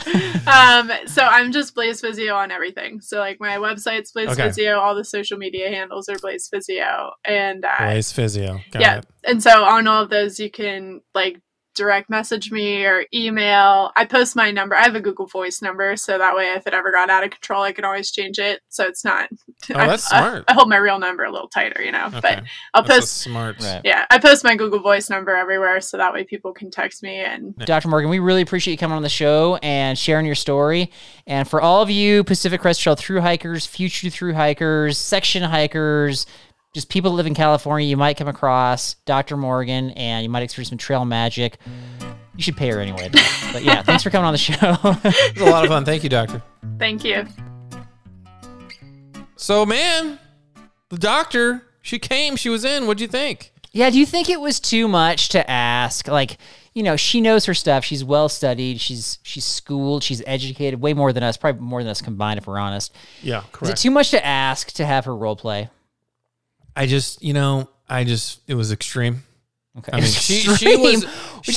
um 0.46 0.90
so 1.06 1.22
i'm 1.22 1.52
just 1.52 1.74
blaze 1.74 2.00
physio 2.00 2.34
on 2.34 2.50
everything 2.50 3.00
so 3.00 3.18
like 3.18 3.38
my 3.40 3.56
website's 3.56 4.12
blaze 4.12 4.28
Okay. 4.30 4.48
physio 4.48 4.78
all 4.78 4.94
the 4.94 5.04
social 5.04 5.38
media 5.38 5.68
handles 5.68 6.08
are 6.08 6.18
blaze 6.18 6.48
physio 6.48 7.10
and 7.24 7.64
uh, 7.64 7.70
Blaze 7.78 8.12
Physio. 8.12 8.60
Got 8.70 8.82
yeah 8.82 8.98
it. 8.98 9.06
and 9.24 9.42
so 9.42 9.64
on 9.64 9.86
all 9.86 10.02
of 10.02 10.10
those 10.10 10.38
you 10.38 10.50
can 10.50 11.00
like 11.14 11.40
direct 11.74 12.08
message 12.08 12.50
me 12.52 12.84
or 12.84 13.04
email 13.12 13.90
i 13.96 14.04
post 14.04 14.36
my 14.36 14.50
number 14.50 14.74
i 14.76 14.82
have 14.82 14.94
a 14.94 15.00
google 15.00 15.26
voice 15.26 15.60
number 15.60 15.96
so 15.96 16.16
that 16.18 16.34
way 16.34 16.52
if 16.52 16.66
it 16.66 16.74
ever 16.74 16.92
got 16.92 17.10
out 17.10 17.24
of 17.24 17.30
control 17.30 17.62
i 17.62 17.72
can 17.72 17.84
always 17.84 18.10
change 18.10 18.38
it 18.38 18.60
so 18.68 18.84
it's 18.84 19.04
not 19.04 19.28
Oh, 19.74 19.74
I- 19.78 19.86
that's 19.88 20.12
I- 20.12 20.18
smart. 20.20 20.44
I, 20.48 20.54
hold 20.54 20.68
my 20.68 20.76
real 20.76 20.98
number 20.98 21.24
a 21.24 21.32
little 21.32 21.48
tighter 21.48 21.82
you 21.82 21.92
know 21.92 22.06
Okay. 22.06 22.20
but 22.20 22.42
i'll 22.74 22.82
That's 22.82 22.96
a 22.96 23.00
post 23.00 23.12
smart. 23.18 23.60
Right. 23.60 23.80
yeah 23.84 24.06
i 24.10 24.18
post 24.18 24.44
my 24.44 24.56
google 24.56 24.80
voice 24.80 25.10
number 25.10 25.34
everywhere 25.34 25.80
so 25.80 25.96
that 25.96 26.12
way 26.12 26.24
people 26.24 26.52
can 26.52 26.70
text 26.70 27.02
me 27.02 27.16
and 27.18 27.54
Dr. 27.56 27.88
Morgan, 27.88 28.10
we 28.10 28.18
really 28.18 28.42
appreciate 28.42 28.72
you 28.72 28.78
coming 28.78 28.96
on 28.96 29.02
the 29.02 29.08
show 29.08 29.56
and 29.62 29.98
sharing 29.98 30.26
your 30.26 30.34
story. 30.34 30.90
And 31.26 31.48
for 31.48 31.60
all 31.60 31.82
of 31.82 31.90
you 31.90 32.22
Pacific 32.24 32.60
Crest 32.60 32.80
Trail 32.80 32.94
through 32.96 33.20
hikers, 33.20 33.64
future 33.66 34.10
through 34.10 34.34
hikers, 34.34 34.98
section 34.98 35.42
hikers, 35.42 36.26
just 36.74 36.88
people 36.88 37.12
that 37.12 37.16
live 37.16 37.26
in 37.26 37.34
California, 37.34 37.86
you 37.88 37.96
might 37.96 38.16
come 38.16 38.28
across 38.28 38.94
Dr. 39.06 39.36
Morgan 39.36 39.90
and 39.92 40.22
you 40.24 40.28
might 40.28 40.42
experience 40.42 40.68
some 40.70 40.78
trail 40.78 41.04
magic. 41.04 41.58
You 42.36 42.42
should 42.42 42.56
pay 42.56 42.68
her 42.70 42.80
anyway. 42.80 43.08
Though. 43.08 43.20
But 43.52 43.62
yeah, 43.62 43.82
thanks 43.82 44.02
for 44.02 44.10
coming 44.10 44.26
on 44.26 44.32
the 44.34 44.38
show. 44.38 44.54
It 45.04 45.38
was 45.38 45.48
a 45.48 45.50
lot 45.50 45.64
of 45.64 45.70
fun. 45.70 45.84
Thank 45.84 46.02
you, 46.02 46.08
Doctor. 46.10 46.42
thank 46.78 47.04
you 47.04 47.26
So, 49.36 49.64
man, 49.64 50.18
the 50.88 50.98
doctor, 50.98 51.64
she 51.82 51.98
came, 51.98 52.36
she 52.36 52.48
was 52.48 52.64
in. 52.64 52.86
What'd 52.86 53.00
you 53.00 53.08
think? 53.08 53.52
Yeah, 53.72 53.90
do 53.90 53.98
you 53.98 54.06
think 54.06 54.28
it 54.28 54.40
was 54.40 54.60
too 54.60 54.86
much 54.88 55.30
to 55.30 55.48
ask? 55.50 56.06
Like, 56.08 56.38
you 56.74 56.82
know, 56.82 56.96
she 56.96 57.20
knows 57.20 57.44
her 57.46 57.54
stuff. 57.54 57.84
She's 57.84 58.04
well 58.04 58.28
studied. 58.28 58.80
She's 58.80 59.18
she's 59.22 59.44
schooled. 59.44 60.02
She's 60.02 60.22
educated 60.26 60.80
way 60.80 60.94
more 60.94 61.12
than 61.12 61.22
us. 61.22 61.36
Probably 61.36 61.60
more 61.60 61.82
than 61.82 61.90
us 61.90 62.00
combined, 62.00 62.38
if 62.38 62.46
we're 62.46 62.58
honest. 62.58 62.94
Yeah, 63.22 63.42
correct. 63.52 63.62
Is 63.74 63.80
it 63.80 63.82
too 63.82 63.90
much 63.90 64.10
to 64.10 64.24
ask 64.24 64.72
to 64.72 64.86
have 64.86 65.04
her 65.04 65.14
role 65.16 65.36
play? 65.36 65.70
I 66.76 66.86
just, 66.86 67.22
you 67.22 67.32
know, 67.32 67.68
I 67.88 68.04
just, 68.04 68.40
it 68.48 68.54
was 68.54 68.72
extreme. 68.72 69.22
Okay, 69.78 69.90
I 69.92 69.96
mean, 70.00 70.06
she- 70.10 70.40
she 70.54 70.76
was- 70.76 71.04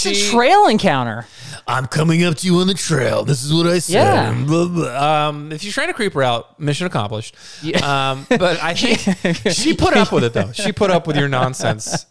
a 0.06 0.32
trail 0.32 0.68
encounter. 0.68 1.28
I'm 1.68 1.86
coming 1.86 2.24
up 2.24 2.36
to 2.38 2.48
you 2.48 2.58
on 2.60 2.68
the 2.68 2.74
trail. 2.74 3.24
This 3.24 3.44
is 3.44 3.54
what 3.54 3.68
I 3.68 3.78
said. 3.80 3.94
Yeah. 3.94 4.44
Blah, 4.46 4.68
blah. 4.68 5.28
Um, 5.28 5.52
if 5.52 5.64
you're 5.64 5.74
trying 5.74 5.88
to 5.90 5.94
creep 5.94 6.14
her 6.14 6.24
out, 6.24 6.60
mission 6.60 6.88
accomplished. 6.88 7.36
Um, 7.84 8.26
but 8.30 8.62
I 8.64 8.74
think 8.76 9.38
she 9.54 9.74
put 9.76 9.96
up 9.96 10.12
with 10.12 10.24
it 10.24 10.34
though. 10.34 10.52
She 10.52 10.72
put 10.72 10.90
up 10.92 11.06
with 11.08 11.16
your 11.18 11.28
nonsense. 11.28 12.06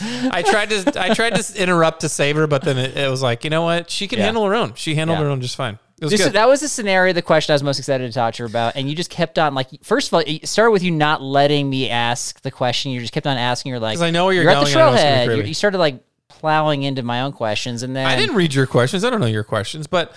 I 0.00 0.42
tried 0.42 0.70
to 0.70 1.00
I 1.00 1.14
tried 1.14 1.36
to 1.36 1.62
interrupt 1.62 2.00
to 2.00 2.08
save 2.08 2.36
her, 2.36 2.46
but 2.48 2.62
then 2.62 2.76
it, 2.76 2.96
it 2.96 3.08
was 3.10 3.22
like, 3.22 3.44
you 3.44 3.50
know 3.50 3.62
what? 3.62 3.88
She 3.90 4.08
can 4.08 4.18
Yeah. 4.18 4.26
handle 4.26 4.44
her 4.46 4.54
own. 4.54 4.74
She 4.74 4.94
handled 4.96 5.18
Yeah. 5.20 5.24
her 5.26 5.30
own 5.30 5.40
just 5.40 5.56
fine. 5.56 5.78
Was 6.00 6.10
This, 6.10 6.28
that 6.28 6.46
was 6.46 6.60
the 6.60 6.68
scenario, 6.68 7.14
the 7.14 7.22
question 7.22 7.52
I 7.52 7.54
was 7.54 7.62
most 7.62 7.78
excited 7.78 8.06
to 8.06 8.12
talk 8.12 8.34
to 8.34 8.42
her 8.42 8.46
about, 8.46 8.76
and 8.76 8.88
you 8.88 8.94
just 8.94 9.08
kept 9.08 9.38
on 9.38 9.54
like. 9.54 9.68
First 9.82 10.08
of 10.08 10.14
all, 10.14 10.22
it 10.26 10.46
started 10.46 10.72
with 10.72 10.82
you 10.82 10.90
not 10.90 11.22
letting 11.22 11.70
me 11.70 11.88
ask 11.88 12.40
the 12.42 12.50
question. 12.50 12.92
You 12.92 13.00
just 13.00 13.14
kept 13.14 13.26
on 13.26 13.38
asking 13.38 13.72
her 13.72 13.78
like, 13.78 13.98
I 13.98 14.10
know 14.10 14.26
where 14.26 14.34
you're 14.34 14.42
you're 14.42 14.52
at 14.52 14.64
the 14.64 14.72
going, 14.72 14.94
it's 14.94 15.02
gonna 15.02 15.26
trailhead. 15.26 15.36
You, 15.38 15.42
you 15.44 15.54
started 15.54 15.78
like 15.78 16.04
plowing 16.28 16.82
into 16.82 17.02
my 17.02 17.22
own 17.22 17.32
questions, 17.32 17.82
and 17.82 17.96
then 17.96 18.06
I 18.06 18.14
didn't 18.14 18.36
read 18.36 18.52
your 18.52 18.66
questions. 18.66 19.04
I 19.04 19.10
don't 19.10 19.20
know 19.20 19.26
your 19.26 19.44
questions, 19.44 19.86
but 19.86 20.14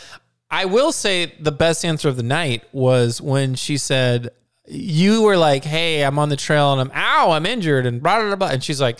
I 0.51 0.65
will 0.65 0.91
say 0.91 1.33
the 1.39 1.51
best 1.51 1.85
answer 1.85 2.09
of 2.09 2.17
the 2.17 2.23
night 2.23 2.65
was 2.73 3.21
when 3.21 3.55
she 3.55 3.77
said, 3.77 4.31
"You 4.67 5.21
were 5.21 5.37
like, 5.37 5.63
hey, 5.63 6.03
I'm 6.03 6.19
on 6.19 6.27
the 6.27 6.35
trail 6.35 6.73
and 6.73 6.81
I'm 6.81 6.91
ow, 6.93 7.31
I'm 7.31 7.45
injured," 7.45 7.85
and 7.85 8.03
blah 8.03 8.21
blah 8.21 8.35
blah. 8.35 8.49
And 8.49 8.61
she's 8.61 8.81
like, 8.81 8.99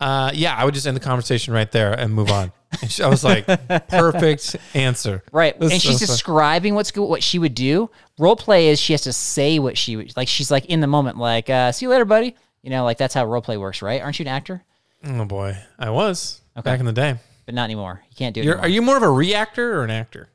uh, 0.00 0.32
"Yeah, 0.34 0.56
I 0.56 0.64
would 0.64 0.74
just 0.74 0.86
end 0.86 0.96
the 0.96 1.00
conversation 1.00 1.54
right 1.54 1.70
there 1.70 1.92
and 1.92 2.12
move 2.12 2.32
on." 2.32 2.50
And 2.82 2.90
she, 2.90 3.02
I 3.02 3.08
was 3.08 3.24
like, 3.24 3.46
"Perfect 3.88 4.56
answer." 4.74 5.22
Right, 5.32 5.58
This 5.58 5.72
and 5.72 5.80
she's 5.80 5.98
so- 6.00 6.06
describing 6.06 6.74
what's 6.74 6.94
what 6.94 7.22
she 7.22 7.38
would 7.38 7.54
do. 7.54 7.90
Role 8.18 8.36
play 8.36 8.68
is 8.68 8.78
she 8.78 8.92
has 8.92 9.02
to 9.02 9.12
say 9.12 9.58
what 9.58 9.78
she 9.78 9.96
would 9.96 10.14
like. 10.16 10.28
She's 10.28 10.50
like 10.50 10.66
in 10.66 10.80
the 10.80 10.86
moment, 10.86 11.16
like 11.16 11.48
uh, 11.48 11.72
"See 11.72 11.86
you 11.86 11.90
later, 11.90 12.04
buddy." 12.04 12.36
You 12.62 12.70
know, 12.70 12.84
like 12.84 12.98
that's 12.98 13.14
how 13.14 13.24
role 13.24 13.40
play 13.40 13.56
works, 13.56 13.80
right? 13.80 14.02
Aren't 14.02 14.18
you 14.18 14.24
an 14.24 14.28
actor? 14.28 14.62
Oh 15.04 15.24
boy, 15.24 15.56
I 15.78 15.90
was 15.90 16.40
Okay. 16.58 16.64
back 16.64 16.80
in 16.80 16.86
the 16.86 16.92
day. 16.92 17.16
But 17.46 17.54
not 17.54 17.64
anymore. 17.64 18.02
You 18.10 18.16
can't 18.16 18.34
do 18.34 18.40
it. 18.42 18.44
You're, 18.44 18.58
are 18.58 18.68
you 18.68 18.82
more 18.82 18.96
of 18.98 19.02
a 19.02 19.10
reactor 19.10 19.78
or 19.80 19.84
an 19.84 19.90
actor? 19.90 20.28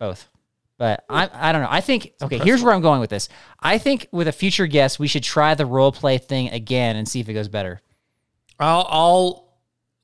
both? 0.00 0.28
But 0.78 1.04
I, 1.08 1.28
I 1.32 1.52
don't 1.52 1.62
know. 1.62 1.68
I 1.70 1.80
think 1.80 2.12
okay. 2.22 2.38
Here's 2.38 2.62
where 2.62 2.72
I'm 2.72 2.80
going 2.82 3.00
with 3.00 3.10
this. 3.10 3.28
I 3.60 3.78
think 3.78 4.08
with 4.12 4.26
a 4.28 4.32
future 4.32 4.66
guest, 4.66 4.98
we 4.98 5.06
should 5.08 5.22
try 5.24 5.54
the 5.54 5.66
role 5.66 5.92
play 5.92 6.18
thing 6.18 6.48
again 6.50 6.96
and 6.96 7.08
see 7.08 7.20
if 7.20 7.28
it 7.28 7.34
goes 7.34 7.48
better. 7.48 7.80
I'll 8.58 8.86
I'll 8.88 9.48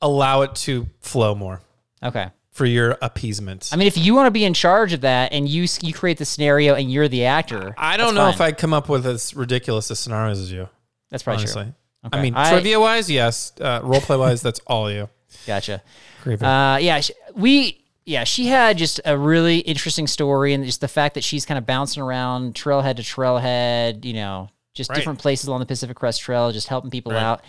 allow 0.00 0.42
it 0.42 0.54
to 0.56 0.86
flow 1.00 1.34
more 1.34 1.60
Okay. 2.04 2.28
for 2.50 2.66
your 2.66 2.96
appeasement. 3.02 3.70
I 3.72 3.76
mean, 3.76 3.86
if 3.88 3.96
you 3.96 4.14
want 4.14 4.26
to 4.26 4.30
be 4.30 4.44
in 4.44 4.54
charge 4.54 4.92
of 4.92 5.00
that 5.02 5.32
and 5.32 5.48
you 5.48 5.66
you 5.82 5.92
create 5.92 6.18
the 6.18 6.24
scenario 6.24 6.74
and 6.74 6.90
you're 6.92 7.08
the 7.08 7.24
actor, 7.24 7.74
I 7.78 7.96
don't 7.96 8.14
know 8.14 8.22
fine. 8.26 8.34
if 8.34 8.40
I'd 8.40 8.58
come 8.58 8.72
up 8.74 8.88
with 8.88 9.06
as 9.06 9.34
ridiculous 9.34 9.90
a 9.90 9.96
scenarios 9.96 10.38
as 10.40 10.52
you. 10.52 10.68
That's 11.10 11.22
probably 11.22 11.42
honestly. 11.42 11.64
true. 11.64 11.74
I 12.12 12.20
mean, 12.22 12.34
I- 12.34 12.50
trivia 12.50 12.78
wise, 12.78 13.10
yes. 13.10 13.52
Uh, 13.60 13.80
role 13.82 14.00
play 14.00 14.16
wise, 14.16 14.42
that's 14.42 14.60
all 14.66 14.90
you. 14.90 15.08
Gotcha. 15.46 15.82
Creepy. 16.22 16.44
Uh, 16.44 16.76
yeah, 16.76 17.00
we 17.34 17.80
yeah, 18.06 18.24
she 18.24 18.46
had 18.46 18.76
just 18.76 19.00
a 19.06 19.16
really 19.16 19.58
interesting 19.60 20.06
story, 20.06 20.52
and 20.52 20.64
just 20.64 20.80
the 20.82 20.88
fact 20.88 21.14
that 21.14 21.24
she's 21.24 21.46
kind 21.46 21.56
of 21.56 21.64
bouncing 21.66 22.02
around 22.02 22.54
trailhead 22.54 22.96
to 22.96 23.02
trailhead, 23.02 24.04
you 24.04 24.12
know, 24.12 24.50
just 24.74 24.90
Right. 24.90 24.96
different 24.96 25.18
places 25.20 25.46
along 25.48 25.60
the 25.60 25.66
Pacific 25.66 25.96
Crest 25.96 26.20
Trail, 26.20 26.52
just 26.52 26.68
helping 26.68 26.90
people 26.90 27.12
Right. 27.12 27.22
out. 27.22 27.42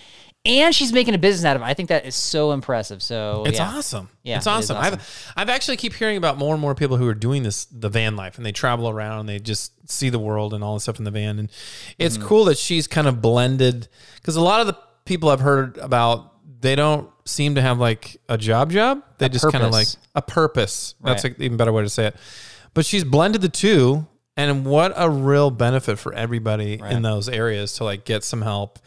And 0.45 0.75
she's 0.75 0.93
making 0.93 1.15
a 1.15 1.17
business 1.17 1.43
out 1.43 1.55
of 1.55 1.63
it. 1.63 1.65
I 1.65 1.73
think 1.73 1.89
that 1.89 2.05
is 2.05 2.15
so 2.15 2.51
impressive. 2.51 3.01
So 3.01 3.43
it's 3.47 3.57
yeah. 3.57 3.69
awesome. 3.75 4.09
Yeah, 4.23 4.37
it's 4.37 4.45
it 4.45 4.49
is 4.49 4.71
awesome. 4.71 4.77
awesome. 4.77 4.93
I've 4.93 5.33
I've 5.35 5.49
actually 5.49 5.77
keep 5.77 5.93
hearing 5.93 6.17
about 6.17 6.37
more 6.37 6.53
and 6.53 6.61
more 6.61 6.75
people 6.75 6.97
who 6.97 7.07
are 7.07 7.15
doing 7.15 7.43
this 7.43 7.65
the 7.65 7.89
van 7.89 8.15
life 8.15 8.37
and 8.37 8.45
they 8.45 8.51
travel 8.51 8.87
around 8.87 9.21
and 9.21 9.29
they 9.29 9.39
just 9.39 9.89
see 9.89 10.09
the 10.09 10.19
world 10.19 10.53
and 10.53 10.63
all 10.63 10.75
this 10.75 10.83
stuff 10.83 10.99
in 10.99 11.05
the 11.05 11.11
van. 11.11 11.39
And 11.39 11.51
it's 11.97 12.17
mm-hmm. 12.17 12.27
cool 12.27 12.45
that 12.45 12.57
she's 12.57 12.87
kind 12.87 13.07
of 13.07 13.21
blended 13.21 13.87
because 14.15 14.35
a 14.35 14.41
lot 14.41 14.61
of 14.61 14.67
the 14.67 14.77
people 15.05 15.29
I've 15.29 15.39
heard 15.39 15.77
about 15.77 16.31
they 16.61 16.75
don't 16.75 17.09
seem 17.25 17.55
to 17.55 17.61
have 17.61 17.79
like 17.79 18.17
a 18.29 18.37
job 18.37 18.71
job. 18.71 19.03
They 19.17 19.27
A 19.27 19.29
just 19.29 19.51
kind 19.51 19.63
of 19.63 19.71
like 19.71 19.87
a 20.15 20.21
purpose. 20.21 20.95
That's 21.03 21.23
Right. 21.23 21.35
an 21.35 21.43
even 21.43 21.57
better 21.57 21.71
way 21.71 21.83
to 21.83 21.89
say 21.89 22.07
it. 22.07 22.15
But 22.73 22.85
she's 22.85 23.03
blended 23.03 23.41
the 23.41 23.49
two, 23.49 24.07
and 24.35 24.65
what 24.65 24.93
a 24.95 25.09
real 25.09 25.49
benefit 25.49 25.97
for 25.97 26.13
everybody 26.13 26.77
Right. 26.77 26.91
in 26.91 27.01
those 27.01 27.29
areas 27.29 27.73
to 27.73 27.83
like 27.83 28.05
get 28.05 28.23
some 28.23 28.41
help 28.41 28.79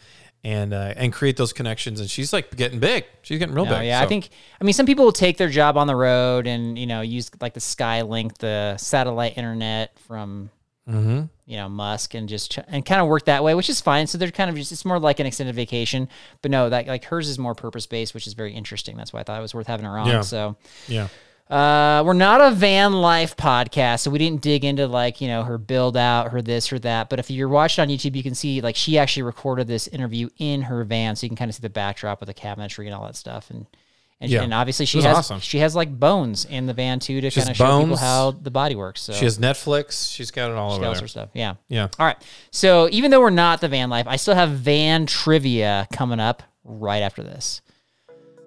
and 0.43 0.73
uh, 0.73 0.93
and 0.95 1.11
create 1.11 1.37
those 1.37 1.51
connections. 1.53 1.99
And 1.99 2.09
she's 2.09 2.31
like 2.31 2.55
getting 2.55 2.79
big. 2.79 3.05
She's 3.21 3.39
getting 3.39 3.53
real 3.55 3.65
No, 3.65 3.77
big. 3.79 3.87
yeah, 3.87 4.01
I 4.01 4.05
think. 4.05 4.29
I 4.59 4.63
mean, 4.63 4.73
some 4.73 4.85
people 4.85 5.05
will 5.05 5.11
take 5.11 5.37
their 5.37 5.49
job 5.49 5.77
on 5.77 5.87
the 5.87 5.95
road 5.95 6.47
and 6.47 6.77
you 6.77 6.85
know 6.87 7.01
use 7.01 7.29
like 7.41 7.53
the 7.53 7.59
Skylink, 7.59 8.37
the 8.37 8.77
satellite 8.77 9.37
internet 9.37 9.97
from 9.99 10.49
Mm-hmm. 10.89 11.25
you 11.45 11.55
know 11.57 11.69
Musk, 11.69 12.15
and 12.15 12.27
just 12.27 12.53
ch- 12.53 12.59
and 12.67 12.83
kind 12.83 12.99
of 12.99 13.07
work 13.07 13.25
that 13.25 13.43
way, 13.43 13.53
which 13.53 13.69
is 13.69 13.79
fine. 13.79 14.07
So 14.07 14.17
they're 14.17 14.31
kind 14.31 14.49
of 14.49 14.55
just 14.55 14.71
it's 14.71 14.83
more 14.85 14.97
like 14.97 15.19
an 15.19 15.27
extended 15.27 15.53
vacation. 15.53 16.09
But 16.41 16.49
no, 16.49 16.67
that 16.69 16.87
like 16.87 17.03
hers 17.05 17.29
is 17.29 17.37
more 17.37 17.53
purpose 17.53 17.85
based, 17.85 18.15
which 18.15 18.25
is 18.25 18.33
very 18.33 18.53
interesting. 18.55 18.97
That's 18.97 19.13
why 19.13 19.19
I 19.19 19.23
thought 19.23 19.37
it 19.37 19.41
was 19.43 19.53
worth 19.53 19.67
having 19.67 19.85
her 19.85 19.99
on. 19.99 20.07
Yeah. 20.07 20.21
So. 20.21 20.55
yeah. 20.87 21.09
Uh, 21.49 22.03
we're 22.05 22.13
not 22.13 22.41
a 22.41 22.51
van 22.51 22.93
life 22.93 23.35
podcast, 23.35 24.01
so 24.01 24.11
we 24.11 24.19
didn't 24.19 24.41
dig 24.41 24.63
into 24.63 24.85
like 24.87 25.19
you 25.19 25.27
know 25.27 25.43
her 25.43 25.57
build 25.57 25.97
out, 25.97 26.31
her 26.31 26.41
this, 26.43 26.67
her 26.67 26.77
that. 26.79 27.09
But 27.09 27.17
if 27.17 27.31
you're 27.31 27.49
watching 27.49 27.81
on 27.81 27.87
YouTube, 27.87 28.15
you 28.15 28.21
can 28.21 28.35
see 28.35 28.61
like 28.61 28.75
she 28.75 28.99
actually 28.99 29.23
recorded 29.23 29.67
this 29.67 29.87
interview 29.87 30.29
in 30.37 30.61
her 30.63 30.83
van, 30.83 31.15
so 31.15 31.25
you 31.25 31.29
can 31.29 31.37
kind 31.37 31.49
of 31.49 31.55
see 31.55 31.61
the 31.61 31.69
backdrop 31.69 32.19
with 32.19 32.27
the 32.27 32.35
cabinetry 32.35 32.85
and 32.85 32.93
all 32.93 33.03
that 33.05 33.15
stuff. 33.15 33.49
And 33.49 33.65
and, 34.21 34.29
Yeah. 34.29 34.43
and 34.43 34.53
obviously 34.53 34.85
she 34.85 35.01
has 35.01 35.17
awesome. 35.17 35.39
she 35.39 35.59
has 35.59 35.75
like 35.75 35.97
bones 35.97 36.45
in 36.45 36.67
the 36.67 36.73
van 36.73 36.99
too 36.99 37.19
to 37.21 37.31
kind 37.31 37.49
of 37.49 37.55
show 37.55 37.79
people 37.81 37.95
how 37.97 38.31
the 38.31 38.51
body 38.51 38.75
works. 38.75 39.01
So 39.01 39.13
She 39.13 39.23
has 39.25 39.39
Netflix. 39.39 40.13
She's 40.13 40.29
got 40.29 40.51
it 40.51 40.57
all 40.57 40.77
she 40.77 40.85
over 40.85 40.99
there. 40.99 41.07
stuff. 41.07 41.29
Yeah. 41.33 41.55
Yeah. 41.67 41.87
All 41.97 42.05
right. 42.05 42.17
So 42.51 42.89
even 42.91 43.09
though 43.11 43.21
we're 43.21 43.29
not 43.31 43.59
the 43.61 43.69
van 43.69 43.89
life, 43.89 44.05
I 44.07 44.17
still 44.17 44.35
have 44.35 44.49
van 44.51 45.05
trivia 45.07 45.87
coming 45.93 46.19
up 46.19 46.43
right 46.63 47.01
after 47.01 47.23
this. 47.23 47.61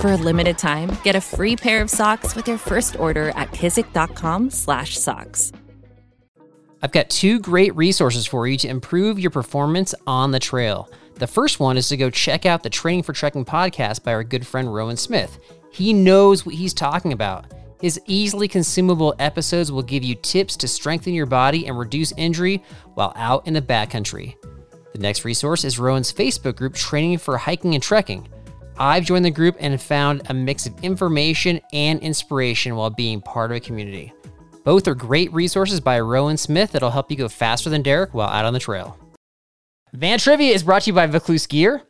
For 0.00 0.12
a 0.12 0.16
limited 0.16 0.58
time, 0.58 0.96
get 1.02 1.16
a 1.16 1.20
free 1.20 1.56
pair 1.56 1.82
of 1.82 1.90
socks 1.90 2.36
with 2.36 2.46
your 2.46 2.56
first 2.56 2.94
order 3.00 3.30
at 3.30 3.50
kizik.com/socks. 3.50 5.52
I've 6.80 6.92
got 6.92 7.10
two 7.10 7.40
great 7.40 7.74
resources 7.74 8.24
for 8.24 8.46
you 8.46 8.56
to 8.58 8.68
improve 8.68 9.18
your 9.18 9.32
performance 9.32 9.96
on 10.06 10.30
the 10.30 10.38
trail. 10.38 10.88
The 11.16 11.26
first 11.26 11.58
one 11.58 11.76
is 11.76 11.88
to 11.88 11.96
go 11.96 12.10
check 12.10 12.46
out 12.46 12.62
the 12.62 12.70
Training 12.70 13.02
for 13.02 13.12
Trekking 13.12 13.44
podcast 13.44 14.04
by 14.04 14.14
our 14.14 14.22
good 14.22 14.46
friend 14.46 14.72
Rowan 14.72 14.96
Smith. 14.96 15.36
He 15.72 15.92
knows 15.92 16.46
what 16.46 16.54
he's 16.54 16.74
talking 16.74 17.12
about. 17.12 17.46
His 17.80 18.00
easily 18.06 18.46
consumable 18.46 19.16
episodes 19.18 19.72
will 19.72 19.82
give 19.82 20.04
you 20.04 20.14
tips 20.14 20.56
to 20.58 20.68
strengthen 20.68 21.12
your 21.12 21.26
body 21.26 21.66
and 21.66 21.76
reduce 21.76 22.12
injury 22.12 22.62
while 22.94 23.12
out 23.16 23.48
in 23.48 23.54
the 23.54 23.62
backcountry. 23.62 24.36
The 24.92 25.00
next 25.00 25.24
resource 25.24 25.64
is 25.64 25.80
Rowan's 25.80 26.12
Facebook 26.12 26.54
group, 26.54 26.74
Training 26.74 27.18
for 27.18 27.36
Hiking 27.36 27.74
and 27.74 27.82
Trekking. 27.82 28.28
I've 28.80 29.04
joined 29.04 29.24
the 29.24 29.30
group 29.30 29.56
and 29.58 29.80
found 29.80 30.22
a 30.28 30.34
mix 30.34 30.66
of 30.66 30.84
information 30.84 31.60
and 31.72 32.00
inspiration 32.00 32.76
while 32.76 32.90
being 32.90 33.20
part 33.20 33.50
of 33.50 33.56
a 33.56 33.60
community. 33.60 34.12
Both 34.64 34.86
are 34.86 34.94
great 34.94 35.32
resources 35.32 35.80
by 35.80 35.98
Rowan 35.98 36.36
Smith 36.36 36.72
that'll 36.72 36.90
help 36.90 37.10
you 37.10 37.16
go 37.16 37.28
faster 37.28 37.70
than 37.70 37.82
Derek 37.82 38.14
while 38.14 38.28
out 38.28 38.44
on 38.44 38.52
the 38.52 38.60
trail. 38.60 38.96
Van 39.92 40.18
Trivia 40.18 40.54
is 40.54 40.62
brought 40.62 40.82
to 40.82 40.90
you 40.90 40.94
by 40.94 41.06
Vaucluse 41.06 41.46
Gear. 41.46 41.82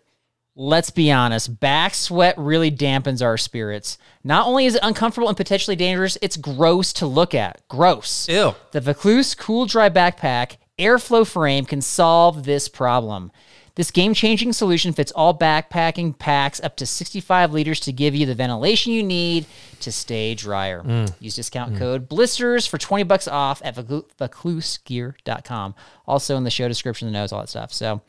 Let's 0.54 0.90
be 0.90 1.12
honest, 1.12 1.60
back 1.60 1.94
sweat 1.94 2.36
really 2.38 2.70
dampens 2.70 3.22
our 3.22 3.36
spirits. 3.36 3.98
Not 4.24 4.46
only 4.46 4.66
is 4.66 4.74
it 4.74 4.80
uncomfortable 4.82 5.28
and 5.28 5.36
potentially 5.36 5.76
dangerous, 5.76 6.16
it's 6.22 6.36
gross 6.36 6.92
to 6.94 7.06
look 7.06 7.34
at. 7.34 7.60
Gross. 7.68 8.28
Ew. 8.28 8.54
The 8.72 8.80
Vaucluse 8.80 9.34
Cool 9.34 9.66
Dry 9.66 9.90
Backpack 9.90 10.56
Airflow 10.78 11.26
Frame 11.26 11.64
can 11.64 11.80
solve 11.80 12.44
this 12.44 12.68
problem. 12.68 13.32
This 13.78 13.90
game 13.92 14.12
changing 14.12 14.52
solution 14.54 14.92
fits 14.92 15.12
all 15.12 15.38
backpacking 15.38 16.18
packs 16.18 16.58
up 16.58 16.74
to 16.78 16.84
65 16.84 17.52
liters 17.52 17.78
to 17.78 17.92
give 17.92 18.12
you 18.12 18.26
the 18.26 18.34
ventilation 18.34 18.92
you 18.92 19.04
need 19.04 19.46
to 19.78 19.92
stay 19.92 20.34
drier. 20.34 21.06
Use 21.20 21.36
discount 21.36 21.78
code 21.78 22.08
blisters 22.08 22.66
for 22.66 22.76
20 22.76 23.04
bucks 23.04 23.28
off 23.28 23.62
at 23.64 23.76
vauclusegear.com. 23.76 25.76
Also 26.08 26.36
in 26.36 26.42
the 26.42 26.50
show 26.50 26.66
description, 26.66 27.06
the 27.06 27.12
notes, 27.12 27.32
all 27.32 27.38
that 27.38 27.50
stuff. 27.50 27.72
So, 27.72 28.00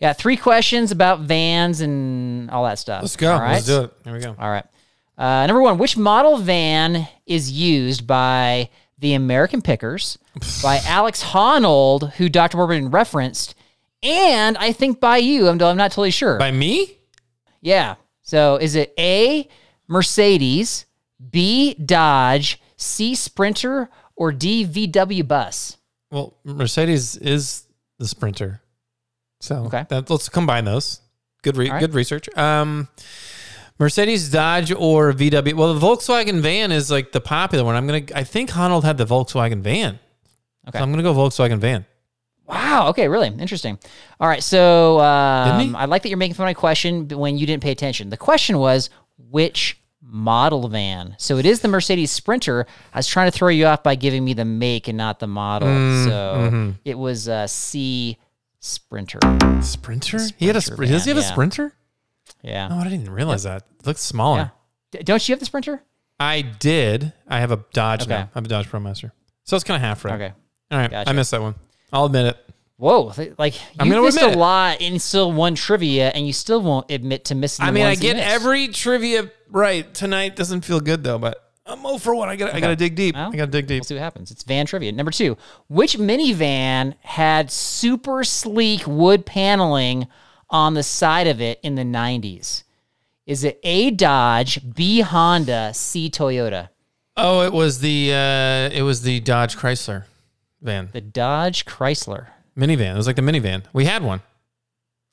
yeah, 0.00 0.14
three 0.14 0.36
questions 0.36 0.90
about 0.90 1.20
vans 1.20 1.80
and 1.80 2.50
all 2.50 2.64
that 2.64 2.80
stuff. 2.80 3.02
Let's 3.02 3.14
go. 3.14 3.32
All 3.32 3.40
right. 3.40 3.52
Let's 3.52 3.66
do 3.66 3.82
it. 3.82 3.92
Here 4.02 4.12
we 4.12 4.18
go. 4.18 4.34
All 4.36 4.50
right. 4.50 4.66
Uh, 5.16 5.46
number 5.46 5.62
one, 5.62 5.78
which 5.78 5.96
model 5.96 6.38
van 6.38 7.06
is 7.24 7.52
used 7.52 8.04
by 8.04 8.68
the 8.98 9.14
American 9.14 9.62
Pickers, 9.62 10.18
by 10.60 10.78
Alex 10.86 11.22
Honnold, 11.22 12.14
who 12.14 12.28
Dr. 12.28 12.56
Morgan 12.56 12.90
referenced, 12.90 13.54
and 14.02 14.56
I 14.58 14.72
think 14.72 15.00
by 15.00 15.18
you, 15.18 15.44
though 15.56 15.68
I'm 15.70 15.76
not 15.76 15.90
totally 15.92 16.10
sure. 16.10 16.38
By 16.38 16.50
me? 16.50 16.98
yeah. 17.60 17.96
So 18.22 18.56
is 18.56 18.74
it 18.74 18.92
A, 18.98 19.48
Mercedes, 19.88 20.84
B, 21.30 21.74
Dodge, 21.74 22.60
C, 22.76 23.14
Sprinter, 23.14 23.88
or 24.16 24.32
D, 24.32 24.66
VW 24.66 25.26
bus? 25.26 25.76
Well, 26.10 26.36
Mercedes 26.44 27.16
is 27.16 27.64
the 27.98 28.06
sprinter. 28.06 28.60
So 29.40 29.64
Okay. 29.66 29.86
that, 29.88 30.10
let's 30.10 30.28
combine 30.28 30.64
those. 30.66 31.00
Good, 31.42 31.56
re- 31.56 31.70
right. 31.70 31.80
good 31.80 31.94
research. 31.94 32.28
Um, 32.36 32.88
Mercedes, 33.78 34.28
Dodge, 34.30 34.72
or 34.72 35.12
VW. 35.12 35.54
Well, 35.54 35.72
the 35.74 35.80
Volkswagen 35.80 36.40
van 36.40 36.70
is 36.72 36.90
like 36.90 37.12
the 37.12 37.20
popular 37.20 37.64
one. 37.64 37.76
I'm 37.76 37.86
gonna. 37.86 38.02
I 38.14 38.24
think 38.24 38.50
Honnold 38.50 38.82
had 38.82 38.98
the 38.98 39.06
Volkswagen 39.06 39.60
van. 39.60 40.00
Okay. 40.68 40.78
So 40.78 40.82
I'm 40.82 40.90
gonna 40.90 41.04
go 41.04 41.14
Volkswagen 41.14 41.58
van. 41.58 41.86
Wow. 42.48 42.88
Okay. 42.88 43.08
Really 43.08 43.28
interesting. 43.28 43.78
All 44.18 44.28
right. 44.28 44.42
So 44.42 45.00
um. 45.00 45.76
I 45.76 45.84
like 45.84 46.02
that 46.02 46.08
you're 46.08 46.18
making 46.18 46.34
fun 46.34 46.44
of 46.44 46.48
my 46.48 46.54
question 46.54 47.08
when 47.08 47.38
you 47.38 47.46
didn't 47.46 47.62
pay 47.62 47.70
attention. 47.70 48.10
The 48.10 48.16
question 48.16 48.58
was 48.58 48.90
which 49.30 49.80
model 50.00 50.68
van. 50.68 51.14
So 51.18 51.36
it 51.36 51.46
is 51.46 51.60
the 51.60 51.68
Mercedes 51.68 52.10
Sprinter. 52.10 52.66
I 52.94 52.98
was 52.98 53.06
trying 53.06 53.30
to 53.30 53.36
throw 53.36 53.48
you 53.48 53.66
off 53.66 53.82
by 53.82 53.94
giving 53.94 54.24
me 54.24 54.32
the 54.32 54.44
make 54.44 54.88
and 54.88 54.96
not 54.96 55.18
the 55.18 55.26
model. 55.26 55.68
Mm, 55.68 56.04
so 56.04 56.10
mm-hmm. 56.10 56.70
it 56.84 56.98
was 56.98 57.28
a 57.28 57.46
C 57.46 58.16
Sprinter. 58.60 59.20
Sprinter? 59.60 60.20
He 60.36 60.46
had 60.46 60.56
a. 60.56 60.60
Sprinter 60.60 60.84
Spr- 60.84 60.88
does 60.88 61.04
he 61.04 61.10
have 61.10 61.18
a 61.18 61.20
yeah. 61.20 61.30
sprinter? 61.30 61.72
Yeah. 62.42 62.68
Oh, 62.70 62.78
I 62.78 62.84
didn't 62.84 63.02
even 63.02 63.12
realize 63.12 63.42
that. 63.42 63.66
It 63.80 63.86
looks 63.86 64.00
smaller. 64.00 64.52
Yeah. 64.92 64.98
D- 64.98 65.04
don't 65.04 65.28
you 65.28 65.32
have 65.32 65.40
the 65.40 65.46
Sprinter? 65.46 65.82
I 66.18 66.42
did. 66.42 67.12
I 67.28 67.40
have 67.40 67.52
a 67.52 67.64
Dodge 67.72 68.02
Okay. 68.02 68.10
now. 68.10 68.30
I 68.34 68.38
have 68.38 68.44
a 68.44 68.48
Dodge 68.48 68.68
ProMaster. 68.68 69.12
So 69.44 69.56
it's 69.56 69.64
kind 69.64 69.76
of 69.76 69.82
half 69.82 70.04
right. 70.04 70.14
Okay. 70.14 70.32
All 70.70 70.78
right. 70.78 70.90
Gotcha. 70.90 71.10
I 71.10 71.12
missed 71.12 71.30
that 71.30 71.42
one. 71.42 71.54
I'll 71.92 72.06
admit 72.06 72.26
it. 72.26 72.36
Whoa. 72.76 73.10
th- 73.10 73.32
Like 73.38 73.54
I'm 73.78 73.86
you 73.88 73.92
gonna 73.94 74.04
missed 74.04 74.18
admit 74.18 74.30
a 74.34 74.38
it. 74.38 74.40
lot 74.40 74.80
in 74.80 74.98
still 74.98 75.32
one 75.32 75.54
trivia 75.54 76.10
and 76.10 76.26
you 76.26 76.32
still 76.32 76.60
won't 76.62 76.90
admit 76.90 77.24
to 77.26 77.34
missing 77.34 77.64
the 77.64 77.68
I 77.68 77.72
mean, 77.72 77.84
I 77.84 77.88
ones 77.88 78.02
you 78.02 78.10
get 78.10 78.16
missed. 78.16 78.28
every 78.28 78.68
trivia 78.68 79.30
right. 79.50 79.92
Tonight 79.94 80.36
doesn't 80.36 80.60
feel 80.64 80.78
good 80.80 81.02
though, 81.02 81.18
but 81.18 81.44
I'm 81.66 81.82
0 81.82 81.98
for 81.98 82.14
one. 82.14 82.28
I 82.28 82.36
got. 82.36 82.54
I 82.54 82.60
got 82.60 82.68
to 82.68 82.76
dig 82.76 82.94
deep. 82.94 83.14
Well, 83.14 83.30
I 83.32 83.36
got 83.36 83.44
to 83.46 83.50
dig 83.50 83.66
deep. 83.66 83.80
We'll 83.80 83.84
see 83.84 83.94
what 83.94 84.00
happens. 84.02 84.30
It's 84.30 84.42
van 84.42 84.64
trivia. 84.64 84.90
Number 84.92 85.10
two, 85.10 85.36
which 85.68 85.98
minivan 85.98 86.94
had 87.02 87.50
super 87.50 88.24
sleek 88.24 88.86
wood 88.86 89.26
paneling 89.26 90.06
on 90.48 90.72
the 90.74 90.82
side 90.82 91.26
of 91.26 91.42
it 91.42 91.60
in 91.62 91.74
the 91.74 91.82
90s? 91.82 92.62
Is 93.26 93.44
it 93.44 93.60
A 93.64 93.90
Dodge, 93.90 94.60
B 94.74 95.00
Honda, 95.00 95.72
C 95.74 96.08
Toyota? 96.08 96.70
Oh, 97.18 97.42
it 97.42 97.52
was 97.52 97.80
the 97.80 98.12
uh, 98.14 98.74
it 98.74 98.82
was 98.82 99.02
the 99.02 99.20
Dodge 99.20 99.54
Chrysler 99.56 100.04
van, 100.60 100.88
The 100.92 101.00
Dodge 101.00 101.64
Chrysler. 101.64 102.28
minivan. 102.56 102.94
It 102.94 102.96
was 102.96 103.06
like 103.06 103.16
the 103.16 103.22
minivan. 103.22 103.64
We 103.72 103.84
had 103.84 104.02
one. 104.02 104.20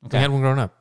Okay. 0.05 0.17
We 0.17 0.21
had 0.21 0.31
one 0.31 0.41
growing 0.41 0.59
up. 0.59 0.73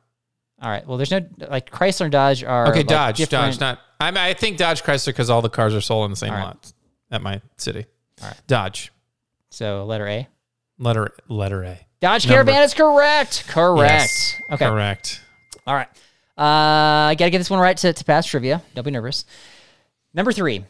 All 0.61 0.69
right. 0.69 0.85
Well, 0.87 0.97
there's 0.97 1.11
no 1.11 1.21
like 1.49 1.69
Chrysler 1.69 2.01
and 2.03 2.11
Dodge 2.11 2.43
are 2.43 2.67
Okay, 2.69 2.79
like, 2.79 2.87
Dodge, 2.87 3.17
different- 3.17 3.53
Dodge, 3.53 3.59
not. 3.59 3.79
I, 3.99 4.11
mean, 4.11 4.17
I 4.19 4.33
think 4.33 4.57
Dodge 4.57 4.83
Chrysler 4.83 5.07
because 5.07 5.29
all 5.29 5.41
the 5.41 5.49
cars 5.49 5.73
are 5.75 5.81
sold 5.81 6.05
in 6.05 6.11
the 6.11 6.17
same 6.17 6.31
right. 6.33 6.43
lot 6.43 6.71
at 7.11 7.21
my 7.21 7.41
city. 7.57 7.85
All 8.21 8.27
right. 8.29 8.41
Dodge, 8.47 8.91
So 9.49 9.85
letter 9.85 10.07
A. 10.07 10.27
letter 10.79 11.11
letter 11.27 11.63
A. 11.63 11.79
Dodge 12.01 12.27
Number- 12.27 12.43
Caravan 12.45 12.63
is 12.63 12.73
correct. 12.73 13.45
Correct. 13.47 13.91
Yes, 13.91 14.35
Okay. 14.51 14.65
correct. 14.67 15.21
All 15.67 15.73
right. 15.75 15.87
Uh, 16.37 17.09
I 17.11 17.15
got 17.17 17.25
to 17.25 17.31
get 17.31 17.37
this 17.37 17.49
one 17.49 17.59
right 17.59 17.77
to, 17.77 17.93
to 17.93 18.03
pass 18.05 18.25
trivia. 18.25 18.61
Don't 18.75 18.83
be 18.83 18.91
nervous. 18.91 19.25
Number 20.13 20.31
three. 20.33 20.65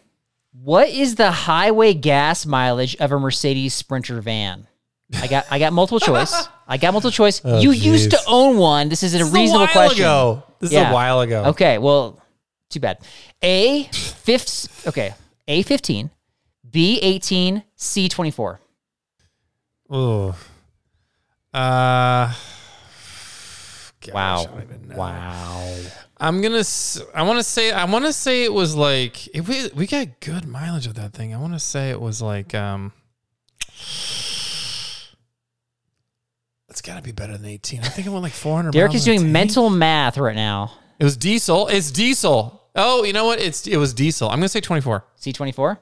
What 0.64 0.89
is 0.89 1.16
the 1.16 1.32
highway 1.32 1.93
gas 1.93 2.45
mileage 2.45 2.95
of 2.97 3.12
a 3.12 3.20
Mercedes 3.20 3.74
Sprinter 3.74 4.22
van? 4.22 4.68
I 5.14 5.28
got 5.28 5.45
I 5.51 5.60
got 5.60 5.74
multiple 5.74 5.99
choice. 6.12 6.47
I 6.68 6.78
got 6.78 6.93
multiple 6.93 7.12
choice. 7.12 7.43
you 7.45 7.72
used 7.72 8.12
to 8.12 8.20
own 8.28 8.58
one. 8.58 8.89
This 8.89 9.03
is 9.03 9.14
a 9.14 9.20
This 9.20 9.28
is 9.28 9.34
reasonable 9.34 9.66
a 9.66 9.68
while 9.68 9.74
question. 9.74 10.03
ago. 10.06 10.43
This 10.60 10.72
is 10.72 10.78
a 10.78 10.89
while 10.91 11.22
ago. 11.22 11.43
Okay, 11.47 11.78
well, 11.78 12.20
too 12.70 12.80
bad. 12.80 12.97
A 13.43 13.84
fifth. 13.93 14.88
Okay, 14.88 15.14
A 15.47 15.62
fifteen, 15.62 16.10
B 16.70 16.99
eighteen, 17.01 17.64
C 17.76 18.10
twenty 18.10 18.32
four. 18.32 18.60
Ooh. 19.93 20.34
Uh. 21.53 22.34
gosh, 24.01 24.14
Wow. 24.14 24.39
I 24.41 24.45
don't 24.45 24.64
even 24.64 24.88
know. 24.89 24.95
Wow. 24.97 25.76
I'm 26.26 26.41
gonna. 26.41 26.63
I 27.13 27.21
want 27.21 27.38
to 27.38 27.43
say. 27.43 27.71
I 27.71 27.86
want 27.86 28.05
to 28.05 28.13
say 28.13 28.43
it 28.43 28.51
was 28.51 28.76
like. 28.76 29.28
It, 29.28 29.47
we 29.47 29.69
we 29.76 29.86
got 29.86 30.19
good 30.21 30.47
mileage 30.47 30.88
of 30.88 30.95
that 30.95 31.13
thing. 31.13 31.36
I 31.36 31.38
want 31.38 31.53
to 31.53 31.59
say 31.59 31.91
it 31.91 32.01
was 32.01 32.19
like. 32.19 32.55
Um. 32.55 32.93
It's 36.67 36.82
got 36.82 36.95
to 36.95 37.03
be 37.03 37.11
better 37.11 37.38
than 37.38 37.45
18. 37.45 37.82
I 37.82 37.84
think 37.84 38.07
it 38.07 38.09
went 38.09 38.23
like 38.23 38.34
400. 38.34 38.71
Derek 38.73 38.95
is 38.95 39.05
doing 39.05 39.32
mental 39.32 39.69
math 39.69 40.17
right 40.17 40.36
now. 40.36 40.73
It 40.99 41.03
was 41.03 41.15
diesel. 41.15 41.67
It's 41.67 41.91
diesel. 41.91 42.63
Oh, 42.76 43.03
you 43.03 43.13
know 43.13 43.26
what? 43.26 43.39
It's 43.39 43.67
it 43.67 43.78
was 43.78 43.93
diesel. 43.93 44.28
I'm 44.28 44.39
gonna 44.39 44.49
say 44.49 44.61
24. 44.61 45.05
C 45.17 45.32
twenty 45.32 45.51
four. 45.51 45.80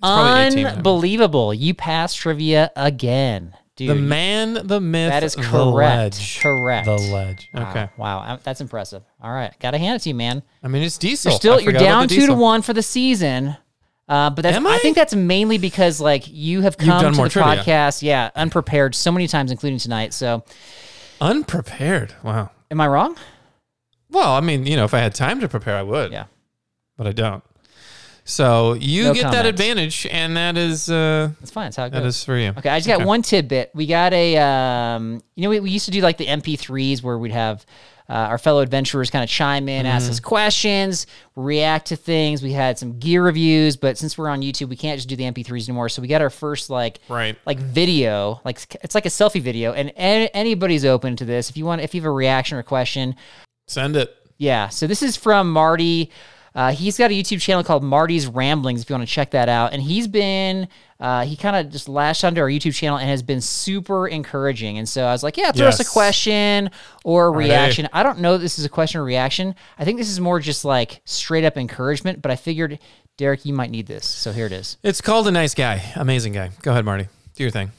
probably 0.00 0.42
18. 0.42 0.66
Unbelievable! 0.66 1.54
You 1.54 1.72
passed 1.72 2.18
trivia 2.18 2.72
again, 2.74 3.54
dude. 3.76 3.90
The 3.90 3.94
man, 3.94 4.66
the 4.66 4.80
myth, 4.80 5.10
That 5.10 5.22
is 5.24 5.34
the 5.34 5.42
correct. 5.42 6.16
ledge. 6.16 6.40
Correct. 6.40 6.86
The 6.86 6.96
ledge. 6.96 7.48
Okay. 7.54 7.88
Wow, 7.96 8.20
uh, 8.20 8.38
that's 8.42 8.60
impressive. 8.60 9.02
All 9.22 9.32
right, 9.32 9.52
gotta 9.60 9.78
hand 9.78 9.96
it 9.96 10.02
to 10.02 10.08
you, 10.10 10.14
man. 10.14 10.42
I 10.62 10.68
mean, 10.68 10.82
it's 10.82 10.98
diesel. 10.98 11.30
You're 11.32 11.38
still 11.38 11.60
you're 11.60 11.72
down 11.72 12.08
two 12.08 12.26
to 12.26 12.34
one 12.34 12.62
for 12.62 12.72
the 12.72 12.82
season. 12.82 13.56
Uh, 14.08 14.28
but 14.30 14.42
that's, 14.42 14.56
Am 14.56 14.66
I? 14.66 14.74
I? 14.74 14.78
think 14.78 14.96
that's 14.96 15.14
mainly 15.14 15.56
because 15.58 16.00
like 16.00 16.24
you 16.28 16.60
have 16.60 16.76
come 16.76 17.02
to 17.02 17.16
more 17.16 17.26
the 17.26 17.30
trivia. 17.30 17.62
podcast, 17.62 18.02
yeah, 18.02 18.30
unprepared 18.34 18.94
so 18.94 19.10
many 19.12 19.26
times, 19.26 19.50
including 19.50 19.78
tonight. 19.78 20.12
So, 20.12 20.44
Unprepared. 21.20 22.14
Wow. 22.22 22.50
am 22.70 22.80
I 22.80 22.88
wrong? 22.88 23.16
Well, 24.10 24.32
I 24.32 24.40
mean, 24.40 24.66
you 24.66 24.76
know, 24.76 24.84
if 24.84 24.92
I 24.92 24.98
had 24.98 25.14
time 25.14 25.40
to 25.40 25.48
prepare, 25.48 25.76
I 25.76 25.82
would. 25.82 26.12
Yeah. 26.12 26.24
But 26.98 27.06
I 27.06 27.12
don't. 27.12 27.42
So 28.24 28.74
you 28.74 29.04
No 29.04 29.14
get 29.14 29.32
that 29.32 29.46
advantage, 29.46 30.06
and 30.06 30.36
that 30.36 30.56
is 30.56 30.88
uh, 30.88 31.30
That's 31.40 31.50
fine. 31.50 31.66
That's 31.66 31.76
how 31.76 31.84
it 31.86 31.90
goes. 31.92 32.16
is 32.18 32.24
for 32.24 32.36
you. 32.38 32.50
Okay, 32.56 32.68
I 32.68 32.78
just 32.78 32.86
got 32.88 33.04
one 33.04 33.22
tidbit. 33.22 33.72
We 33.74 33.86
got 33.86 34.12
a, 34.12 34.36
um, 34.38 35.22
you 35.34 35.42
know, 35.42 35.48
we, 35.50 35.60
we 35.60 35.70
used 35.70 35.86
to 35.86 35.90
do 35.90 36.00
like 36.00 36.18
the 36.18 36.26
MP3s 36.26 37.02
where 37.02 37.18
we'd 37.18 37.32
have 37.32 37.66
uh, 38.08 38.12
our 38.14 38.38
fellow 38.38 38.60
adventurers 38.60 39.10
kind 39.10 39.24
of 39.24 39.30
chime 39.30 39.68
in, 39.68 39.86
ask 39.86 40.04
Mm-hmm. 40.04 40.10
us 40.12 40.20
questions, 40.20 41.06
react 41.34 41.86
to 41.88 41.96
things. 41.96 42.42
We 42.42 42.52
had 42.52 42.78
some 42.78 42.98
gear 42.98 43.24
reviews, 43.24 43.76
but 43.76 43.98
since 43.98 44.16
we're 44.16 44.28
on 44.28 44.40
YouTube, 44.42 44.68
we 44.68 44.76
can't 44.76 44.98
just 44.98 45.08
do 45.08 45.16
the 45.16 45.24
MP3s 45.24 45.68
anymore. 45.68 45.88
So 45.88 46.00
we 46.02 46.08
got 46.08 46.20
our 46.22 46.30
first 46.30 46.70
like, 46.70 47.00
Right. 47.08 47.36
like 47.46 47.58
video, 47.58 48.40
like 48.44 48.58
it's 48.82 48.94
like 48.94 49.06
a 49.06 49.10
selfie 49.10 49.40
video, 49.40 49.72
and 49.72 49.88
a- 49.90 50.30
anybody's 50.36 50.84
open 50.84 51.16
to 51.16 51.24
this. 51.24 51.50
If 51.50 51.56
you 51.56 51.64
want, 51.64 51.80
if 51.80 51.92
you 51.94 52.00
have 52.02 52.06
a 52.06 52.12
reaction 52.12 52.56
or 52.56 52.60
a 52.60 52.64
question, 52.64 53.16
Send 53.66 53.96
it. 53.96 54.14
yeah. 54.38 54.68
So 54.68 54.86
this 54.86 55.02
is 55.02 55.16
from 55.16 55.50
Marty. 55.50 56.10
Uh, 56.54 56.72
he's 56.72 56.98
got 56.98 57.10
a 57.10 57.14
YouTube 57.14 57.40
channel 57.40 57.64
called 57.64 57.82
Marty's 57.82 58.26
Ramblings. 58.26 58.82
If 58.82 58.90
you 58.90 58.94
want 58.94 59.08
to 59.08 59.12
check 59.12 59.30
that 59.30 59.48
out, 59.48 59.72
and 59.72 59.82
he's 59.82 60.06
been 60.06 60.68
uh, 61.02 61.24
he 61.24 61.34
kind 61.34 61.56
of 61.56 61.72
just 61.72 61.88
lashed 61.88 62.22
onto 62.24 62.40
our 62.40 62.46
YouTube 62.46 62.74
channel 62.74 62.96
and 62.96 63.08
has 63.08 63.24
been 63.24 63.40
super 63.40 64.06
encouraging. 64.06 64.78
And 64.78 64.88
so 64.88 65.04
I 65.04 65.10
was 65.10 65.24
like, 65.24 65.36
yeah, 65.36 65.50
throw 65.50 65.66
us 65.66 65.80
a 65.80 65.84
question 65.84 66.70
or 67.04 67.26
a 67.26 67.32
Alrighty. 67.32 67.38
reaction. 67.38 67.88
I 67.92 68.04
don't 68.04 68.20
know 68.20 68.36
if 68.36 68.40
this 68.40 68.56
is 68.56 68.64
a 68.64 68.68
question 68.68 69.00
or 69.00 69.04
reaction. 69.04 69.56
I 69.76 69.84
think 69.84 69.98
this 69.98 70.08
is 70.08 70.20
more 70.20 70.38
just 70.38 70.64
like 70.64 71.02
straight 71.04 71.44
up 71.44 71.56
encouragement. 71.56 72.22
But 72.22 72.30
I 72.30 72.36
figured, 72.36 72.78
Derek, 73.16 73.44
you 73.44 73.52
might 73.52 73.70
need 73.70 73.88
this, 73.88 74.06
so 74.06 74.30
here 74.30 74.46
it 74.46 74.52
is. 74.52 74.76
It's 74.84 75.00
called 75.00 75.26
a 75.26 75.32
nice 75.32 75.54
guy, 75.54 75.82
amazing 75.96 76.34
guy. 76.34 76.52
Go 76.62 76.70
ahead, 76.70 76.84
Marty. 76.84 77.08
Do 77.34 77.42
your 77.42 77.50
thing. 77.50 77.72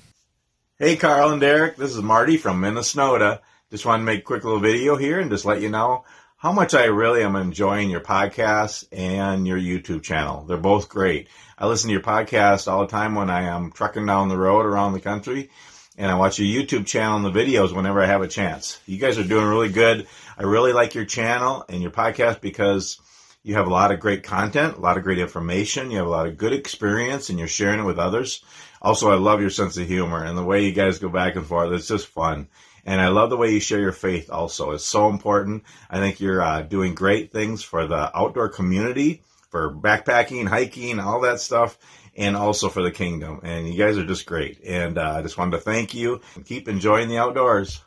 Hey, 0.78 0.98
Carl 0.98 1.32
and 1.32 1.40
Derek. 1.40 1.78
This 1.78 1.96
is 1.96 2.02
Marty 2.02 2.36
from 2.36 2.60
Minnesota. 2.60 3.40
Just 3.72 3.86
wanted 3.86 4.00
to 4.00 4.06
make 4.06 4.20
a 4.20 4.24
quick 4.24 4.44
little 4.44 4.60
video 4.60 4.98
here 4.98 5.22
and 5.22 5.32
just 5.32 5.46
let 5.46 5.62
you 5.62 5.70
know 5.70 6.04
how 6.44 6.52
much 6.52 6.74
I 6.74 6.88
really 6.88 7.24
am 7.24 7.38
enjoying 7.38 7.90
your 7.90 8.02
podcast 8.02 8.86
and 8.92 9.48
your 9.48 9.58
YouTube 9.58 10.04
channel. 10.04 10.44
They're 10.44 10.58
both 10.58 10.90
great. 10.90 11.30
I 11.58 11.68
listen 11.68 11.88
to 11.88 11.94
your 11.94 12.02
podcast 12.02 12.70
all 12.70 12.82
the 12.82 12.92
time 12.92 13.16
when 13.16 13.30
I 13.30 13.44
am 13.44 13.72
trucking 13.72 14.06
down 14.06 14.28
the 14.28 14.38
road 14.38 14.66
around 14.66 14.92
the 14.92 15.00
country, 15.00 15.52
and 15.98 16.12
I 16.12 16.16
watch 16.16 16.40
your 16.40 16.62
YouTube 16.62 16.86
channel 16.86 17.16
and 17.16 17.26
the 17.26 17.32
videos 17.32 17.74
whenever 17.74 18.02
I 18.02 18.08
have 18.08 18.24
a 18.24 18.28
chance. 18.28 18.78
You 18.86 18.98
guys 18.98 19.18
are 19.18 19.24
doing 19.24 19.46
really 19.46 19.72
good. 19.72 20.06
I 20.38 20.44
really 20.44 20.74
like 20.74 20.96
your 20.96 21.06
channel 21.06 21.64
and 21.70 21.82
your 21.82 21.92
podcast 21.92 22.42
because 22.42 23.00
you 23.42 23.56
have 23.56 23.68
a 23.68 23.74
lot 23.74 23.94
of 23.94 24.02
great 24.02 24.24
content, 24.24 24.76
a 24.76 24.82
lot 24.82 24.98
of 24.98 25.04
great 25.06 25.20
information. 25.20 25.92
You 25.92 25.98
have 26.00 26.08
a 26.08 26.10
lot 26.10 26.28
of 26.28 26.36
good 26.36 26.52
experience 26.52 27.30
and 27.30 27.40
you're 27.40 27.48
sharing 27.48 27.80
it 27.80 27.86
with 27.86 28.00
others. 28.00 28.44
Also, 28.82 29.10
I 29.10 29.16
love 29.16 29.40
your 29.40 29.50
sense 29.50 29.78
of 29.78 29.88
humor 29.88 30.26
and 30.26 30.38
the 30.38 30.44
way 30.44 30.66
you 30.66 30.74
guys 30.74 31.00
go 31.00 31.08
back 31.08 31.38
and 31.38 31.46
forth. 31.46 31.72
It's 31.72 31.88
just 31.88 32.08
fun. 32.08 32.50
And 32.86 33.00
I 33.00 33.08
love 33.08 33.30
the 33.30 33.38
way 33.38 33.52
you 33.52 33.60
share 33.60 33.80
your 33.80 33.94
faith 33.94 34.30
also. 34.30 34.72
It's 34.72 34.86
so 34.86 35.10
important. 35.10 35.64
I 35.90 36.00
think 36.00 36.20
you're 36.20 36.42
uh, 36.42 36.62
doing 36.64 36.96
great 36.96 37.32
things 37.32 37.64
for 37.64 37.88
the 37.88 38.16
outdoor 38.18 38.50
community, 38.50 39.24
for 39.50 39.74
backpacking, 39.74 40.48
hiking, 40.48 41.00
all 41.00 41.22
that 41.22 41.40
stuff, 41.40 41.78
and 42.18 42.36
also 42.36 42.70
for 42.70 42.84
the 42.84 42.92
kingdom. 42.92 43.40
And 43.44 43.68
you 43.68 43.78
guys 43.78 43.98
are 43.98 44.06
just 44.06 44.26
great. 44.26 44.62
And 44.66 44.98
uh, 44.98 45.16
I 45.18 45.22
just 45.22 45.38
wanted 45.38 45.58
to 45.58 45.64
thank 45.64 45.94
you. 45.94 46.22
Keep 46.46 46.68
enjoying 46.68 47.08
the 47.08 47.18
outdoors. 47.18 47.82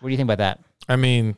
What 0.00 0.08
do 0.08 0.10
you 0.12 0.16
think 0.16 0.28
about 0.28 0.38
that? 0.38 0.60
I 0.88 0.96
mean, 0.96 1.36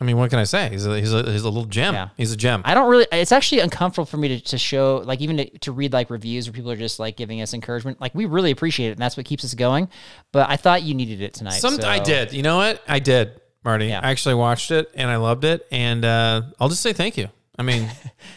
I 0.00 0.04
mean, 0.06 0.16
what 0.16 0.30
can 0.30 0.38
I 0.38 0.44
say? 0.44 0.70
He's 0.70 0.86
a, 0.86 0.98
he's 0.98 1.12
a, 1.12 1.30
he's 1.30 1.42
a 1.42 1.48
little 1.50 1.66
gem. 1.66 1.92
Yeah. 1.92 2.08
He's 2.16 2.32
a 2.32 2.36
gem. 2.36 2.62
I 2.64 2.72
don't 2.72 2.88
really. 2.88 3.06
It's 3.12 3.32
actually 3.32 3.60
uncomfortable 3.60 4.06
for 4.06 4.16
me 4.16 4.28
to, 4.28 4.40
to 4.40 4.56
show, 4.56 5.02
like, 5.04 5.20
even 5.20 5.36
to, 5.36 5.58
to 5.58 5.72
read 5.72 5.92
like 5.92 6.08
reviews 6.08 6.46
where 6.48 6.54
people 6.54 6.70
are 6.70 6.76
just 6.76 6.98
like 6.98 7.16
giving 7.18 7.42
us 7.42 7.52
encouragement. 7.52 8.00
Like, 8.00 8.14
we 8.14 8.24
really 8.24 8.50
appreciate 8.50 8.88
it, 8.88 8.92
and 8.92 9.00
that's 9.00 9.18
what 9.18 9.26
keeps 9.26 9.44
us 9.44 9.52
going. 9.52 9.88
But 10.32 10.48
I 10.48 10.56
thought 10.56 10.82
you 10.82 10.94
needed 10.94 11.20
it 11.20 11.34
tonight. 11.34 11.60
Some 11.60 11.74
so- 11.78 11.86
I 11.86 11.98
did. 11.98 12.32
You 12.32 12.42
know 12.42 12.56
what? 12.56 12.82
I 12.88 12.98
did, 12.98 13.40
Marty. 13.62 13.88
Yeah. 13.88 14.00
I 14.02 14.10
actually 14.10 14.36
watched 14.36 14.70
it 14.70 14.90
and 14.94 15.10
I 15.10 15.16
loved 15.16 15.44
it, 15.44 15.66
and 15.70 16.02
uh, 16.04 16.42
I'll 16.58 16.70
just 16.70 16.82
say 16.82 16.94
thank 16.94 17.18
you. 17.18 17.28
I 17.58 17.62
mean, 17.62 17.90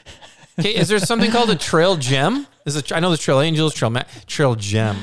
okay, 0.60 0.76
is 0.76 0.90
there 0.90 1.00
something 1.00 1.32
called 1.32 1.50
a 1.50 1.56
trail 1.56 1.96
gem? 1.96 2.46
Is 2.66 2.76
it? 2.76 2.92
I 2.92 3.00
know 3.00 3.10
there's 3.10 3.22
trail 3.22 3.40
angels, 3.40 3.74
trail 3.74 3.90
ma- 3.90 4.04
trail 4.28 4.56
gem. 4.56 4.98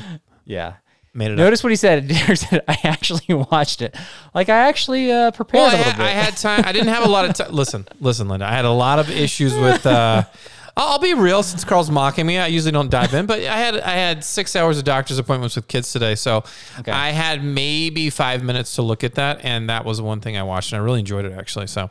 Yeah. 0.45 0.75
Made 1.13 1.27
it 1.27 1.33
up. 1.33 1.39
Notice 1.39 1.63
what 1.65 1.71
he 1.71 1.77
said. 1.77 2.07
Derek 2.09 2.37
said, 2.39 2.63
I 2.69 2.79
actually 2.85 3.35
watched 3.51 3.83
it. 3.83 3.97
Like, 4.35 4.49
I 4.49 4.69
actually 4.69 5.11
uh, 5.11 5.31
prepared 5.33 5.63
Well, 5.63 5.71
a 5.73 5.75
I, 5.75 5.79
little 5.79 5.93
bit. 5.95 6.01
I 6.01 6.11
had 6.11 6.37
time. 6.37 6.63
I 6.65 6.73
didn't 6.73 6.89
have 6.89 7.05
a 7.05 7.09
lot 7.09 7.25
of 7.25 7.35
time. 7.35 7.51
Listen, 7.55 7.87
listen, 8.01 8.29
Linda. 8.29 8.47
I 8.47 8.53
had 8.53 8.65
a 8.65 8.71
lot 8.71 8.99
of 8.99 9.11
issues 9.11 9.55
with. 9.55 9.85
Uh, 9.87 10.25
I'll 10.89 10.99
be 10.99 11.15
real. 11.15 11.43
Since 11.43 11.65
Carl's 11.65 11.91
mocking 11.91 12.27
me, 12.27 12.39
I 12.39 12.47
usually 12.47 12.73
don't 12.73 12.91
dive 12.91 13.13
in. 13.15 13.27
But 13.27 13.41
I 13.41 13.57
had 13.59 13.79
I 13.81 13.93
had 13.93 14.25
six 14.25 14.57
hours 14.57 14.79
of 14.79 14.85
doctor's 14.85 15.19
appointments 15.19 15.57
with 15.57 15.69
kids 15.69 15.93
today, 15.93 16.15
so 16.15 16.45
Okay. 16.79 16.93
I 16.93 17.11
had 17.11 17.45
maybe 17.45 18.11
five 18.11 18.43
minutes 18.43 18.75
to 18.77 18.83
look 18.83 19.05
at 19.05 19.15
that, 19.17 19.45
and 19.45 19.69
that 19.69 19.85
was 19.85 20.01
one 20.01 20.21
thing 20.21 20.37
I 20.37 20.43
watched, 20.43 20.73
and 20.73 20.81
I 20.81 20.85
really 20.85 21.01
enjoyed 21.01 21.25
it 21.25 21.33
actually. 21.33 21.67
So 21.67 21.91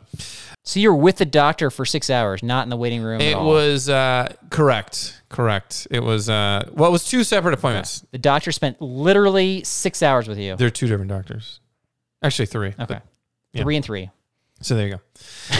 so 0.64 0.78
you're 0.80 0.94
with 0.94 1.16
the 1.16 1.24
doctor 1.24 1.70
for 1.70 1.84
six 1.86 2.10
hours, 2.10 2.42
not 2.42 2.64
in 2.64 2.68
the 2.70 2.76
waiting 2.76 3.02
room. 3.02 3.20
at 3.20 3.26
it 3.26 3.38
was 3.38 3.88
uh, 3.88 4.32
correct, 4.50 5.22
correct. 5.28 5.86
It 5.90 6.00
was 6.02 6.28
uh, 6.28 6.68
well, 6.72 6.88
it 6.88 6.92
was 6.92 7.04
two 7.04 7.24
separate 7.24 7.54
appointments. 7.54 8.04
The 8.10 8.18
doctor 8.18 8.52
spent 8.52 8.80
literally 8.82 9.64
six 9.64 10.02
hours 10.02 10.28
with 10.28 10.38
you. 10.38 10.56
They're 10.56 10.68
two 10.70 10.86
different 10.86 11.10
doctors, 11.10 11.60
actually 12.22 12.46
three. 12.46 12.74
Okay. 12.78 13.00
yeah. 13.52 13.62
Three 13.62 13.76
and 13.76 13.84
three. 13.84 14.10
So 14.60 14.76
there 14.76 14.88
you 14.88 14.94
go. 14.94 15.00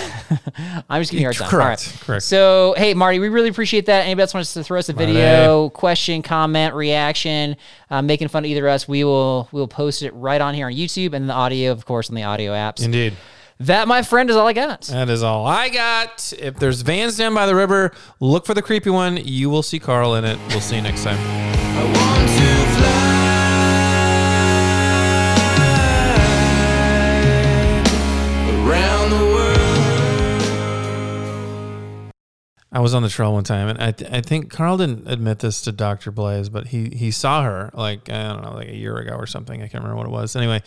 I'm 0.88 1.00
just 1.00 1.10
giving 1.10 1.24
you 1.24 1.30
a 1.30 1.34
time. 1.34 1.48
Correct, 1.48 1.86
All 1.86 1.92
right. 1.92 2.00
correct. 2.00 2.22
So, 2.22 2.74
hey, 2.76 2.94
Marty, 2.94 3.18
we 3.18 3.28
really 3.28 3.48
appreciate 3.48 3.86
that. 3.86 4.04
Anybody 4.04 4.22
else 4.22 4.34
wants 4.34 4.54
to 4.54 4.62
throw 4.62 4.78
us 4.78 4.88
a 4.88 4.92
video, 4.92 5.70
question, 5.70 6.22
comment, 6.22 6.74
reaction, 6.74 7.56
uh, 7.90 8.02
making 8.02 8.28
fun 8.28 8.44
of 8.44 8.50
either 8.50 8.66
of 8.66 8.72
us, 8.74 8.86
we 8.86 9.04
will 9.04 9.48
we 9.52 9.60
will 9.60 9.68
post 9.68 10.02
it 10.02 10.12
right 10.14 10.40
on 10.40 10.54
here 10.54 10.66
on 10.66 10.72
YouTube 10.72 11.12
and 11.14 11.28
the 11.28 11.34
audio, 11.34 11.72
of 11.72 11.84
course, 11.84 12.08
on 12.08 12.14
the 12.14 12.22
audio 12.24 12.52
apps. 12.52 12.84
Indeed. 12.84 13.14
That, 13.60 13.88
my 13.88 14.02
friend, 14.02 14.30
is 14.30 14.36
all 14.36 14.46
I 14.46 14.54
got. 14.54 14.82
That 14.82 15.10
is 15.10 15.22
all 15.22 15.46
I 15.46 15.68
got. 15.68 16.32
If 16.38 16.56
there's 16.56 16.80
vans 16.80 17.18
down 17.18 17.34
by 17.34 17.44
the 17.44 17.54
river, 17.54 17.92
look 18.18 18.46
for 18.46 18.54
the 18.54 18.62
creepy 18.62 18.88
one. 18.88 19.18
You 19.18 19.50
will 19.50 19.62
see 19.62 19.78
Carl 19.78 20.14
in 20.14 20.24
it. 20.24 20.38
We'll 20.48 20.62
see 20.62 20.76
you 20.76 20.82
next 20.82 21.04
time. 21.04 21.99
I 32.72 32.78
was 32.78 32.94
on 32.94 33.02
the 33.02 33.08
trail 33.08 33.32
one 33.32 33.42
time, 33.42 33.68
and 33.68 33.82
I, 33.82 33.90
th- 33.90 34.10
I 34.12 34.20
think 34.20 34.48
Carl 34.48 34.76
didn't 34.76 35.08
admit 35.08 35.40
this 35.40 35.62
to 35.62 35.72
Doctor 35.72 36.12
Blaze, 36.12 36.48
but 36.48 36.68
he 36.68 36.88
he 36.90 37.10
saw 37.10 37.42
her 37.42 37.70
like 37.74 38.08
I 38.08 38.28
don't 38.28 38.42
know, 38.42 38.54
like 38.54 38.68
a 38.68 38.76
year 38.76 38.96
ago 38.98 39.14
or 39.14 39.26
something. 39.26 39.60
I 39.60 39.66
can't 39.66 39.82
remember 39.82 39.96
what 39.96 40.06
it 40.06 40.12
was. 40.12 40.36
Anyway, 40.36 40.62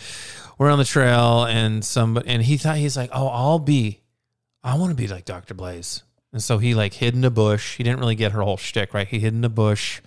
we're 0.58 0.70
on 0.70 0.80
the 0.80 0.86
trail, 0.86 1.46
and 1.46 1.84
somebody 1.84 2.28
and 2.28 2.44
he 2.44 2.58
thought 2.58 2.76
he's 2.76 2.98
like, 2.98 3.10
oh, 3.14 3.28
I'll 3.28 3.60
be, 3.60 4.02
I 4.64 4.78
want 4.78 4.92
to 4.92 4.96
be 4.96 5.08
like 5.08 5.24
Doctor 5.24 5.54
Blaze, 5.54 6.04
and 6.34 6.44
so 6.44 6.58
he 6.58 6.74
like 6.74 6.94
hid 6.94 7.16
in 7.16 7.24
a 7.24 7.32
bush. 7.32 7.78
He 7.78 7.84
didn't 7.84 8.00
really 8.00 8.16
get 8.16 8.34
her 8.34 8.42
whole 8.42 8.58
shtick, 8.58 8.94
right? 8.94 9.08
He 9.08 9.20
hid 9.20 9.34
in 9.34 9.46
a 9.46 9.50
bush, 9.50 10.02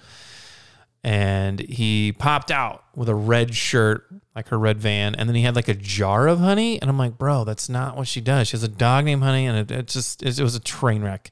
and 1.02 1.60
he 1.60 2.12
popped 2.12 2.50
out 2.50 2.84
with 2.94 3.08
a 3.08 3.14
red 3.14 3.54
shirt, 3.54 4.04
like 4.34 4.48
her 4.48 4.58
red 4.58 4.78
van, 4.78 5.14
and 5.14 5.30
then 5.30 5.34
he 5.34 5.42
had 5.42 5.56
like 5.56 5.68
a 5.68 5.74
jar 5.74 6.28
of 6.28 6.40
honey, 6.40 6.78
and 6.78 6.90
I'm 6.90 6.98
like, 6.98 7.16
bro, 7.16 7.44
that's 7.44 7.70
not 7.70 7.96
what 7.96 8.06
she 8.06 8.20
does. 8.20 8.48
She 8.48 8.52
has 8.52 8.62
a 8.62 8.68
dog 8.68 9.06
named 9.06 9.22
Honey, 9.22 9.46
and 9.46 9.56
it, 9.56 9.70
it 9.70 9.86
just 9.86 10.22
it, 10.22 10.38
it 10.38 10.42
was 10.42 10.54
a 10.54 10.60
train 10.60 11.02
wreck. 11.02 11.30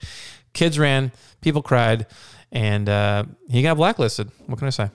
Kids 0.54 0.78
ran, 0.78 1.12
people 1.40 1.62
cried, 1.62 2.06
and 2.50 2.88
uh, 2.88 3.24
he 3.50 3.62
got 3.62 3.76
blacklisted. 3.76 4.30
What 4.46 4.58
can 4.58 4.66
I 4.66 4.70
say? 4.70 4.90